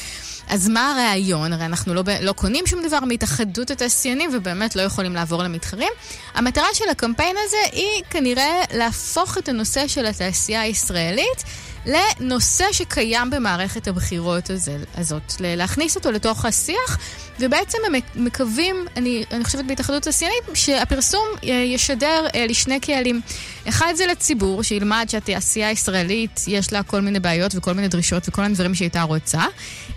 אז 0.48 0.68
מה 0.68 0.90
הרעיון? 0.92 1.52
הרי 1.52 1.64
אנחנו 1.64 1.94
לא, 1.94 2.02
לא 2.20 2.32
קונים 2.32 2.66
שום 2.66 2.82
דבר 2.86 3.00
מהתאחדות 3.00 3.70
התעשיינים 3.70 4.30
ובאמת 4.34 4.76
לא 4.76 4.82
יכולים 4.82 5.14
לעבור 5.14 5.42
למתחרים. 5.42 5.88
המטרה 6.34 6.63
של 6.72 6.88
הקמפיין 6.90 7.36
הזה 7.44 7.56
היא 7.72 8.02
כנראה 8.10 8.60
להפוך 8.74 9.38
את 9.38 9.48
הנושא 9.48 9.88
של 9.88 10.06
התעשייה 10.06 10.60
הישראלית 10.60 11.44
לנושא 11.86 12.64
שקיים 12.72 13.30
במערכת 13.30 13.88
הבחירות 13.88 14.50
הזאת, 14.96 15.32
להכניס 15.40 15.96
אותו 15.96 16.10
לתוך 16.10 16.44
השיח, 16.44 16.98
ובעצם 17.40 17.78
הם 17.86 17.94
מקווים, 18.24 18.76
אני, 18.96 19.24
אני 19.32 19.44
חושבת 19.44 19.64
בהתאחדות 19.64 20.06
השיאנית, 20.06 20.42
שהפרסום 20.54 21.26
אה, 21.44 21.48
ישדר 21.48 22.26
אה, 22.34 22.46
לשני 22.48 22.80
קהלים. 22.80 23.20
אחד 23.68 23.92
זה 23.96 24.06
לציבור, 24.06 24.62
שילמד 24.62 25.06
שהתעשייה 25.08 25.68
הישראלית 25.68 26.40
יש 26.46 26.72
לה 26.72 26.82
כל 26.82 27.00
מיני 27.00 27.20
בעיות 27.20 27.52
וכל 27.54 27.72
מיני 27.72 27.88
דרישות 27.88 28.28
וכל 28.28 28.42
מיני 28.42 28.54
דברים 28.54 28.74
שהיא 28.74 28.86
הייתה 28.86 29.02
רוצה. 29.02 29.42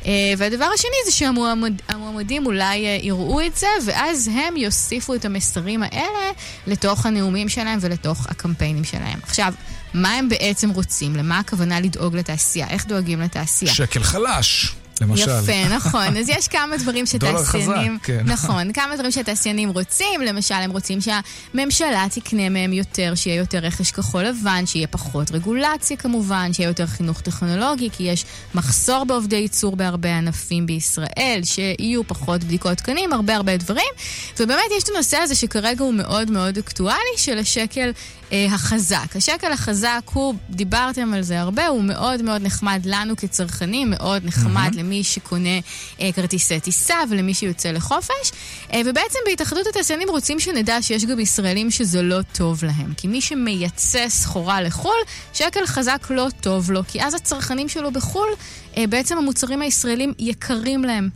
אה, 0.05 0.11
והדבר 0.37 0.65
השני 0.73 0.97
זה 1.05 1.11
שהמועמדים 1.11 2.45
אולי 2.45 2.77
יראו 3.01 3.41
את 3.41 3.57
זה, 3.57 3.67
ואז 3.85 4.29
הם 4.33 4.57
יוסיפו 4.57 5.13
את 5.15 5.25
המסרים 5.25 5.83
האלה 5.83 6.31
לתוך 6.67 7.05
הנאומים 7.05 7.49
שלהם 7.49 7.79
ולתוך 7.81 8.27
הקמפיינים 8.29 8.83
שלהם. 8.83 9.19
עכשיו, 9.23 9.53
מה 9.93 10.13
הם 10.13 10.29
בעצם 10.29 10.69
רוצים? 10.69 11.15
למה 11.15 11.39
הכוונה 11.39 11.79
לדאוג 11.79 12.15
לתעשייה? 12.15 12.67
איך 12.69 12.85
דואגים 12.85 13.21
לתעשייה? 13.21 13.73
שקל 13.73 14.03
חלש. 14.03 14.75
למשל. 15.01 15.31
יפה, 15.43 15.75
נכון. 15.75 16.17
אז 16.17 16.29
יש 16.29 16.47
כמה 16.47 16.77
דברים 16.77 17.05
שתעשיינים... 17.05 17.37
דולר 17.67 17.97
חזק, 17.97 18.05
כן. 18.05 18.21
נכון, 18.25 18.73
כמה 18.73 18.95
דברים 18.95 19.11
שתעשיינים 19.11 19.69
רוצים. 19.69 20.21
למשל, 20.21 20.53
הם 20.55 20.71
רוצים 20.71 20.99
שהממשלה 21.01 22.05
תקנה 22.11 22.49
מהם 22.49 22.73
יותר, 22.73 23.15
שיהיה 23.15 23.35
יותר 23.35 23.57
רכש 23.57 23.91
כחול 23.91 24.23
לבן, 24.23 24.65
שיהיה 24.65 24.87
פחות 24.87 25.31
רגולציה 25.31 25.97
כמובן, 25.97 26.53
שיהיה 26.53 26.67
יותר 26.67 26.85
חינוך 26.85 27.21
טכנולוגי, 27.21 27.89
כי 27.91 28.03
יש 28.03 28.25
מחסור 28.55 29.03
בעובדי 29.03 29.35
ייצור 29.35 29.75
בהרבה 29.75 30.17
ענפים 30.17 30.65
בישראל, 30.65 31.41
שיהיו 31.43 32.07
פחות 32.07 32.43
בדיקות 32.43 32.77
תקנים, 32.77 33.13
הרבה 33.13 33.35
הרבה 33.35 33.57
דברים. 33.57 33.91
ובאמת 34.39 34.71
יש 34.77 34.83
את 34.83 34.89
הנושא 34.89 35.17
הזה 35.17 35.35
שכרגע 35.35 35.83
הוא 35.83 35.93
מאוד 35.93 36.31
מאוד 36.31 36.57
אקטואלי, 36.57 37.17
של 37.17 37.37
השקל 37.37 37.91
החזק. 38.31 39.15
השקל 39.15 39.51
החזק 39.51 40.01
הוא, 40.13 40.35
דיברתם 40.49 41.13
על 41.13 41.21
זה 41.21 41.39
הרבה, 41.39 41.67
הוא 41.67 41.83
מאוד 41.83 42.21
מאוד 42.21 42.41
נחמד 42.41 42.81
לנו 42.85 43.17
כצרכנים, 43.17 43.89
מאוד 43.89 44.25
נחמד 44.25 44.71
mm-hmm. 44.73 44.79
למי 44.79 45.03
שקונה 45.03 45.59
אה, 46.01 46.11
כרטיסי 46.11 46.59
טיסה 46.59 46.95
ולמי 47.09 47.33
שיוצא 47.33 47.71
לחופש. 47.71 48.31
אה, 48.73 48.81
ובעצם 48.85 49.19
בהתאחדות 49.25 49.67
התעשיינים 49.67 50.09
רוצים 50.09 50.39
שנדע 50.39 50.81
שיש 50.81 51.05
גם 51.05 51.19
ישראלים 51.19 51.71
שזה 51.71 52.01
לא 52.01 52.19
טוב 52.33 52.63
להם. 52.63 52.93
כי 52.97 53.07
מי 53.07 53.21
שמייצא 53.21 54.09
סחורה 54.09 54.61
לחו"ל, 54.61 55.01
שקל 55.33 55.65
חזק 55.65 56.07
לא 56.09 56.27
טוב 56.41 56.71
לו, 56.71 56.81
כי 56.87 57.03
אז 57.03 57.13
הצרכנים 57.13 57.69
שלו 57.69 57.91
בחו"ל, 57.91 58.29
אה, 58.77 58.87
בעצם 58.87 59.17
המוצרים 59.17 59.61
הישראלים 59.61 60.13
יקרים 60.19 60.83
להם. 60.83 61.09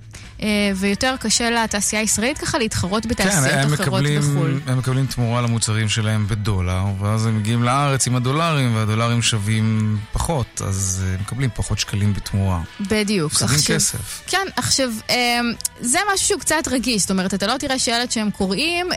אה, 0.43 0.47
ויותר 0.75 1.15
קשה 1.19 1.49
לתעשייה 1.49 2.01
הישראלית 2.01 2.37
ככה 2.37 2.57
להתחרות 2.57 3.05
בתעשיות 3.05 3.45
כן, 3.45 3.59
אחרות 3.59 3.79
מקבלים, 3.79 4.21
בחו"ל. 4.21 4.59
הם 4.67 4.77
מקבלים 4.77 5.05
תמורה 5.05 5.41
למוצרים 5.41 5.89
שלהם 5.89 6.27
בדולר, 6.27 6.83
ואז 6.99 7.25
הם 7.25 7.37
מגיעים 7.37 7.63
לארץ 7.63 8.07
עם 8.07 8.15
הדולרים, 8.15 8.75
והדולרים 8.75 9.21
שווים 9.21 9.97
פחות, 10.13 10.61
אז 10.67 11.03
הם 11.07 11.21
מקבלים 11.21 11.49
פחות 11.55 11.79
שקלים 11.79 12.13
בתמורה. 12.13 12.61
בדיוק. 12.79 13.31
מפסדים 13.33 13.75
כסף. 13.75 14.21
כן, 14.27 14.47
עכשיו, 14.55 14.89
אה, 15.09 15.39
זה 15.81 15.99
משהו 16.13 16.27
שהוא 16.27 16.39
קצת 16.39 16.67
רגיש, 16.71 17.01
זאת 17.01 17.11
אומרת, 17.11 17.33
אתה 17.33 17.47
לא 17.47 17.57
תראה 17.57 17.79
שילד 17.79 18.11
שהם 18.11 18.31
קוראים 18.31 18.89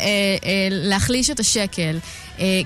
להחליש 0.71 1.31
את 1.31 1.41
השקל. 1.41 1.99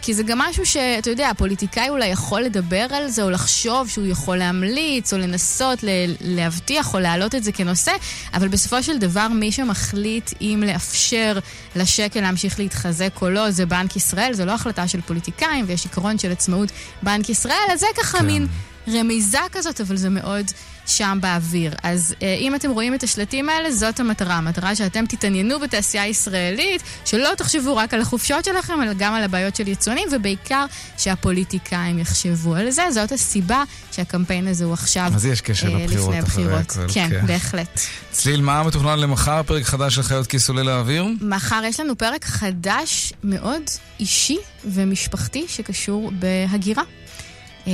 כי 0.03 0.15
זה 0.15 0.23
גם 0.23 0.39
משהו 0.39 0.67
שאתה 0.67 1.11
יודע, 1.11 1.29
הפוליטיקאי 1.29 1.89
אולי 1.89 2.07
יכול 2.07 2.43
לדבר 2.43 2.87
על 2.91 3.09
זה, 3.09 3.23
או 3.23 3.31
לחשוב 3.31 3.89
שהוא 3.89 4.07
יכול 4.07 4.37
להמליץ, 4.37 5.13
או 5.13 5.19
לנסות 5.19 5.79
להבטיח 6.21 6.95
או 6.95 6.99
להעלות 6.99 7.35
את 7.35 7.45
זה 7.45 7.53
כנושא, 7.53 7.93
אבל 8.35 8.49
בסופו 8.49 8.83
של 8.83 8.99
דבר 8.99 9.29
מי 9.29 9.53
שמחליט 9.53 10.31
אם 10.41 10.63
לאפשר 10.67 11.39
לשקל 11.77 12.21
להמשיך 12.21 12.59
להתחזק 12.59 13.23
או 13.23 13.31
לא 13.31 13.51
זה 13.51 13.67
בנק 13.67 13.97
ישראל, 13.97 14.35
זו 14.35 14.45
לא 14.45 14.53
החלטה 14.53 14.89
של 14.89 15.01
פוליטיקאים 15.01 15.65
ויש 15.69 15.85
עיקרון 15.85 16.19
של 16.19 16.33
עצמאות 16.33 16.69
בנק 17.03 17.29
ישראל, 17.29 17.69
אז 17.73 17.81
זה 17.81 17.87
ככה 17.97 18.19
כן. 18.19 18.27
מין 18.27 18.47
רמיזה 18.93 19.39
כזאת, 19.53 19.81
אבל 19.81 19.97
זה 19.97 20.09
מאוד... 20.09 20.47
שם 20.89 21.19
באוויר. 21.23 21.73
אז 21.83 22.15
אה, 22.23 22.35
אם 22.35 22.55
אתם 22.55 22.71
רואים 22.71 22.95
את 22.95 23.03
השלטים 23.03 23.49
האלה, 23.49 23.73
זאת 23.73 24.01
המטרה. 24.01 24.35
המטרה 24.35 24.77
שאתם 24.77 25.07
תתעניינו 25.07 25.61
בתעשייה 25.61 26.03
הישראלית, 26.03 26.83
שלא 27.05 27.29
תחשבו 27.37 27.77
רק 27.77 27.95
על 27.95 28.01
החופשות 28.01 28.45
שלכם, 28.45 28.83
אלא 28.83 28.93
גם 28.99 29.15
על 29.15 29.25
הבעיות 29.25 29.57
של 29.57 29.69
יצואנים, 29.69 30.09
ובעיקר 30.13 30.67
שהפוליטיקאים 30.99 31.99
יחשבו 31.99 32.55
על 32.55 32.71
זה. 32.71 32.83
זאת 32.91 33.13
הסיבה 33.13 33.63
שהקמפיין 33.93 34.49
הזה 34.49 34.65
הוא 34.65 34.73
עכשיו 34.73 35.13
אז 35.15 35.27
יש 35.27 35.41
קשר 35.41 35.69
אה, 35.69 35.79
לבחירות 35.79 36.09
לפני 36.09 36.19
הבחירות. 36.19 36.77
כן, 36.95 37.09
כן, 37.11 37.27
בהחלט. 37.27 37.81
צליל, 38.11 38.41
מה 38.41 38.63
מתוכנן 38.63 38.99
למחר? 38.99 39.43
פרק 39.43 39.65
חדש 39.65 39.95
של 39.95 40.03
חיות 40.03 40.27
כיס 40.27 40.49
עולה 40.49 40.63
לאוויר? 40.63 41.07
מחר 41.21 41.61
יש 41.65 41.81
לנו 41.81 41.99
פרק 41.99 42.25
חדש 42.25 43.13
מאוד 43.25 43.63
אישי 44.01 44.39
ומשפחתי 44.65 45.45
שקשור 45.49 46.13
בהגירה. 46.19 46.83
אמ, 47.67 47.73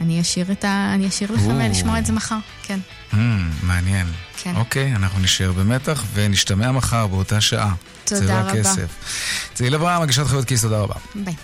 אני 0.00 0.20
אשאיר, 0.20 0.46
ה... 0.64 0.94
אני 0.94 1.08
אשאיר 1.08 1.32
לכם 1.32 1.58
לשמוע 1.60 1.98
את 1.98 2.06
זה 2.06 2.12
מחר, 2.12 2.38
כן. 2.62 2.78
Mm, 3.12 3.16
מעניין. 3.62 4.06
כן. 4.42 4.56
אוקיי, 4.56 4.96
אנחנו 4.96 5.20
נשאר 5.20 5.52
במתח 5.52 6.04
ונשתמע 6.14 6.72
מחר 6.72 7.06
באותה 7.06 7.40
שעה. 7.40 7.74
תודה 8.04 8.40
רבה. 8.40 8.50
צבע 8.50 8.60
הכסף. 8.60 8.86
צליל 9.54 9.74
אברהם, 9.74 10.02
מגישת 10.02 10.26
חיות 10.26 10.44
כיס, 10.44 10.62
תודה 10.62 10.78
רבה. 10.78 10.94
ביי. 11.14 11.34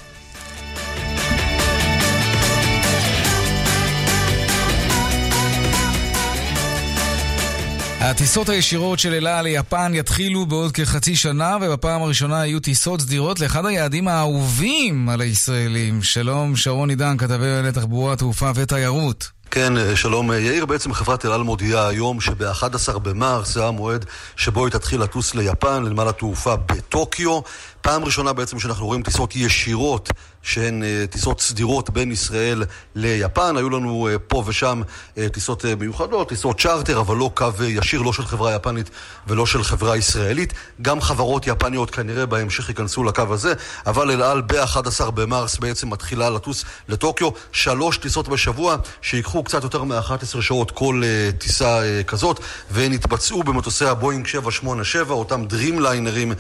הטיסות 8.05 8.49
הישירות 8.49 8.99
של 8.99 9.15
אל 9.15 9.27
על 9.27 9.45
ליפן 9.45 9.93
יתחילו 9.95 10.47
בעוד 10.47 10.73
כחצי 10.73 11.17
שנה, 11.17 11.57
ובפעם 11.61 12.03
הראשונה 12.03 12.47
יהיו 12.47 12.61
טיסות 12.61 13.01
סדירות 13.01 13.41
לאחד 13.41 13.67
היעדים 13.67 14.09
האהובים 14.09 15.09
על 15.09 15.21
הישראלים. 15.21 16.03
שלום, 16.03 16.57
שרון 16.57 16.91
עידן, 16.91 17.17
כתבי 17.17 17.51
ענייני 17.51 17.73
תחבורה, 17.73 18.17
תעופה 18.17 18.51
ותיירות. 18.55 19.31
כן, 19.51 19.73
שלום 19.97 20.33
יאיר. 20.33 20.67
בעצם 20.67 20.93
חברת 20.93 21.27
אל 21.27 21.33
על 21.33 21.43
מודיעה 21.43 21.89
היום 21.89 22.21
שב-11 22.21 22.99
במרס 22.99 23.55
זה 23.55 23.67
המועד 23.67 24.05
שבו 24.37 24.65
היא 24.67 24.73
תתחיל 24.73 25.03
לטוס 25.03 25.35
ליפן, 25.35 25.83
לנמל 25.83 26.09
התעופה 26.09 26.57
בטוקיו. 26.57 27.41
פעם 27.83 28.05
ראשונה 28.05 28.33
בעצם 28.33 28.59
שאנחנו 28.59 28.87
רואים 28.87 29.03
טיסות 29.03 29.37
ישירות 29.37 30.11
שהן 30.43 30.83
uh, 30.83 31.13
טיסות 31.13 31.41
סדירות 31.41 31.91
בין 31.91 32.13
ישראל 32.13 32.65
ליפן. 32.95 33.57
היו 33.57 33.71
לנו 33.71 34.09
uh, 34.09 34.19
פה 34.19 34.43
ושם 34.47 34.83
uh, 34.83 35.19
טיסות 35.33 35.65
מיוחדות, 35.65 36.29
טיסות 36.29 36.61
צ'רטר, 36.61 37.01
אבל 37.01 37.17
לא 37.17 37.31
קו 37.35 37.49
ישיר, 37.69 38.03
לא 38.03 38.13
של 38.13 38.25
חברה 38.25 38.55
יפנית 38.55 38.91
ולא 39.27 39.47
של 39.47 39.63
חברה 39.63 39.97
ישראלית. 39.97 40.53
גם 40.83 41.01
חברות 41.01 41.47
יפניות 41.47 41.91
כנראה 41.91 42.27
בהמשך 42.27 42.69
ייכנסו 42.69 43.05
לקו 43.05 43.23
הזה, 43.31 43.53
אבל 43.87 44.11
אל 44.11 44.23
על 44.23 44.43
ב-11 44.43 45.11
במרס 45.11 45.57
בעצם 45.57 45.91
מתחילה 45.91 46.31
לטוס 46.31 46.65
לטוקיו. 46.89 47.29
שלוש 47.53 47.97
טיסות 47.97 48.29
בשבוע 48.29 48.77
שיקחו 49.03 49.45
קצת 49.45 49.63
יותר 49.63 49.85
מ-11 49.85 50.41
שעות 50.41 50.71
כל 50.71 51.03
טיסה 51.39 51.81
כזאת, 52.07 52.41
והן 52.71 52.93
יתבצעו 52.93 53.43
במטוסי 53.43 53.85
הבואינג 53.85 54.27
787, 54.27 55.15
אותם 55.15 55.45
דרימליינרים 55.45 56.33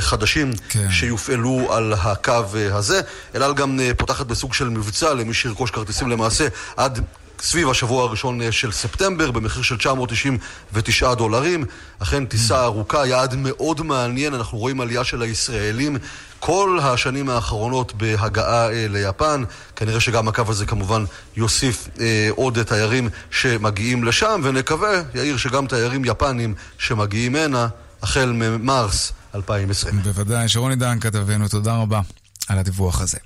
חדשים. 0.00 0.52
כן. 0.68 0.90
שיופעלו 0.90 1.72
על 1.72 1.92
הקו 1.92 2.44
אה, 2.56 2.76
הזה. 2.76 3.00
אל 3.34 3.42
על 3.42 3.54
גם 3.54 3.80
אה, 3.80 3.90
פותחת 3.96 4.26
בסוג 4.26 4.54
של 4.54 4.68
מבצע 4.68 5.14
למי 5.14 5.34
שירכוש 5.34 5.70
כרטיסים 5.70 6.08
למעשה 6.08 6.48
עד 6.76 7.00
סביב 7.44 7.70
השבוע 7.70 8.04
הראשון 8.04 8.42
אה, 8.42 8.52
של 8.52 8.72
ספטמבר, 8.72 9.30
במחיר 9.30 9.62
של 9.62 9.76
999 9.76 11.14
דולרים. 11.14 11.64
אכן 11.98 12.26
טיסה 12.26 12.54
mm. 12.54 12.64
ארוכה, 12.64 13.06
יעד 13.06 13.34
מאוד 13.34 13.82
מעניין, 13.82 14.34
אנחנו 14.34 14.58
רואים 14.58 14.80
עלייה 14.80 15.04
של 15.04 15.22
הישראלים 15.22 15.96
כל 16.40 16.78
השנים 16.82 17.28
האחרונות 17.28 17.94
בהגעה 17.94 18.70
אה, 18.70 18.86
ליפן. 18.90 19.44
כנראה 19.76 20.00
שגם 20.00 20.28
הקו 20.28 20.42
הזה 20.48 20.66
כמובן 20.66 21.04
יוסיף 21.36 21.88
אה, 22.00 22.28
עוד 22.30 22.62
תיירים 22.62 23.08
שמגיעים 23.30 24.04
לשם, 24.04 24.40
ונקווה, 24.44 25.02
יאיר, 25.14 25.36
שגם 25.36 25.66
תיירים 25.66 26.04
יפנים 26.04 26.54
שמגיעים 26.78 27.36
הנה 27.36 27.68
החל 28.04 28.32
ממרס 28.32 29.12
2020. 29.34 30.02
בוודאי, 30.02 30.48
שרון 30.48 30.70
עידן 30.70 31.00
כתבנו, 31.00 31.48
תודה 31.48 31.76
רבה 31.76 32.00
על 32.48 32.58
הדיווח 32.58 33.00
הזה. 33.00 33.18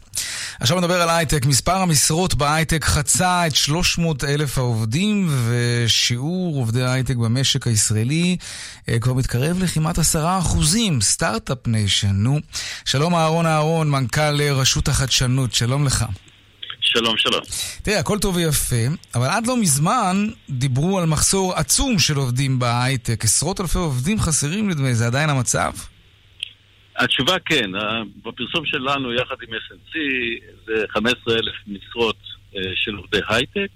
עכשיו 0.60 0.78
נדבר 0.80 1.02
על 1.02 1.10
הייטק. 1.10 1.46
מספר 1.46 1.76
המשרות 1.76 2.34
בהייטק 2.34 2.84
חצה 2.84 3.46
את 3.46 3.54
300 3.54 4.24
אלף 4.24 4.58
העובדים, 4.58 5.28
ושיעור 5.48 6.56
עובדי 6.56 6.82
ההייטק 6.82 7.16
במשק 7.16 7.66
הישראלי 7.66 8.36
אה, 8.88 8.98
כבר 8.98 9.12
מתקרב 9.14 9.62
לכמעט 9.62 9.98
10 9.98 10.38
אחוזים. 10.38 11.00
Start-Up 11.00 11.66
Nation, 11.66 12.12
נו. 12.12 12.40
שלום 12.84 13.14
אהרון 13.14 13.46
אהרון, 13.46 13.90
מנכ"ל 13.90 14.40
אה, 14.40 14.52
רשות 14.52 14.88
החדשנות, 14.88 15.54
שלום 15.54 15.86
לך. 15.86 16.04
שלום, 16.92 17.16
שלום. 17.16 17.40
תראה, 17.82 17.98
הכל 17.98 18.18
טוב 18.18 18.36
ויפה, 18.36 18.84
אבל 19.14 19.26
עד 19.26 19.46
לא 19.46 19.56
מזמן 19.56 20.16
דיברו 20.50 20.98
על 20.98 21.06
מחסור 21.06 21.54
עצום 21.54 21.98
של 21.98 22.16
עובדים 22.16 22.58
בהייטק. 22.58 23.24
עשרות 23.24 23.60
אלפי 23.60 23.78
עובדים 23.78 24.18
חסרים, 24.20 24.70
נדמה 24.70 24.88
לי, 24.88 24.94
זה 24.94 25.06
עדיין 25.06 25.30
המצב? 25.30 25.72
התשובה 26.96 27.38
כן, 27.38 27.70
בפרסום 28.24 28.66
שלנו 28.66 29.14
יחד 29.14 29.36
עם 29.48 29.54
S&C 29.54 29.98
זה 30.66 30.84
15 30.88 31.34
אלף 31.34 31.54
משרות 31.66 32.16
אה, 32.56 32.60
של 32.74 32.94
עובדי 32.94 33.20
הייטק. 33.28 33.70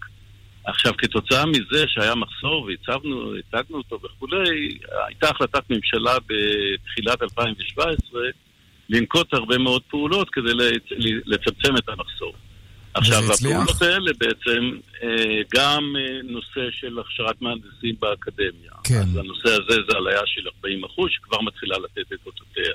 עכשיו, 0.65 0.93
כתוצאה 0.99 1.47
מזה 1.47 1.85
שהיה 1.87 2.15
מחסור 2.15 2.69
והצבנו, 2.69 3.35
הצגנו 3.39 3.79
אותו 3.79 3.99
וכולי, 4.05 4.79
הייתה 5.07 5.29
החלטת 5.29 5.71
ממשלה 5.71 6.17
בתחילת 6.27 7.23
2017 7.23 8.21
לנקוט 8.89 9.35
הרבה 9.35 9.59
מאוד 9.59 9.83
פעולות 9.91 10.31
כדי 10.31 10.53
לצמצם 11.27 11.77
את 11.77 11.89
המחסור. 11.89 12.35
עכשיו, 12.95 13.32
הפעולות 13.32 13.82
האלה 13.82 14.11
בעצם 14.18 14.70
אה, 15.03 15.40
גם 15.55 15.82
אה, 15.99 16.20
נושא 16.24 16.70
של 16.70 16.99
הכשרת 16.99 17.43
מהנדסים 17.43 17.95
באקדמיה. 18.01 18.72
כן. 18.84 18.95
אז 18.95 19.16
הנושא 19.16 19.49
הזה 19.49 19.80
זה 19.88 19.97
עלייה 19.97 20.22
של 20.26 20.49
40 20.57 20.84
אחוז, 20.84 21.11
שכבר 21.11 21.40
מתחילה 21.40 21.76
לתת 21.78 22.12
את 22.12 22.26
אותותיה. 22.26 22.74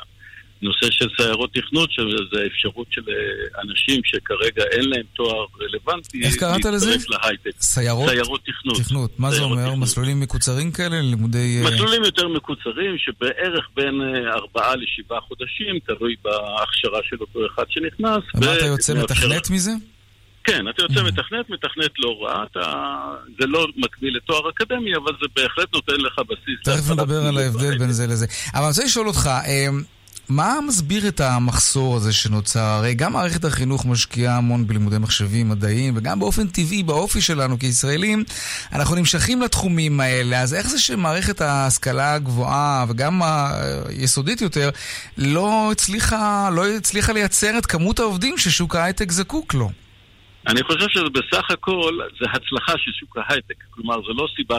נושא 0.61 0.87
של 0.91 1.07
סיירות 1.17 1.53
תכנות, 1.53 1.91
שזה 1.91 2.45
אפשרות 2.47 2.87
של 2.89 3.01
אה, 3.09 3.61
אנשים 3.61 4.01
שכרגע 4.03 4.63
אין 4.71 4.89
להם 4.89 5.03
תואר 5.15 5.45
רלוונטי, 5.61 6.23
איך 6.23 6.35
קראת 6.35 6.65
לזה? 6.65 6.95
להייטק. 7.09 7.61
סיירות? 7.61 8.09
סיירות 8.09 8.41
תכנות. 8.45 8.77
תכנות. 8.77 9.19
מה 9.19 9.31
זה 9.31 9.41
אומר? 9.41 9.63
תכנות. 9.63 9.77
מסלולים 9.77 10.19
מקוצרים 10.19 10.71
כאלה? 10.71 11.01
לימודי... 11.01 11.63
מסלולים 11.65 12.03
יותר 12.03 12.27
מקוצרים, 12.27 12.97
שבערך 12.97 13.69
בין 13.75 14.01
ארבעה 14.33 14.75
לשבעה 14.75 15.21
חודשים, 15.21 15.79
תלוי 15.85 16.15
בהכשרה 16.23 16.99
של 17.03 17.17
אותו 17.21 17.39
אחד 17.53 17.63
שנכנס. 17.69 18.23
ומה 18.35 18.55
אתה 18.55 18.65
יוצא 18.65 18.93
מתכנת 18.93 19.49
מזה? 19.49 19.71
כן, 20.47 20.65
אתה 20.69 20.81
יוצא 20.81 21.03
מתכנת, 21.03 21.49
מתכנת 21.49 21.91
לא 21.99 22.15
רע, 22.21 22.43
אתה... 22.51 22.61
זה 23.39 23.47
לא 23.47 23.67
מקביל 23.77 24.17
לתואר 24.17 24.49
אקדמי, 24.49 24.95
אבל 24.95 25.11
זה 25.21 25.27
בהחלט 25.35 25.73
נותן 25.73 25.93
לך 25.93 26.19
בסיס. 26.29 26.77
תכף 26.77 26.91
נדבר 26.91 27.25
על 27.25 27.37
ההבדל 27.37 27.77
בין 27.77 27.91
זה 27.91 28.07
לזה. 28.07 28.25
אבל 28.53 28.61
אני 28.61 28.67
רוצה 28.67 28.83
לשאול 28.83 29.07
אותך, 29.07 29.29
מה 30.29 30.59
מסביר 30.67 31.07
את 31.07 31.21
המחסור 31.21 31.95
הזה 31.95 32.13
שנוצר? 32.13 32.59
הרי 32.59 32.93
גם 32.93 33.13
מערכת 33.13 33.45
החינוך 33.45 33.85
משקיעה 33.85 34.37
המון 34.37 34.67
בלימודי 34.67 34.97
מחשבים, 34.97 35.49
מדעיים, 35.49 35.93
וגם 35.97 36.19
באופן 36.19 36.47
טבעי, 36.47 36.83
באופי 36.83 37.21
שלנו 37.21 37.59
כישראלים, 37.59 38.23
אנחנו 38.73 38.95
נמשכים 38.95 39.41
לתחומים 39.41 39.99
האלה. 39.99 40.41
אז 40.41 40.53
איך 40.53 40.67
זה 40.67 40.79
שמערכת 40.79 41.41
ההשכלה 41.41 42.13
הגבוהה, 42.13 42.85
וגם 42.89 43.21
היסודית 43.89 44.41
יותר, 44.41 44.69
לא 45.17 45.69
הצליחה, 45.71 46.49
לא 46.53 46.67
הצליחה 46.67 47.13
לייצר 47.13 47.57
את 47.57 47.65
כמות 47.65 47.99
העובדים 47.99 48.37
ששוק 48.37 48.75
ההייטק 48.75 49.11
זקוק 49.11 49.53
לו? 49.53 49.71
אני 50.47 50.63
חושב 50.63 50.89
שזה 50.89 51.09
בסך 51.13 51.51
הכל, 51.51 51.99
זה 52.19 52.25
הצלחה 52.33 52.73
של 52.77 52.91
שוק 52.99 53.17
ההייטק. 53.17 53.63
כלומר, 53.69 53.95
זה 53.95 54.13
לא 54.15 54.27
סיבה, 54.35 54.57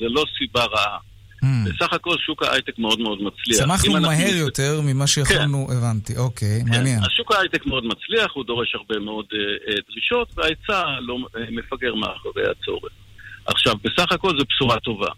זה 0.00 0.06
לא 0.08 0.24
סיבה 0.38 0.64
רעה. 0.64 0.98
Mm. 1.42 1.46
בסך 1.64 1.92
הכל 1.92 2.16
שוק 2.18 2.42
ההייטק 2.42 2.78
מאוד 2.78 3.00
מאוד 3.00 3.18
מצליח. 3.22 3.58
צמחנו 3.58 3.92
מהר 3.92 4.10
אנחנו... 4.10 4.36
יותר 4.36 4.80
ממה 4.84 5.06
שיכולנו, 5.06 5.66
כן. 5.68 5.76
הבנתי, 5.76 6.16
אוקיי, 6.16 6.60
כן. 6.64 6.70
מעניין. 6.70 6.98
אז 6.98 7.10
שוק 7.16 7.32
ההייטק 7.32 7.66
מאוד 7.66 7.84
מצליח, 7.86 8.32
הוא 8.32 8.44
דורש 8.44 8.74
הרבה 8.74 8.98
מאוד 8.98 9.24
uh, 9.32 9.70
uh, 9.70 9.82
דרישות, 9.90 10.28
וההיצע 10.36 11.00
לא 11.00 11.18
uh, 11.34 11.38
מפגר 11.50 11.94
מאחורי 11.94 12.42
הצורך. 12.50 12.92
עכשיו, 13.46 13.74
בסך 13.84 14.12
הכל 14.12 14.38
זו 14.38 14.44
בשורה 14.50 14.80
טובה. 14.80 15.08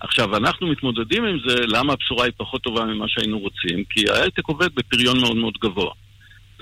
עכשיו, 0.00 0.36
אנחנו 0.36 0.66
מתמודדים 0.66 1.24
עם 1.24 1.38
זה, 1.48 1.54
למה 1.66 1.92
הבשורה 1.92 2.24
היא 2.24 2.32
פחות 2.36 2.62
טובה 2.62 2.84
ממה 2.84 3.04
שהיינו 3.08 3.38
רוצים? 3.38 3.84
כי 3.90 4.04
ההייטק 4.10 4.48
עובד 4.48 4.74
בפריון 4.74 5.20
מאוד 5.20 5.36
מאוד 5.36 5.54
גבוה. 5.62 5.92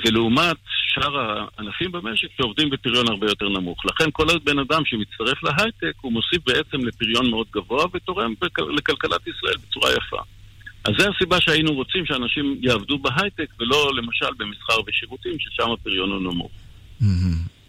ולעומת 0.05 0.57
שאר 0.95 1.18
הענפים 1.18 1.93
במשק 1.93 2.28
שעובדים 2.36 2.70
בפריון 2.70 3.09
הרבה 3.09 3.26
יותר 3.26 3.49
נמוך. 3.49 3.86
לכן 3.86 4.05
כל 4.12 4.26
בן 4.45 4.59
אדם 4.59 4.82
שמצטרף 4.84 5.43
להייטק, 5.43 5.93
הוא 6.01 6.12
מוסיף 6.12 6.43
בעצם 6.47 6.86
לפריון 6.86 7.30
מאוד 7.30 7.47
גבוה 7.55 7.84
ותורם 7.93 8.34
לכלכלת 8.76 9.26
ישראל 9.26 9.57
בצורה 9.68 9.91
יפה. 9.93 10.22
אז 10.84 10.95
זו 10.99 11.05
הסיבה 11.16 11.41
שהיינו 11.41 11.72
רוצים 11.72 12.07
שאנשים 12.07 12.57
יעבדו 12.61 12.99
בהייטק, 12.99 13.47
ולא 13.61 13.91
למשל 13.97 14.30
במסחר 14.38 14.80
ושירותים, 14.86 15.32
ששם 15.38 15.70
הפריון 15.70 16.11
הוא 16.11 16.32
נמוך. 16.32 16.51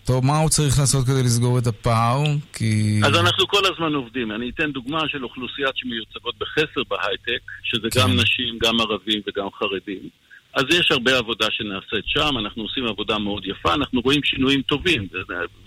טוב, 0.05 0.25
מה 0.25 0.39
הוא 0.39 0.49
צריך 0.49 0.79
לעשות 0.79 1.05
כדי 1.05 1.23
לסגור 1.23 1.59
את 1.59 1.67
הפער? 1.67 2.23
כי... 2.53 3.01
אז 3.03 3.15
אנחנו 3.15 3.47
כל 3.47 3.61
הזמן 3.73 3.93
עובדים. 3.93 4.31
אני 4.31 4.49
אתן 4.49 4.71
דוגמה 4.71 4.99
של 5.07 5.23
אוכלוסיית 5.23 5.77
שמיוצגות 5.77 6.35
בחסר 6.39 6.81
בהייטק, 6.89 7.41
שזה 7.63 7.87
כן. 7.91 7.99
גם 7.99 8.09
נשים, 8.11 8.57
גם 8.61 8.79
ערבים 8.79 9.21
וגם 9.27 9.47
חרדים. 9.59 10.09
אז 10.53 10.63
יש 10.69 10.91
הרבה 10.91 11.17
עבודה 11.17 11.47
שנעשית 11.51 12.05
שם, 12.05 12.37
אנחנו 12.39 12.63
עושים 12.63 12.85
עבודה 12.85 13.17
מאוד 13.17 13.45
יפה, 13.45 13.73
אנחנו 13.73 14.01
רואים 14.01 14.23
שינויים 14.23 14.61
טובים. 14.61 15.07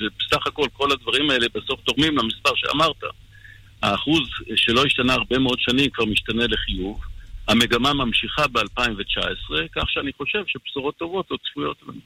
ובסך 0.00 0.46
הכל 0.46 0.66
כל 0.72 0.92
הדברים 0.92 1.30
האלה 1.30 1.46
בסוף 1.54 1.80
תורמים 1.80 2.18
למספר 2.18 2.50
שאמרת. 2.54 3.02
האחוז 3.82 4.22
שלא 4.56 4.84
השתנה 4.84 5.12
הרבה 5.12 5.38
מאוד 5.38 5.58
שנים 5.60 5.90
כבר 5.90 6.04
משתנה 6.04 6.46
לחיוב. 6.46 7.00
המגמה 7.48 7.94
ממשיכה 7.94 8.46
ב-2019, 8.48 9.54
כך 9.74 9.90
שאני 9.90 10.10
חושב 10.16 10.42
שבשורות 10.46 10.96
טובות 10.96 11.30
עוד 11.30 11.40
צפויות 11.50 11.76
לנו. 11.88 12.00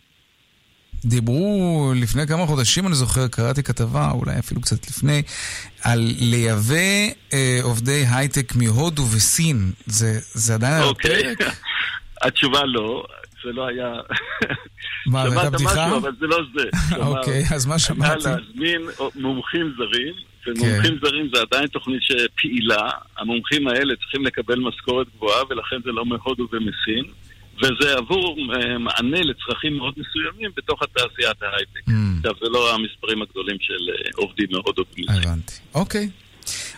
דיברו 1.05 1.93
לפני 1.97 2.27
כמה 2.27 2.47
חודשים, 2.47 2.87
אני 2.87 2.95
זוכר, 2.95 3.29
קראתי 3.29 3.63
כתבה, 3.63 4.11
אולי 4.11 4.39
אפילו 4.39 4.61
קצת 4.61 4.89
לפני, 4.91 5.23
על 5.83 6.01
לייבא 6.21 7.15
אה, 7.33 7.59
עובדי 7.63 8.05
הייטק 8.11 8.55
מהודו 8.55 9.03
וסין. 9.03 9.73
זה, 9.87 10.19
זה 10.33 10.55
עדיין 10.55 10.83
אוקיי. 10.83 11.33
הפרק? 11.33 11.53
התשובה 12.23 12.65
לא, 12.65 13.05
זה 13.45 13.53
לא 13.53 13.67
היה... 13.67 13.93
מה, 15.07 15.31
זו 15.31 15.41
הייתה 15.41 15.51
בדיחה? 15.51 15.87
משהו, 15.87 15.99
אבל 15.99 16.13
זה 16.21 16.27
לא 16.27 16.39
זה. 16.55 16.97
אוקיי, 16.97 17.45
אז 17.55 17.67
מה 17.67 17.79
שמעתי? 17.79 18.29
היה 18.29 18.37
להזמין 18.37 18.83
מומחים 19.15 19.75
זרים, 19.77 20.15
ומומחים 20.47 20.99
כן. 20.99 21.07
זרים 21.07 21.29
זה 21.35 21.41
עדיין 21.41 21.67
תוכנית 21.67 22.03
שפעילה. 22.03 22.91
המומחים 23.19 23.69
האלה 23.69 23.97
צריכים 23.97 24.27
לקבל 24.27 24.59
משכורת 24.59 25.07
גבוהה, 25.17 25.43
ולכן 25.51 25.77
זה 25.85 25.91
לא 25.93 26.07
מהודו 26.07 26.49
ומסין. 26.53 27.05
וזה 27.63 27.95
עבור 27.97 28.39
אה, 28.55 28.79
מענה 28.79 29.21
לצרכים 29.21 29.77
מאוד 29.77 29.95
מסוימים 29.97 30.51
בתוך 30.57 30.83
התעשיית 30.83 31.43
ההייטק. 31.43 31.89
Mm. 31.89 31.93
עכשיו, 32.17 32.33
זה 32.41 32.47
לא 32.51 32.75
המספרים 32.75 33.23
הגדולים 33.23 33.57
של 33.61 33.75
אה, 33.89 34.11
עובדים 34.17 34.47
מהודו 34.51 34.85
ומסין. 34.97 35.23
הבנתי. 35.23 35.53
אוקיי. 35.75 36.09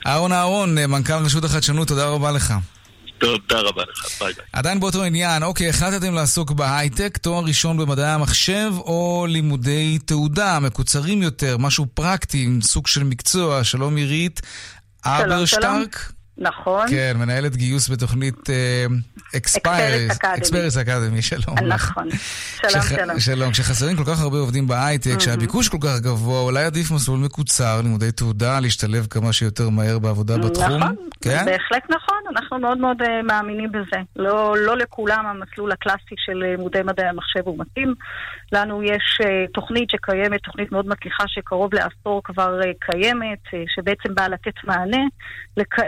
אהרון 0.07 0.32
אהרון, 0.32 0.78
אה, 0.78 0.86
מנכ"ל 0.86 1.12
רשות 1.24 1.45
החדשנות, 1.45 1.88
תודה 1.88 2.09
רבה 2.09 2.32
לך. 2.32 2.55
תודה 3.21 3.61
רבה 3.61 3.83
לך, 3.83 4.21
ביי 4.21 4.33
ביי. 4.33 4.45
עדיין 4.53 4.81
באותו 4.81 5.05
עניין, 5.05 5.43
אוקיי, 5.43 5.68
החלטתם 5.68 6.14
לעסוק 6.14 6.51
בהייטק, 6.51 7.18
תואר 7.18 7.45
ראשון 7.45 7.77
במדעי 7.77 8.11
המחשב 8.11 8.73
או 8.79 9.27
לימודי 9.29 9.99
תעודה, 9.99 10.59
מקוצרים 10.59 11.23
יותר, 11.23 11.57
משהו 11.59 11.87
פרקטי, 11.95 12.49
סוג 12.62 12.87
של 12.87 13.05
מקצוע. 13.05 13.64
שלום 13.64 13.97
עירית 13.97 14.41
אברשטרק. 15.05 16.12
נכון. 16.43 16.87
כן, 16.91 17.16
מנהלת 17.16 17.57
גיוס 17.57 17.89
בתוכנית 17.89 18.35
Experis 19.37 20.77
Academy, 20.77 21.23
שלום. 21.23 21.59
נכון. 21.68 22.09
שלום, 22.61 22.83
שלום. 22.89 23.21
שלום. 23.21 23.53
כשחסרים 23.53 23.97
כל 23.97 24.05
כך 24.07 24.21
הרבה 24.21 24.39
עובדים 24.39 24.66
בהייטק, 24.66 25.16
כשהביקוש 25.18 25.68
כל 25.68 25.79
כך 25.81 26.01
גבוה, 26.01 26.41
אולי 26.41 26.64
עדיף 26.64 26.91
מסלול 26.91 27.18
מקוצר, 27.18 27.81
לימודי 27.83 28.12
תעודה, 28.12 28.61
להשתלב 28.61 29.07
כמה 29.11 29.33
שיותר 29.33 29.68
מהר 29.68 29.99
בעבודה 29.99 30.39
בתחום? 30.39 30.83
נכון, 30.83 30.97
כן? 31.21 31.45
בהחלט 31.45 31.83
נכון, 31.91 32.20
אנחנו 32.31 32.59
מאוד 32.59 32.78
מאוד 32.78 32.97
מאמינים 33.24 33.72
בזה. 33.72 34.01
לא, 34.16 34.55
לא 34.59 34.76
לכולם 34.76 35.26
המסלול 35.26 35.72
הקלאסי 35.72 36.14
של 36.16 36.35
לימודי 36.35 36.83
מדעי 36.85 37.07
המחשב 37.09 37.41
הוא 37.45 37.59
מתאים. 37.59 37.95
לנו 38.53 38.83
יש 38.83 39.18
תוכנית 39.55 39.91
שקיימת, 39.91 40.43
תוכנית 40.43 40.72
מאוד 40.72 40.87
מצליחה 40.87 41.24
שקרוב 41.26 41.74
לעשור 41.74 42.22
כבר 42.24 42.61
קיימת, 42.78 43.43
שבעצם 43.74 44.14
באה 44.14 44.28
לתת 44.28 44.55
מענה, 44.64 45.03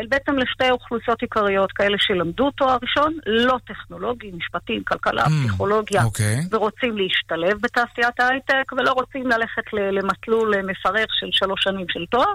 בעצם 0.08 0.36
לשתי 0.38 0.70
אוכלוסיות 0.70 1.22
עיקריות, 1.22 1.72
כאלה 1.72 1.96
שלמדו 2.00 2.50
תואר 2.50 2.76
ראשון, 2.82 3.18
לא 3.26 3.58
טכנולוגי, 3.66 4.30
משפטים, 4.36 4.84
כלכלה, 4.84 5.24
Mm, 5.24 5.30
פסיכולוגיה, 5.48 6.04
אוקיי. 6.04 6.40
ורוצים 6.50 6.98
להשתלב 6.98 7.58
בתעשיית 7.62 8.20
ההייטק, 8.20 8.72
ולא 8.72 8.92
רוצים 8.92 9.26
ללכת 9.26 9.62
למסלול 9.72 10.54
מפרך 10.62 11.06
של 11.20 11.28
שלוש 11.32 11.62
שנים 11.62 11.86
של 11.88 12.06
תואר. 12.10 12.34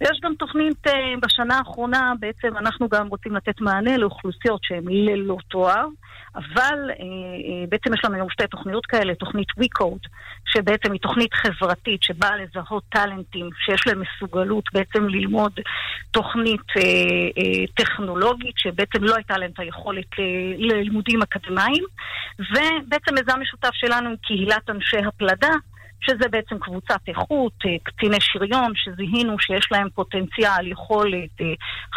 ויש 0.00 0.20
גם 0.22 0.34
תוכנית 0.34 0.84
בשנה 1.22 1.58
האחרונה, 1.58 2.12
בעצם 2.20 2.56
אנחנו 2.56 2.88
גם 2.88 3.08
רוצים 3.08 3.29
רוצים 3.30 3.36
לתת 3.36 3.60
מענה 3.60 3.96
לאוכלוסיות 3.96 4.60
שהן 4.64 4.84
ללא 4.88 5.36
תואר, 5.48 5.86
אבל 6.34 6.90
אה, 6.90 6.94
אה, 6.94 7.66
בעצם 7.68 7.94
יש 7.94 8.00
לנו 8.04 8.14
היום 8.14 8.30
שתי 8.30 8.46
תוכניות 8.46 8.86
כאלה, 8.86 9.14
תוכנית 9.14 9.48
WeCode, 9.60 10.08
שבעצם 10.46 10.92
היא 10.92 11.00
תוכנית 11.00 11.34
חברתית 11.34 12.02
שבאה 12.02 12.36
לזהות 12.36 12.82
טאלנטים 12.88 13.50
שיש 13.64 13.86
להם 13.86 14.02
מסוגלות 14.02 14.64
בעצם 14.72 15.08
ללמוד 15.08 15.52
תוכנית 16.10 16.66
אה, 16.76 17.66
טכנולוגית, 17.74 18.54
שבעצם 18.58 19.04
לא 19.04 19.14
הייתה 19.16 19.38
להם 19.38 19.50
את 19.54 19.60
היכולת 19.60 20.18
ללימודים 20.58 21.22
אקדמיים, 21.22 21.84
ובעצם 22.38 23.14
מיזם 23.14 23.40
משותף 23.40 23.70
שלנו 23.72 24.08
עם 24.08 24.16
קהילת 24.22 24.70
אנשי 24.70 24.98
הפלדה. 24.98 25.52
שזה 26.02 26.28
בעצם 26.30 26.56
קבוצת 26.60 27.00
איכות, 27.08 27.52
אה, 27.66 27.70
קציני 27.82 28.16
שריון, 28.20 28.72
שזיהינו 28.74 29.36
שיש 29.40 29.68
להם 29.70 29.88
פוטנציאל, 29.94 30.66
יכולת, 30.72 31.30
אה, 31.40 31.46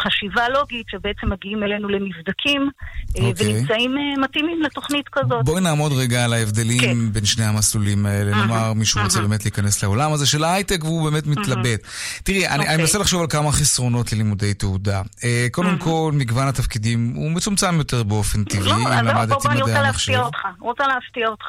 חשיבה 0.02 0.48
לוגית, 0.48 0.86
שבעצם 0.90 1.30
מגיעים 1.32 1.62
אלינו 1.62 1.88
למבדקים 1.88 2.70
אה, 3.18 3.24
אוקיי. 3.28 3.46
ונמצאים 3.56 3.94
מתאימים 4.20 4.62
לתוכנית 4.62 5.08
כזאת. 5.12 5.44
בואי 5.44 5.60
נעמוד 5.62 5.92
רגע 5.92 6.24
על 6.24 6.32
ההבדלים 6.32 6.80
כן. 6.80 7.12
בין 7.12 7.24
שני 7.24 7.44
המסלולים 7.44 8.06
האלה. 8.06 8.30
נאמר 8.30 8.72
מישהו 8.72 9.02
רוצה 9.02 9.20
באמת 9.20 9.44
להיכנס 9.44 9.82
לעולם 9.82 10.12
הזה 10.12 10.26
של 10.26 10.44
ההייטק 10.44 10.84
והוא 10.84 11.10
באמת 11.10 11.26
מתלבט. 11.26 11.80
תראי, 12.22 12.46
אני- 12.46 12.54
אני 12.54 12.60
אוקיי. 12.62 12.76
מנסה 12.76 12.98
לחשוב 12.98 13.20
על 13.20 13.26
כמה 13.30 13.52
חסרונות 13.52 14.12
ללימודי 14.12 14.54
תעודה. 14.54 15.02
אה, 15.24 15.46
קודם 15.50 15.78
כל, 15.78 16.10
מגוון 16.14 16.48
התפקידים 16.48 17.12
הוא 17.16 17.30
מצומצם 17.30 17.74
יותר 17.78 18.02
באופן 18.02 18.44
טבעי, 18.44 18.68
לא, 18.68 18.74
אם 18.76 19.06
למדתי 19.06 19.34
בוא, 19.44 19.50
אני 19.50 19.60
מדעי 19.60 19.62
רוצה 19.62 19.80
המחשב. 19.86 20.12
להפתיע 20.12 20.26
אותך, 20.26 20.38
רוצה 20.60 20.84
להפתיע 20.86 21.28
אותך. 21.28 21.46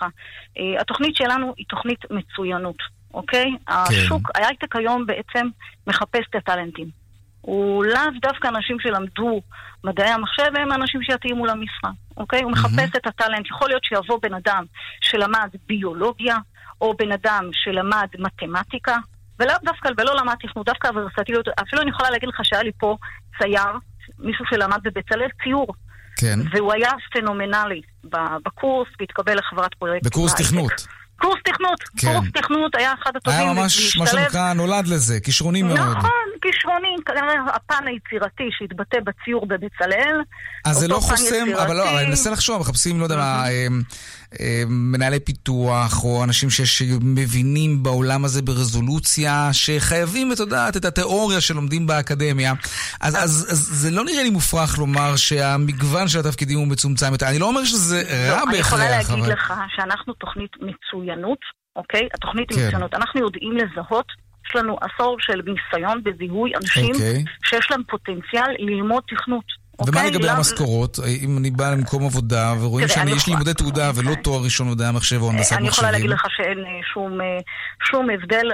Uh, 0.57 0.81
התוכנית 0.81 1.15
שלנו 1.15 1.53
היא 1.57 1.65
תוכנית 1.69 1.99
מצוינות, 2.45 2.77
אוקיי? 3.13 3.45
כן. 3.67 3.73
השוק, 3.73 4.31
ההייטק 4.35 4.75
היום 4.75 5.05
בעצם 5.05 5.47
מחפש 5.87 6.21
את 6.29 6.35
הטאלנטים. 6.35 6.89
הוא 7.41 7.85
לאו 7.85 8.01
דווקא 8.21 8.47
אנשים 8.47 8.77
שלמדו 8.79 9.41
מדעי 9.83 10.09
המחשב, 10.09 10.51
הם 10.55 10.71
אנשים 10.71 11.03
שיתאימו 11.03 11.45
למשרה, 11.45 11.91
אוקיי? 12.17 12.43
הוא 12.43 12.51
מחפש 12.51 12.89
את 12.97 13.07
הטאלנט. 13.07 13.45
יכול 13.45 13.69
להיות 13.69 13.83
שיבוא 13.83 14.19
בן 14.21 14.33
אדם 14.33 14.63
שלמד 15.01 15.49
ביולוגיה, 15.67 16.37
או 16.81 16.93
בן 16.97 17.11
אדם 17.11 17.49
שלמד 17.53 18.07
מתמטיקה, 18.19 18.97
ולאו 19.39 19.55
דווקא, 19.63 19.89
ולא 19.97 20.15
למד 20.15 20.35
תכנות, 20.41 20.65
דווקא 20.65 20.87
הוורסטיליות. 20.87 21.47
אפילו 21.47 21.81
אני 21.81 21.89
יכולה 21.89 22.09
להגיד 22.09 22.29
לך 22.29 22.39
שהיה 22.43 22.63
לי 22.63 22.71
פה 22.77 22.97
צייר, 23.37 23.71
מישהו 24.19 24.45
שלמד 24.49 24.79
בבצלאל 24.83 25.29
ציור. 25.43 25.67
כן. 26.17 26.39
והוא 26.51 26.73
היה 26.73 26.91
פנומנלי 27.11 27.81
בקורס, 28.45 28.87
והתקבל 28.99 29.37
לחברת 29.37 29.73
פרויקט. 29.73 30.05
בקורס. 30.05 30.35
תכנות. 30.35 30.87
קורס 31.17 31.39
תכנות. 31.45 31.79
כן. 31.97 32.13
קורס 32.13 32.27
תכנות 32.33 32.75
היה 32.75 32.93
אחד 33.01 33.11
הטובים 33.15 33.39
היה 33.39 33.53
ממש, 33.53 33.95
מה 33.97 34.03
להשתלב. 34.05 34.23
שנקרא, 34.23 34.53
נולד 34.53 34.87
לזה, 34.87 35.19
כישרוני 35.19 35.61
מאוד. 35.61 35.79
נכון, 35.79 36.11
כישרוני, 36.41 36.95
כנראה 37.05 37.33
הפן 37.53 37.87
היצירתי 37.87 38.43
שהתבטא 38.51 38.97
בציור 38.99 39.45
בבצלאל. 39.45 40.21
אז 40.65 40.77
זה 40.77 40.87
לא 40.87 40.99
חוסם, 40.99 41.45
אבל 41.63 41.75
לא, 41.75 41.81
אני 41.83 41.89
יצירתי. 41.91 42.09
מנסה 42.09 42.29
לחשוב, 42.31 42.61
מחפשים, 42.61 42.99
לא 42.99 43.03
יודע 43.03 43.15
מה, 43.15 43.45
מנהלי 44.67 45.19
פיתוח, 45.19 46.03
או 46.03 46.23
אנשים 46.23 46.49
שמבינים 46.49 47.83
בעולם 47.83 48.25
הזה 48.25 48.41
ברזולוציה, 48.41 49.49
שחייבים, 49.51 50.31
את 50.31 50.39
יודעת, 50.39 50.77
את 50.77 50.85
התיאוריה 50.85 51.41
שלומדים 51.41 51.87
באקדמיה. 51.87 52.53
אז, 53.01 53.15
אז, 53.15 53.47
אז 53.51 53.57
זה 53.57 53.91
לא 53.91 54.05
נראה 54.05 54.23
לי 54.23 54.29
מופרך 54.29 54.79
לומר 54.79 55.15
שהמגוון 55.15 56.07
של 56.07 56.19
התפקידים 56.19 56.57
הוא 56.57 56.67
מצומצם 56.67 57.11
יותר. 57.11 57.27
אני 57.29 57.39
לא 57.39 57.45
אומר 57.45 57.65
שזה 57.65 58.03
רע 58.31 58.37
לא, 58.37 58.43
אני 58.49 58.57
יכולה 58.57 58.83
בהכרח, 58.83 59.09
להגיד 59.09 59.23
אבל... 59.23 59.33
לך 59.33 59.53
שאנחנו 59.75 60.13
תוכנית 60.13 60.51
מצוינות, 60.61 61.39
אוקיי? 61.75 62.07
התוכנית 62.13 62.49
כן. 62.49 62.67
מצוינות. 62.67 62.93
אנחנו 62.93 63.21
יודעים 63.21 63.57
לזהות, 63.57 64.05
יש 64.49 64.55
לנו 64.55 64.77
עשור 64.81 65.17
של 65.19 65.41
ניסיון 65.45 66.03
בזיהוי 66.03 66.51
אנשים 66.61 66.91
אוקיי. 66.91 67.23
שיש 67.45 67.71
להם 67.71 67.81
פוטנציאל 67.87 68.51
ללמוד 68.59 69.03
תכנות. 69.07 69.64
ומה 69.79 69.87
אוקיי? 69.87 70.11
לגבי 70.11 70.25
לא- 70.25 70.31
המשכורות? 70.31 70.99
אם 71.23 71.37
אני 71.37 71.51
בא 71.51 71.71
למקום 71.71 72.05
עבודה 72.05 72.53
ורואים 72.61 72.87
תראה, 72.87 73.01
אני 73.01 73.11
שיש 73.11 73.27
לי 73.27 73.33
לימודי 73.33 73.53
תעודה 73.53 73.91
ולא 73.95 74.15
תואר 74.23 74.43
ראשון 74.43 74.67
במדעי 74.67 74.87
המחשב 74.87 75.21
או 75.21 75.29
הנדסת 75.29 75.57
אני 75.57 75.67
יכולה 75.67 75.91
להגיד 75.91 76.09
מחשבים? 76.09 76.31
לך 76.31 76.37
שאין 76.37 76.59
אה, 76.59 76.79
שום, 76.93 77.21
אה, 77.21 77.37
שום 77.91 78.09
הבדל 78.09 78.51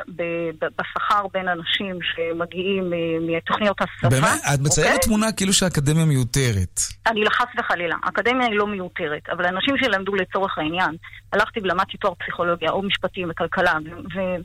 בשכר 0.79 1.27
בין 1.33 1.47
אנשים 1.47 1.99
שמגיעים 2.01 2.93
אה, 2.93 2.97
מתוכניות 3.37 3.77
הסבה. 3.81 4.09
באמת? 4.09 4.39
את 4.53 4.59
מציירת 4.59 4.93
אוקיי? 4.93 5.07
תמונה 5.07 5.31
כאילו 5.31 5.53
שהאקדמיה 5.53 6.05
מיותרת. 6.05 6.79
אני 7.07 7.21
חס 7.29 7.45
וחלילה, 7.59 7.95
האקדמיה 8.03 8.47
היא 8.47 8.57
לא 8.57 8.67
מיותרת, 8.67 9.29
אבל 9.31 9.45
אנשים 9.45 9.75
שלמדו 9.83 10.15
לצורך 10.15 10.57
העניין, 10.57 10.95
הלכתי 11.33 11.59
ולמדתי 11.63 11.97
תואר 11.97 12.13
פסיכולוגיה 12.13 12.71
או 12.71 12.81
משפטים 12.81 13.27
וכלכלה, 13.31 13.73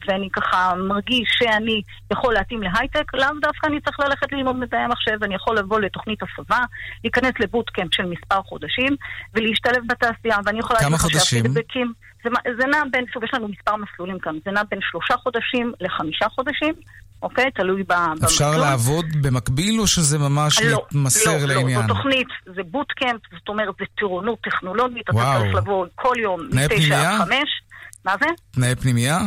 ואני 0.08 0.28
ככה 0.32 0.74
מרגיש 0.74 1.28
שאני 1.38 1.82
יכול 2.12 2.34
להתאים 2.34 2.62
להייטק, 2.62 3.14
לאו 3.14 3.28
דווקא 3.42 3.66
אני 3.66 3.80
צריך 3.80 4.00
ללכת 4.00 4.32
ללמוד 4.32 4.56
מדעי 4.56 4.80
המחשב, 4.80 5.24
אני 5.24 5.34
יכול 5.34 5.58
לבוא 5.58 5.80
לתוכנית 5.80 6.18
הסבה, 6.22 6.58
להיכנס 7.04 7.32
לבוטקאמפ 7.40 7.94
של 7.94 8.04
מספר 8.04 8.42
חודשים, 8.42 8.96
ולהשתלב 9.34 9.82
בתעשייה, 9.88 10.36
ואני 10.44 10.58
יכולה 10.58 10.78
להגיד 10.82 10.94
לך? 10.94 11.24
שהפידבקים, 11.24 11.92
זה, 12.24 12.30
זה 12.60 12.66
נע 12.66 12.82
בין, 12.92 13.04
שוב, 13.12 13.24
יש 13.24 13.30
לנו 13.34 13.48
מספר 13.48 13.76
מסלולים 13.76 14.18
כאן, 14.18 14.34
זה 14.44 14.50
נע 14.50 14.62
בין 14.70 14.78
שלושה 14.90 15.14
חודשים 15.16 15.72
לחמישה 15.80 16.28
חודשים, 16.28 16.74
אוקיי? 17.22 17.50
תלוי 17.50 17.82
ב- 17.82 17.86
במסלול. 17.92 18.24
אפשר 18.30 18.56
לעבוד 18.58 19.04
במקביל 19.22 19.80
או 19.80 19.86
שזה 19.86 20.18
ממש 20.18 20.62
לא, 20.62 20.68
להתמסר 20.70 21.38
לא, 21.46 21.54
לעניין? 21.54 21.80
לא, 21.80 21.86
זו 21.86 21.94
תוכנית, 21.94 22.28
זה 22.56 22.62
בוטקאמפ, 22.70 23.20
זאת 23.38 23.48
אומרת, 23.48 23.74
זה 23.78 23.84
טירונות 23.98 24.38
טכנולוגית, 24.40 25.02
אתה 25.04 25.12
וואו. 25.16 25.40
צריך 25.42 25.54
לבוא 25.54 25.86
כל 25.94 26.14
יום 26.22 26.40
תנאי 26.50 26.64
מ-9 26.66 26.68
פנימייה? 26.76 27.14
עד 27.14 27.28
5. 27.28 27.36
מה 28.04 28.14
זה? 28.20 28.26
תנאי 28.50 28.74
פנימייה? 28.74 29.18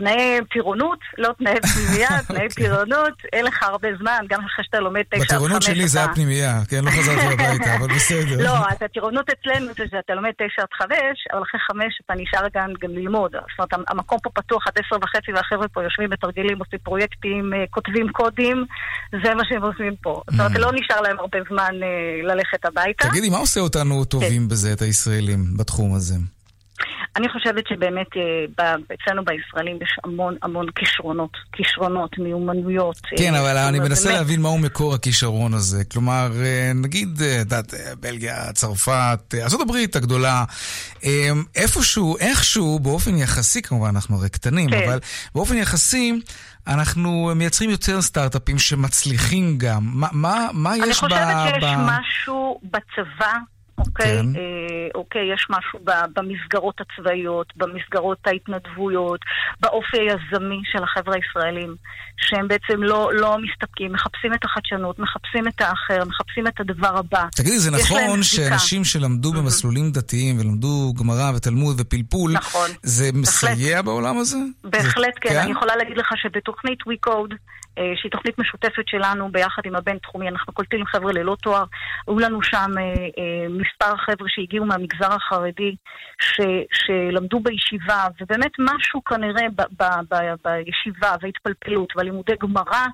תנאי 0.00 0.40
טירונות, 0.52 0.98
לא 1.18 1.28
תנאי 1.38 1.54
פנימייה, 1.74 2.08
תנאי 2.28 2.48
טירונות, 2.48 3.12
אין 3.32 3.44
לך 3.44 3.62
הרבה 3.62 3.88
זמן, 4.00 4.20
גם 4.28 4.40
אחרי 4.44 4.64
שאתה 4.64 4.80
לומד 4.80 5.02
9 5.10 5.16
עד 5.16 5.22
5. 5.22 5.26
בטירונות 5.32 5.62
שלי 5.62 5.88
זה 5.88 5.98
היה 5.98 6.14
פנימייה, 6.14 6.60
כן, 6.68 6.84
לא 6.84 6.90
חזרתי 6.90 7.26
הביתה, 7.34 7.76
אבל 7.76 7.88
בסדר. 7.94 8.36
לא, 8.44 8.56
אז 8.70 8.76
הטירונות 8.84 9.26
אצלנו 9.30 9.66
זה 9.66 9.84
שאתה 9.90 10.14
לומד 10.14 10.30
9 10.36 10.62
עד 10.62 10.68
5, 10.78 10.88
אבל 11.32 11.42
אחרי 11.42 11.60
5 11.60 12.00
אתה 12.06 12.14
נשאר 12.16 12.46
גם, 12.54 12.68
גם 12.82 12.90
ללמוד. 12.90 13.30
זאת 13.32 13.72
אומרת, 13.72 13.88
המקום 13.90 14.18
פה 14.22 14.30
פתוח 14.34 14.66
עד 14.66 14.72
10 14.86 14.96
וחצי, 15.02 15.32
והחבר'ה 15.32 15.68
פה 15.68 15.82
יושבים 15.82 16.10
בתרגילים, 16.10 16.58
עושים 16.58 16.78
פרויקטים, 16.82 17.52
אה, 17.54 17.64
כותבים 17.70 18.08
קודים, 18.08 18.64
זה 19.24 19.34
מה 19.34 19.42
שהם 19.48 19.62
עושים 19.62 19.94
פה. 20.02 20.22
זאת 20.30 20.40
אומרת, 20.40 20.52
Mm. 20.52 20.58
לא 20.58 20.70
נשאר 20.74 21.00
להם 21.00 21.18
הרבה 21.18 21.38
זמן 21.48 21.74
אה, 21.82 21.88
ללכת 22.34 22.64
הביתה. 22.64 23.08
תגידי, 23.08 23.30
מה 23.30 23.38
עושה 23.38 23.60
אותנו 23.60 24.04
טובים 24.04 24.48
בזה, 24.48 24.72
את 24.72 24.82
הישראלים, 24.82 25.56
בתחום 25.56 25.94
הזה? 25.94 26.14
אני 27.16 27.28
חושבת 27.28 27.64
שבאמת 27.68 28.06
אה, 28.16 28.74
אצלנו 28.94 29.24
בישראלים 29.24 29.76
יש 29.82 29.96
המון 30.04 30.36
המון 30.42 30.66
כישרונות, 30.78 31.30
כישרונות, 31.52 32.18
מיומנויות. 32.18 32.96
כן, 33.16 33.34
אה, 33.34 33.40
אבל 33.40 33.54
זאת 33.54 33.68
אני 33.68 33.78
מנסה 33.80 34.08
באמת, 34.08 34.18
להבין 34.18 34.42
מהו 34.42 34.58
מקור 34.58 34.94
הכישרון 34.94 35.54
הזה. 35.54 35.84
כלומר, 35.84 36.30
אה, 36.44 36.72
נגיד, 36.74 37.08
את 37.22 37.38
יודעת, 37.38 37.74
בלגיה, 38.00 38.52
צרפת, 38.52 39.34
ארה"ב 39.34 39.76
הגדולה, 39.94 40.44
איפשהו, 41.56 42.16
איכשהו, 42.18 42.78
באופן 42.78 43.16
יחסי, 43.16 43.62
כמובן, 43.62 43.88
אנחנו 43.94 44.16
הרי 44.16 44.28
קטנים, 44.28 44.70
כן. 44.70 44.82
אבל 44.88 44.98
באופן 45.34 45.56
יחסי, 45.56 46.12
אנחנו 46.66 47.30
מייצרים 47.36 47.70
יותר 47.70 48.02
סטארט-אפים 48.02 48.58
שמצליחים 48.58 49.58
גם. 49.58 49.80
מה- 49.82 50.08
מה 50.12 50.48
מה 50.52 50.74
אני 50.74 50.86
יש 50.86 50.98
ב... 50.98 51.00
חושבת 51.06 51.18
שיש 51.54 51.64
ב- 51.64 51.76
משהו 51.86 52.60
בצבא, 52.64 53.32
אוקיי? 53.86 54.16
כן. 54.16 54.26
אה, 54.36 54.88
אוקיי, 54.94 55.34
יש 55.34 55.46
משהו 55.50 55.78
ב- 55.84 56.18
במסגרות 56.18 56.80
הצבאיות, 56.80 57.46
במסגרות 57.56 58.18
ההתנדבויות, 58.26 59.20
באופי 59.60 59.96
היזמי 60.00 60.60
של 60.72 60.82
החבר'ה 60.82 61.14
הישראלים, 61.16 61.74
שהם 62.16 62.48
בעצם 62.48 62.82
לא, 62.82 63.10
לא 63.14 63.36
מסתפקים, 63.38 63.92
מחפשים 63.92 64.34
את 64.34 64.44
החדשנות, 64.44 64.98
מחפשים 64.98 65.48
את 65.48 65.60
האחר, 65.60 66.04
מחפשים 66.06 66.46
את 66.46 66.60
הדבר 66.60 66.98
הבא. 66.98 67.26
תגידי, 67.36 67.58
זה 67.58 67.70
נכון. 67.70 68.22
שאנשים 68.22 68.84
שלמדו 68.84 69.32
במסלולים 69.32 69.90
דתיים 69.90 70.40
ולמדו 70.40 70.92
גמרא 70.98 71.32
ותלמוד 71.36 71.80
ופלפול, 71.80 72.32
נכון, 72.32 72.70
זה 72.82 73.10
מסייע 73.14 73.82
בעולם 73.82 74.18
הזה? 74.18 74.36
בהחלט 74.64 75.14
כן. 75.20 75.28
כן? 75.28 75.38
אני 75.38 75.50
יכולה 75.50 75.76
להגיד 75.76 75.96
לך 75.96 76.08
שבתוכנית 76.16 76.78
WeCode, 76.80 77.34
שהיא 77.76 78.12
תוכנית 78.12 78.38
משותפת 78.38 78.88
שלנו 78.88 79.32
ביחד 79.32 79.62
עם 79.64 79.76
הבינתחומי, 79.76 80.28
אנחנו 80.28 80.52
קולטים 80.52 80.86
חבר'ה 80.86 81.12
ללא 81.12 81.36
תואר. 81.42 81.64
היו 82.08 82.18
לנו 82.18 82.42
שם 82.42 82.70
אה, 82.78 82.82
אה, 82.82 83.48
מספר 83.48 83.96
חבר'ה 83.96 84.28
שהגיעו 84.28 84.64
מהמגזר 84.66 85.12
החרדי, 85.12 85.74
ש, 86.20 86.40
שלמדו 86.72 87.40
בישיבה, 87.40 88.04
ובאמת 88.20 88.52
משהו 88.58 89.04
כנראה 89.04 89.46
ב, 89.56 89.62
ב, 89.82 89.84
ב, 90.10 90.16
בישיבה 90.44 91.14
וההתפלפלות 91.20 91.96
והלימודי 91.96 92.32
גמרא, 92.40 92.86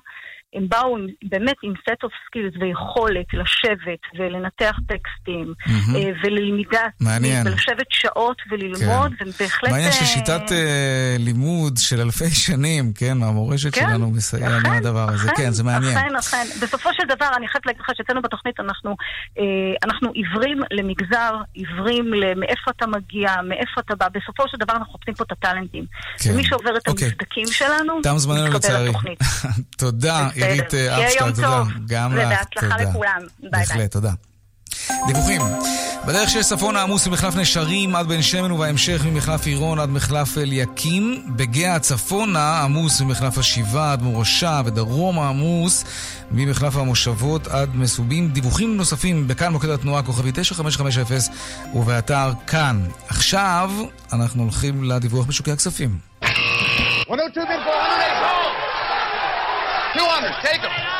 הם 0.53 0.69
באו 0.69 0.97
עם, 0.97 1.07
באמת 1.29 1.55
עם 1.63 1.73
set 1.73 2.07
of 2.07 2.09
skills 2.09 2.63
ויכולת 2.63 3.25
לשבת 3.33 3.99
ולנתח 4.17 4.75
טקסטים. 4.87 5.53
אה, 5.95 6.09
וללמידה, 6.23 6.85
מעניין. 6.99 7.47
ולשבת 7.47 7.87
שעות 7.89 8.37
וללמוד, 8.51 9.11
ובהחלט... 9.21 9.71
מעניין 9.71 9.87
אה, 9.87 9.93
ששיטת 9.93 10.51
אה, 10.51 11.15
לימוד 11.19 11.77
של 11.77 12.01
אלפי 12.01 12.29
שנים, 12.45 12.93
כן, 12.93 13.17
מהמורשת 13.17 13.73
כן, 13.73 13.85
שלנו 13.89 14.11
מסייע 14.11 14.57
אכן, 14.57 14.69
מהדבר 14.69 15.09
הזה. 15.09 15.31
אכן, 15.31 15.43
כן, 15.43 15.51
זה 15.51 15.63
מעניין. 15.63 15.97
אכן, 15.97 16.15
אכן. 16.15 16.45
בסופו 16.61 16.89
של 16.93 17.15
דבר, 17.15 17.29
אני 17.37 17.47
חייבת 17.47 17.65
להגיד 17.65 17.81
לך 17.81 17.91
שאצלנו 17.97 18.21
בתוכנית 18.21 18.59
אנחנו, 18.59 18.95
אה, 19.39 19.43
אנחנו 19.83 20.11
עיוורים 20.11 20.61
למגזר, 20.71 21.35
עיוורים 21.53 22.13
למאיפה 22.13 22.71
אתה 22.77 22.87
מגיע, 22.87 23.35
מאיפה 23.47 23.81
אתה 23.85 23.95
בא. 23.95 24.07
בסופו 24.13 24.43
של 24.47 24.57
דבר 24.57 24.73
אנחנו 24.73 24.93
מחפשים 24.93 25.13
פה 25.13 25.23
את 25.23 25.31
הטאלנטים. 25.31 25.85
כן. 26.19 26.31
ומי 26.33 26.43
שעובר 26.43 26.77
את 26.77 26.87
אוקיי. 26.87 27.07
המבדקים 27.07 27.45
שלנו, 27.47 28.01
תם 28.03 28.17
זמננו 28.17 28.53
לצערי. 28.53 28.91
תודה. 29.77 30.29
עירית 30.37 30.67
בסדר. 30.67 30.91
אה, 30.91 30.95
שיהיה 30.95 31.19
יום 31.19 31.29
אפשטיין, 31.29 31.31
תודה. 31.31 31.47
טוב, 31.47 31.67
גם 31.87 32.15
לך, 32.15 32.25
ובהצלחה 32.25 32.77
תודה. 32.77 32.89
לכולם. 32.89 33.21
ביי 33.39 33.49
ביי. 33.51 33.61
בהחלט, 33.61 33.91
תודה. 33.91 34.11
דיווחים. 35.07 35.41
בדרך 36.07 36.29
של 36.29 36.43
צפונה 36.43 36.81
עמוס 36.81 37.07
ממחלף 37.07 37.35
נשרים 37.35 37.95
עד 37.95 38.07
בן 38.07 38.21
שמן 38.21 38.51
ובהמשך 38.51 39.01
ממחלף 39.05 39.45
עירון 39.45 39.79
עד 39.79 39.89
מחלף 39.89 40.37
אליקים. 40.37 41.23
בגאה 41.35 41.79
צפונה 41.79 42.61
עמוס 42.61 43.01
ממחלף 43.01 43.37
השבעה 43.37 43.91
עד 43.91 44.01
מורשה 44.01 44.61
ודרומה 44.65 45.29
עמוס 45.29 45.83
ממחלף 46.31 46.75
המושבות 46.75 47.47
עד 47.47 47.75
מסובים. 47.75 48.29
דיווחים 48.29 48.77
נוספים 48.77 49.27
בכאן 49.27 49.51
מוקד 49.51 49.69
התנועה 49.69 50.03
כוכבי 50.03 50.31
9550 50.33 51.33
ובאתר 51.73 52.31
כאן. 52.47 52.87
עכשיו 53.07 53.71
אנחנו 54.13 54.43
הולכים 54.43 54.83
לדיווח 54.83 55.25
בשוקי 55.25 55.51
הכספים. 55.51 55.97
102 56.21 57.47
bid 57.47 57.63
for 57.65 57.75
108 57.75 58.46
200, 59.95 60.23
take 60.43 60.61
them. 60.61 60.97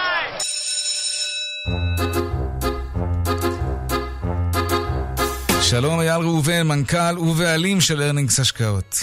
שלום 5.61 5.99
אייל 5.99 6.21
ראובן, 6.21 6.67
מנכ"ל 6.67 7.17
ובעלים 7.19 7.81
של 7.81 8.01
ארנינגס 8.01 8.39
השקעות. 8.39 8.95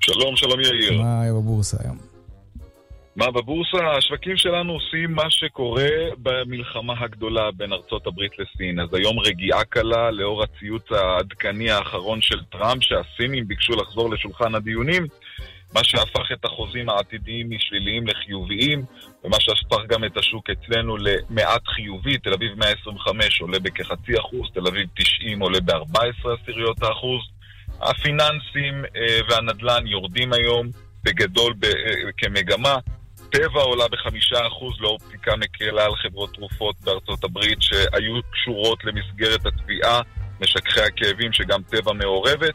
שלום, 0.00 0.36
שלום 0.36 0.60
יאיר. 0.60 1.02
מה 1.02 1.22
היה 1.22 1.32
בבורסה 1.32 1.76
היום? 1.84 1.98
מה 3.16 3.30
בבורסה? 3.30 3.78
השווקים 3.98 4.36
שלנו 4.36 4.72
עושים 4.72 5.12
מה 5.12 5.30
שקורה 5.30 5.88
במלחמה 6.18 6.94
הגדולה 7.00 7.50
בין 7.56 7.72
ארצות 7.72 8.06
הברית 8.06 8.32
לסין. 8.38 8.80
אז 8.80 8.94
היום 8.94 9.18
רגיעה 9.18 9.64
קלה 9.64 10.10
לאור 10.10 10.42
הציוץ 10.42 10.92
העדכני 10.92 11.70
האחרון 11.70 12.20
של 12.20 12.44
טראמפ, 12.44 12.82
שהסינים 12.82 13.48
ביקשו 13.48 13.72
לחזור 13.72 14.10
לשולחן 14.10 14.54
הדיונים, 14.54 15.06
מה 15.74 15.84
שהפך 15.84 16.32
את 16.32 16.44
החוזים 16.44 16.88
העתידיים 16.88 17.50
משליליים 17.50 18.06
לחיוביים, 18.06 18.84
ומה 19.24 19.36
שהפך 19.40 19.86
גם 19.88 20.04
את 20.04 20.16
השוק 20.16 20.50
אצלנו 20.50 20.96
למעט 20.96 21.62
חיובי. 21.66 22.18
תל 22.18 22.32
אביב 22.32 22.58
125 22.58 23.40
עולה 23.40 23.58
בכחצי 23.58 24.18
אחוז, 24.20 24.50
תל 24.54 24.66
אביב 24.66 24.88
90 24.96 25.40
עולה 25.40 25.60
ב-14 25.60 26.28
עשיריות 26.42 26.82
האחוז. 26.82 27.22
הפיננסים 27.80 28.84
אה, 28.96 29.20
והנדל"ן 29.28 29.86
יורדים 29.86 30.32
היום 30.32 30.66
בגדול 31.04 31.54
אה, 31.64 31.70
כמגמה. 32.18 32.76
טבע 33.32 33.60
עולה 33.60 33.88
בחמישה 33.88 34.46
אחוז 34.46 34.80
לאור 34.80 34.98
בדיקה 35.08 35.36
מקלה 35.36 35.84
על 35.84 35.96
חברות 35.96 36.34
תרופות 36.34 36.76
בארצות 36.84 37.24
הברית 37.24 37.62
שהיו 37.62 38.20
קשורות 38.32 38.84
למסגרת 38.84 39.46
התביעה, 39.46 40.00
משככי 40.40 40.80
הכאבים 40.80 41.32
שגם 41.32 41.62
טבע 41.62 41.92
מעורבת. 41.92 42.54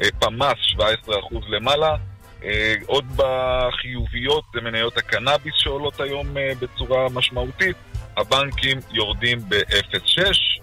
אה, 0.00 0.08
פמ"ס 0.20 0.56
17 0.58 1.18
אחוז 1.20 1.44
למעלה. 1.48 1.96
אה, 2.44 2.74
עוד 2.86 3.04
בחיוביות 3.16 4.44
זה 4.54 4.60
מניות 4.60 4.98
הקנאביס 4.98 5.54
שעולות 5.56 6.00
היום 6.00 6.36
אה, 6.36 6.52
בצורה 6.60 7.06
משמעותית. 7.14 7.76
הבנקים 8.16 8.78
יורדים 8.92 9.38
ב-0.6. 9.48 10.22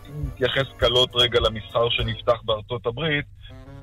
אם 0.09 0.23
נתייחס 0.27 0.67
קלות 0.77 1.09
רגע 1.15 1.39
למסחר 1.39 1.89
שנפתח 1.89 2.41
בארצות 2.45 2.85
הברית, 2.85 3.25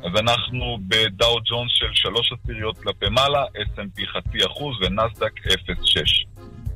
אז 0.04 0.20
אנחנו 0.20 0.78
בדאו 0.88 1.36
ג'ונס 1.44 1.70
של 1.74 1.86
שלוש 1.92 2.32
עשיריות 2.32 2.78
כלפי 2.78 3.06
מעלה, 3.10 3.44
S&P 3.44 4.02
חצי 4.06 4.46
אחוז 4.46 4.76
ונסדק 4.82 5.32
0.6. 5.46 6.26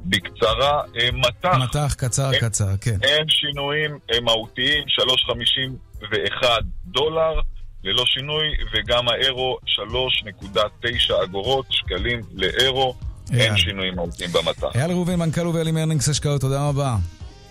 בקצרה, 0.05 0.83
אה, 1.01 1.09
מטח. 1.13 1.55
מטח 1.63 1.95
קצר 1.99 2.31
אין- 2.33 2.41
קצר, 2.41 2.77
כן. 2.81 2.97
אין 3.03 3.25
שינויים 3.29 3.99
מהותיים, 4.23 4.85
3.51 4.89 6.47
דולר 6.85 7.41
ללא 7.85 8.05
שינוי, 8.07 8.47
וגם 8.73 9.09
האירו 9.09 9.59
3.9 9.67 11.25
אגורות 11.25 11.67
שקלים 11.71 12.21
לאירו, 12.35 12.95
אין 13.31 13.41
אייל. 13.41 13.57
שינויים 13.57 13.95
מהותיים 13.95 14.31
במטח. 14.33 14.77
אייל 14.77 14.91
ראובן, 14.91 15.15
מנכ"ל 15.15 15.47
ובעלים 15.47 15.79
Earnings 15.79 16.09
השקעות, 16.09 16.41
תודה 16.41 16.69
רבה. 16.69 16.97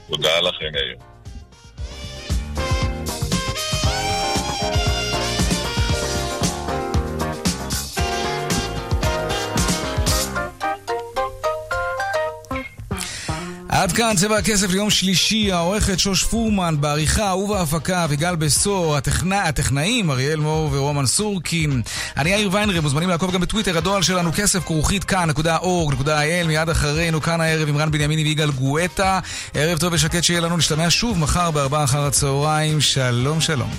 תודה 0.07 0.39
לכם, 0.39 0.75
יאיר. 0.75 0.97
עד 13.77 13.91
כאן 13.91 14.13
צבע 14.15 14.37
הכסף 14.37 14.69
ליום 14.69 14.89
שלישי, 14.89 15.51
העורכת 15.51 15.99
שוש 15.99 16.23
פורמן, 16.23 16.75
בעריכה 16.79 17.35
ובהפקה 17.35 18.03
אביגל 18.03 18.35
בשור, 18.35 18.97
הטכנא, 18.97 19.35
הטכנאים 19.35 20.11
אריאל 20.11 20.39
מור 20.39 20.69
ורומן 20.71 21.05
סורקין. 21.05 21.81
אני 22.17 22.29
יאיר 22.29 22.49
ויינרב, 22.51 22.83
מוזמנים 22.83 23.09
לעקוב 23.09 23.31
גם 23.31 23.41
בטוויטר, 23.41 23.77
הדואל 23.77 24.01
שלנו 24.01 24.31
כסף 24.35 24.65
כרוכית 24.65 25.03
kan.org.il, 25.03 26.47
מיד 26.47 26.69
אחרינו 26.69 27.21
כאן 27.21 27.41
הערב 27.41 27.69
עם 27.69 27.77
רן 27.77 27.91
בנימיני 27.91 28.23
ויגאל 28.23 28.51
גואטה. 28.51 29.19
ערב 29.53 29.77
טוב 29.77 29.93
ושקט 29.93 30.23
שיהיה 30.23 30.41
לנו, 30.41 30.57
נשתמע 30.57 30.85
שוב 30.89 31.19
מחר 31.19 31.51
בארבעה 31.51 31.83
אחר 31.83 32.05
הצהריים. 32.05 32.81
שלום 32.81 33.41
שלום. 33.41 33.69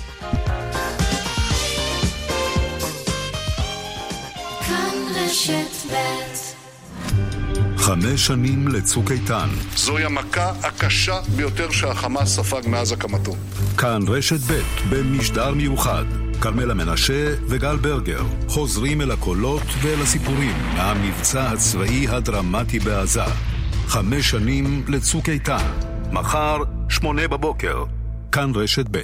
כאן 4.67 4.95
רשת 5.15 5.91
ב' 5.91 6.28
חמש 7.89 8.27
שנים 8.27 8.67
לצוק 8.67 9.11
איתן. 9.11 9.49
זוהי 9.75 10.05
המכה 10.05 10.51
הקשה 10.63 11.19
ביותר 11.35 11.71
שהחמאס 11.71 12.35
ספג 12.35 12.61
מאז 12.67 12.91
הקמתו. 12.91 13.35
כאן 13.77 14.01
רשת 14.07 14.39
ב' 14.51 14.61
במשדר 14.89 15.53
מיוחד. 15.53 16.05
כרמלה 16.41 16.73
מנשה 16.73 17.33
וגל 17.47 17.77
ברגר 17.77 18.23
חוזרים 18.47 19.01
אל 19.01 19.11
הקולות 19.11 19.63
ואל 19.81 20.01
הסיפורים 20.01 20.55
מהמבצע 20.73 21.49
הצבאי 21.51 22.07
הדרמטי 22.07 22.79
בעזה. 22.79 23.23
חמש 23.87 24.29
שנים 24.29 24.85
לצוק 24.87 25.29
איתן. 25.29 25.71
מחר, 26.11 26.57
שמונה 26.89 27.27
בבוקר. 27.27 27.83
כאן 28.31 28.51
רשת 28.55 28.85
ב'. 28.91 28.97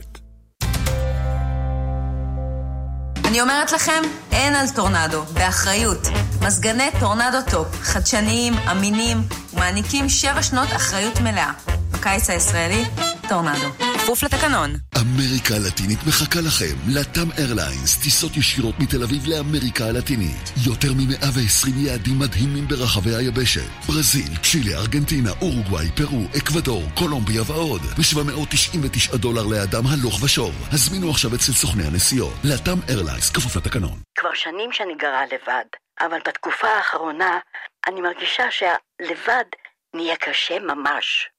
אני 3.26 3.42
אומרת 3.42 3.72
לכם, 3.72 4.04
אין 4.32 4.56
על 4.56 4.66
טורנדו, 4.76 5.22
באחריות. 5.34 6.08
מזגני 6.46 6.90
טורנדו 7.00 7.38
טופ, 7.52 7.68
חדשניים, 7.82 8.54
אמינים, 8.72 9.18
ומעניקים 9.54 10.10
שבע 10.10 10.42
שנות 10.42 10.68
אחריות 10.76 11.20
מלאה. 11.22 11.52
בקיץ 11.92 12.30
הישראלי, 12.30 12.84
טורנדו. 13.30 13.70
כפוף 13.96 14.24
לתקנון. 14.24 14.70
אמריקה 15.02 15.56
הלטינית 15.56 16.00
מחכה 16.08 16.42
לכם. 16.42 16.76
LATAM 16.88 17.32
Airlines, 17.38 17.98
טיסות 17.98 18.38
ישירות 18.38 18.80
מתל 18.80 19.04
אביב 19.04 19.28
לאמריקה 19.28 19.86
הלטינית. 19.86 20.52
יותר 20.66 20.94
מ-120 20.94 21.70
יעדים 21.76 22.20
מדהימים 22.20 22.68
ברחבי 22.68 23.16
היבשת. 23.16 23.70
ברזיל, 23.88 24.38
צ'ילה, 24.44 24.78
ארגנטינה, 24.78 25.32
אורוגוואי, 25.42 25.92
פרו, 25.96 26.24
אקוודור, 26.38 26.84
קולומביה 26.94 27.42
ועוד. 27.48 27.82
ב-799 27.82 29.18
דולר 29.18 29.46
לאדם 29.46 29.88
הלוך 29.88 30.24
ושוב. 30.24 30.68
הזמינו 30.72 31.10
עכשיו 31.10 31.36
אצל 31.36 31.54
סוכני 31.54 31.84
הנסיעות. 31.84 32.34
LATAM 32.44 32.78
Airlines, 32.90 33.30
כפוף 33.30 33.56
לתקנון. 33.56 34.00
כבר 34.16 34.34
שנים 34.34 34.70
שאני 34.72 34.94
גרה 34.96 35.26
לבד, 35.26 35.85
אבל 36.00 36.18
בתקופה 36.28 36.68
האחרונה 36.68 37.40
אני 37.88 38.02
מרגישה 38.02 38.44
שהלבד 38.52 39.46
נהיה 39.94 40.16
קשה 40.16 40.60
ממש. 40.60 41.30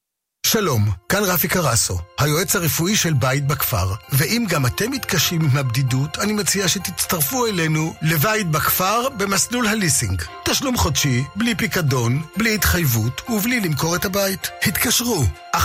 שלום, 0.46 0.80
כאן 1.09 1.20
רפי 1.22 1.48
קרסו, 1.48 1.98
היועץ 2.20 2.57
הרפואי 2.57 2.96
של 2.96 3.12
בית 3.12 3.46
בכפר. 3.46 3.86
ואם 4.12 4.44
גם 4.48 4.66
אתם 4.66 4.90
מתקשים 4.90 5.40
עם 5.40 5.57
הבדידות, 5.57 6.18
אני 6.18 6.32
מציע 6.32 6.68
שתצטרפו 6.68 7.46
אלינו 7.46 7.94
לבית 8.02 8.46
בכפר 8.50 9.09
במסלול 9.09 9.66
הליסינג. 9.66 10.22
תשלום 10.44 10.76
חודשי, 10.76 11.22
בלי 11.36 11.54
פיקדון, 11.54 12.22
בלי 12.36 12.54
התחייבות 12.54 13.30
ובלי 13.30 13.61
למכור 13.61 13.96
את 13.96 14.04
הבית. 14.04 14.50
התקשרו, 14.62 15.22
1-800-30-70-70. 15.57 15.59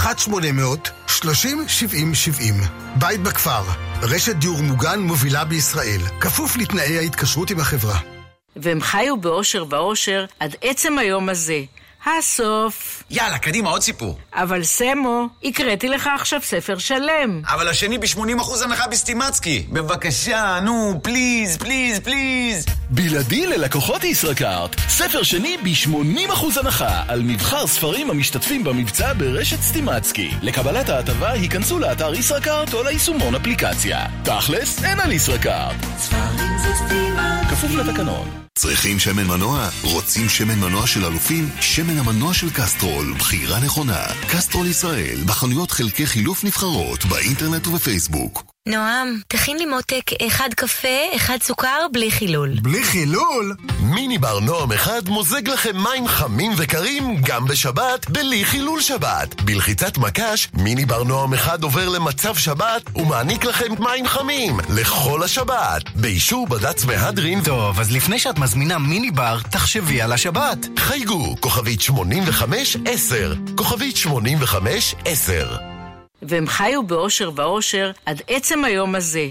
בית 2.95 3.21
בכפר, 3.23 3.63
רשת 4.01 4.35
דיור 4.35 4.61
מוגן 4.61 4.99
מובילה 4.99 5.45
בישראל, 5.45 6.01
כפוף 6.21 6.57
לתנאי 6.57 6.97
ההתקשרות 6.97 7.51
עם 7.51 7.59
החברה. 7.59 8.20
והם 8.56 8.82
חיו 8.82 9.18
באושר 9.18 9.66
ואושר 9.70 10.26
עד 10.39 10.56
עצם 10.62 10.97
היום 10.97 11.30
הזה. 11.30 11.62
הסוף. 12.06 13.04
יאללה, 13.10 13.38
קדימה, 13.38 13.70
עוד 13.70 13.82
סיפור. 13.82 14.20
אבל 14.34 14.64
סמו, 14.64 15.28
הקראתי 15.43 15.89
לך 15.89 16.10
עכשיו 16.16 16.39
ספר 16.43 16.78
שלם. 16.78 17.41
אבל 17.45 17.68
השני 17.68 17.97
ב-80% 17.97 18.64
הנחה 18.64 18.88
בסטימצקי. 18.88 19.66
בבקשה, 19.70 20.60
נו, 20.64 20.99
please, 21.03 21.57
please, 21.57 21.99
please. 21.99 22.65
בלעדי 22.89 23.47
ללקוחות 23.47 24.04
ישראכרט, 24.04 24.76
ספר 24.88 25.24
שני 25.24 25.58
ב-80% 25.58 26.60
הנחה 26.60 27.04
על 27.08 27.22
מבחר 27.22 27.68
ספרים 27.68 28.10
המשתתפים 28.10 28.64
במבצע 28.64 29.14
ברשת 29.14 29.62
סטימצקי. 29.62 30.32
לקבלת 30.41 30.89
ההטבה 30.89 31.32
היכנסו 31.32 31.80
לאתר 31.80 32.14
ישראכרט 32.14 32.74
או 32.74 32.84
ליישומון 32.84 33.36
אפליקציה. 33.36 34.06
תכלס, 34.24 34.84
אין 34.84 34.99
על 34.99 35.12
ישראכרט. 35.12 35.76
ספרים 35.97 36.58
זה 36.58 36.70
סטימה 36.86 37.41
כפוף 37.49 37.72
לתקנון. 37.72 38.41
צריכים 38.58 38.99
שמן 38.99 39.28
מנוע? 39.28 39.70
רוצים 39.84 40.30
שמן 40.30 40.60
מנוע 40.60 40.88
של 40.88 41.06
אלופים? 41.06 41.49
שמן 41.91 41.99
המנוע 41.99 42.33
של 42.33 42.49
קסטרול, 42.49 43.13
בחירה 43.19 43.59
נכונה. 43.59 44.03
קסטרול 44.27 44.67
ישראל, 44.67 45.23
בחנויות 45.25 45.71
חלקי 45.71 46.05
חילוף 46.05 46.43
נבחרות, 46.43 47.05
באינטרנט 47.05 47.67
ובפייסבוק. 47.67 48.51
נועם, 48.68 49.20
תכין 49.28 49.57
לי 49.57 49.66
מותק 49.66 50.12
אחד 50.28 50.49
קפה, 50.55 51.16
אחד 51.16 51.38
סוכר, 51.41 51.88
בלי 51.91 52.12
חילול. 52.12 52.59
בלי 52.62 52.84
חילול? 52.84 53.55
מיני 53.80 54.18
בר 54.18 54.39
נועם 54.39 54.72
אחד 54.72 55.09
מוזג 55.09 55.49
לכם 55.49 55.78
מים 55.78 56.07
חמים 56.07 56.51
וקרים 56.57 57.22
גם 57.22 57.45
בשבת, 57.45 58.09
בלי 58.09 58.45
חילול 58.45 58.82
שבת. 58.82 59.41
בלחיצת 59.41 59.97
מקש, 59.97 60.47
מיני 60.53 60.86
בר 60.86 61.03
נועם 61.03 61.34
אחד 61.34 61.64
עובר 61.64 61.89
למצב 61.89 62.36
שבת 62.36 62.82
ומעניק 62.95 63.45
לכם 63.45 63.74
מים 63.80 64.07
חמים 64.07 64.59
לכל 64.70 65.24
השבת. 65.24 65.82
באישור 65.95 66.47
בד"ץ 66.47 66.86
מהדרין... 66.86 67.43
טוב, 67.43 67.80
אז 67.80 67.91
לפני 67.91 68.20
שאת 68.20 68.39
מזמינה 68.39 68.78
מיני 68.78 69.12
בר, 69.12 69.39
תחשבי 69.51 70.01
על 70.01 70.12
השבת. 70.12 70.57
חייגו, 70.78 71.36
כוכבית 71.39 71.80
85-10. 71.82 71.88
כוכבית 73.55 73.95
85-10. 73.95 75.70
והם 76.22 76.47
חיו 76.47 76.84
באושר 76.84 77.32
ואושר 77.36 77.91
עד 78.05 78.22
עצם 78.28 78.63
היום 78.63 78.95
הזה. 78.95 79.28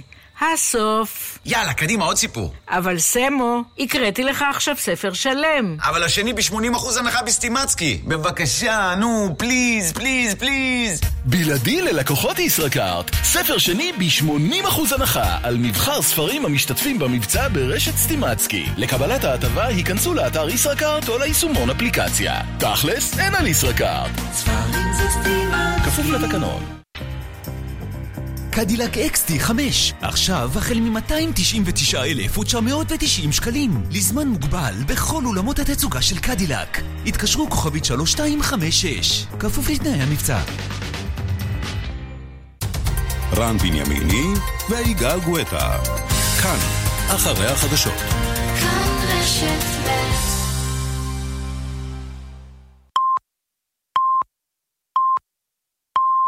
הסוף. 0.55 1.39
יאללה, 1.47 1.73
קדימה, 1.73 2.05
עוד 2.05 2.17
סיפור. 2.17 2.55
אבל 2.69 2.99
סמו, 2.99 3.63
הקראתי 3.79 4.25
לך 4.25 4.45
עכשיו 4.51 4.75
ספר 4.79 5.13
שלם. 5.13 5.77
אבל 5.83 6.03
השני 6.05 6.33
ב-80% 6.33 6.99
הנחה 6.99 7.23
בסטימצקי. 7.23 8.01
בבקשה, 8.07 8.95
נו, 8.99 9.35
please, 9.39 9.93
please, 9.93 10.35
please. 10.35 11.01
בלעדי 11.25 11.83
ללקוחות 11.83 12.39
ישראכרט, 12.39 13.11
ספר 13.23 13.59
שני 13.59 13.93
ב-80% 13.93 14.95
הנחה 14.95 15.39
על 15.43 15.57
מבחר 15.57 16.03
ספרים 16.03 16.45
המשתתפים 16.45 16.99
במבצע 16.99 17.49
ברשת 17.49 17.97
סטימצקי. 17.97 18.67
לקבלת 18.77 19.25
ההטבה 19.25 19.67
היכנסו 19.67 20.15
לאתר 20.15 20.49
ישראכרט 20.49 21.09
או 21.09 21.19
ליישומון 21.19 21.71
אפליקציה. 21.71 22.41
תכלס, 22.59 23.19
אין 23.19 23.35
על 23.35 23.47
ישראכרט. 23.47 24.11
ספרים 24.33 24.93
זה 24.99 25.05
סטימצקי. 25.11 25.50
כפוף 25.85 26.07
לתקנון. 26.07 26.65
קדילק 28.51 28.97
XT5, 28.97 29.51
עכשיו 30.01 30.51
החל 30.57 30.81
מ-299,990 30.81 33.33
שקלים, 33.33 33.83
לזמן 33.91 34.29
מוגבל 34.29 34.75
בכל 34.87 35.25
אולמות 35.25 35.59
התצוגה 35.59 36.03
של 36.03 36.19
קדילק. 36.19 36.81
התקשרו 37.07 37.51
כוכבית 37.51 37.85
3256, 37.85 39.27
כפוף 39.39 39.71
לתנאי 39.71 40.03
המבצע. 40.03 40.41
רן 43.37 43.59
בנימיני 43.59 44.27
ויגאל 44.71 45.21
גואטה. 45.21 45.79
כאן, 46.43 46.59
אחרי 47.09 47.47
החדשות. 47.47 47.95
כאן 48.61 48.89
רשת 49.09 49.65
ב' 49.85 50.40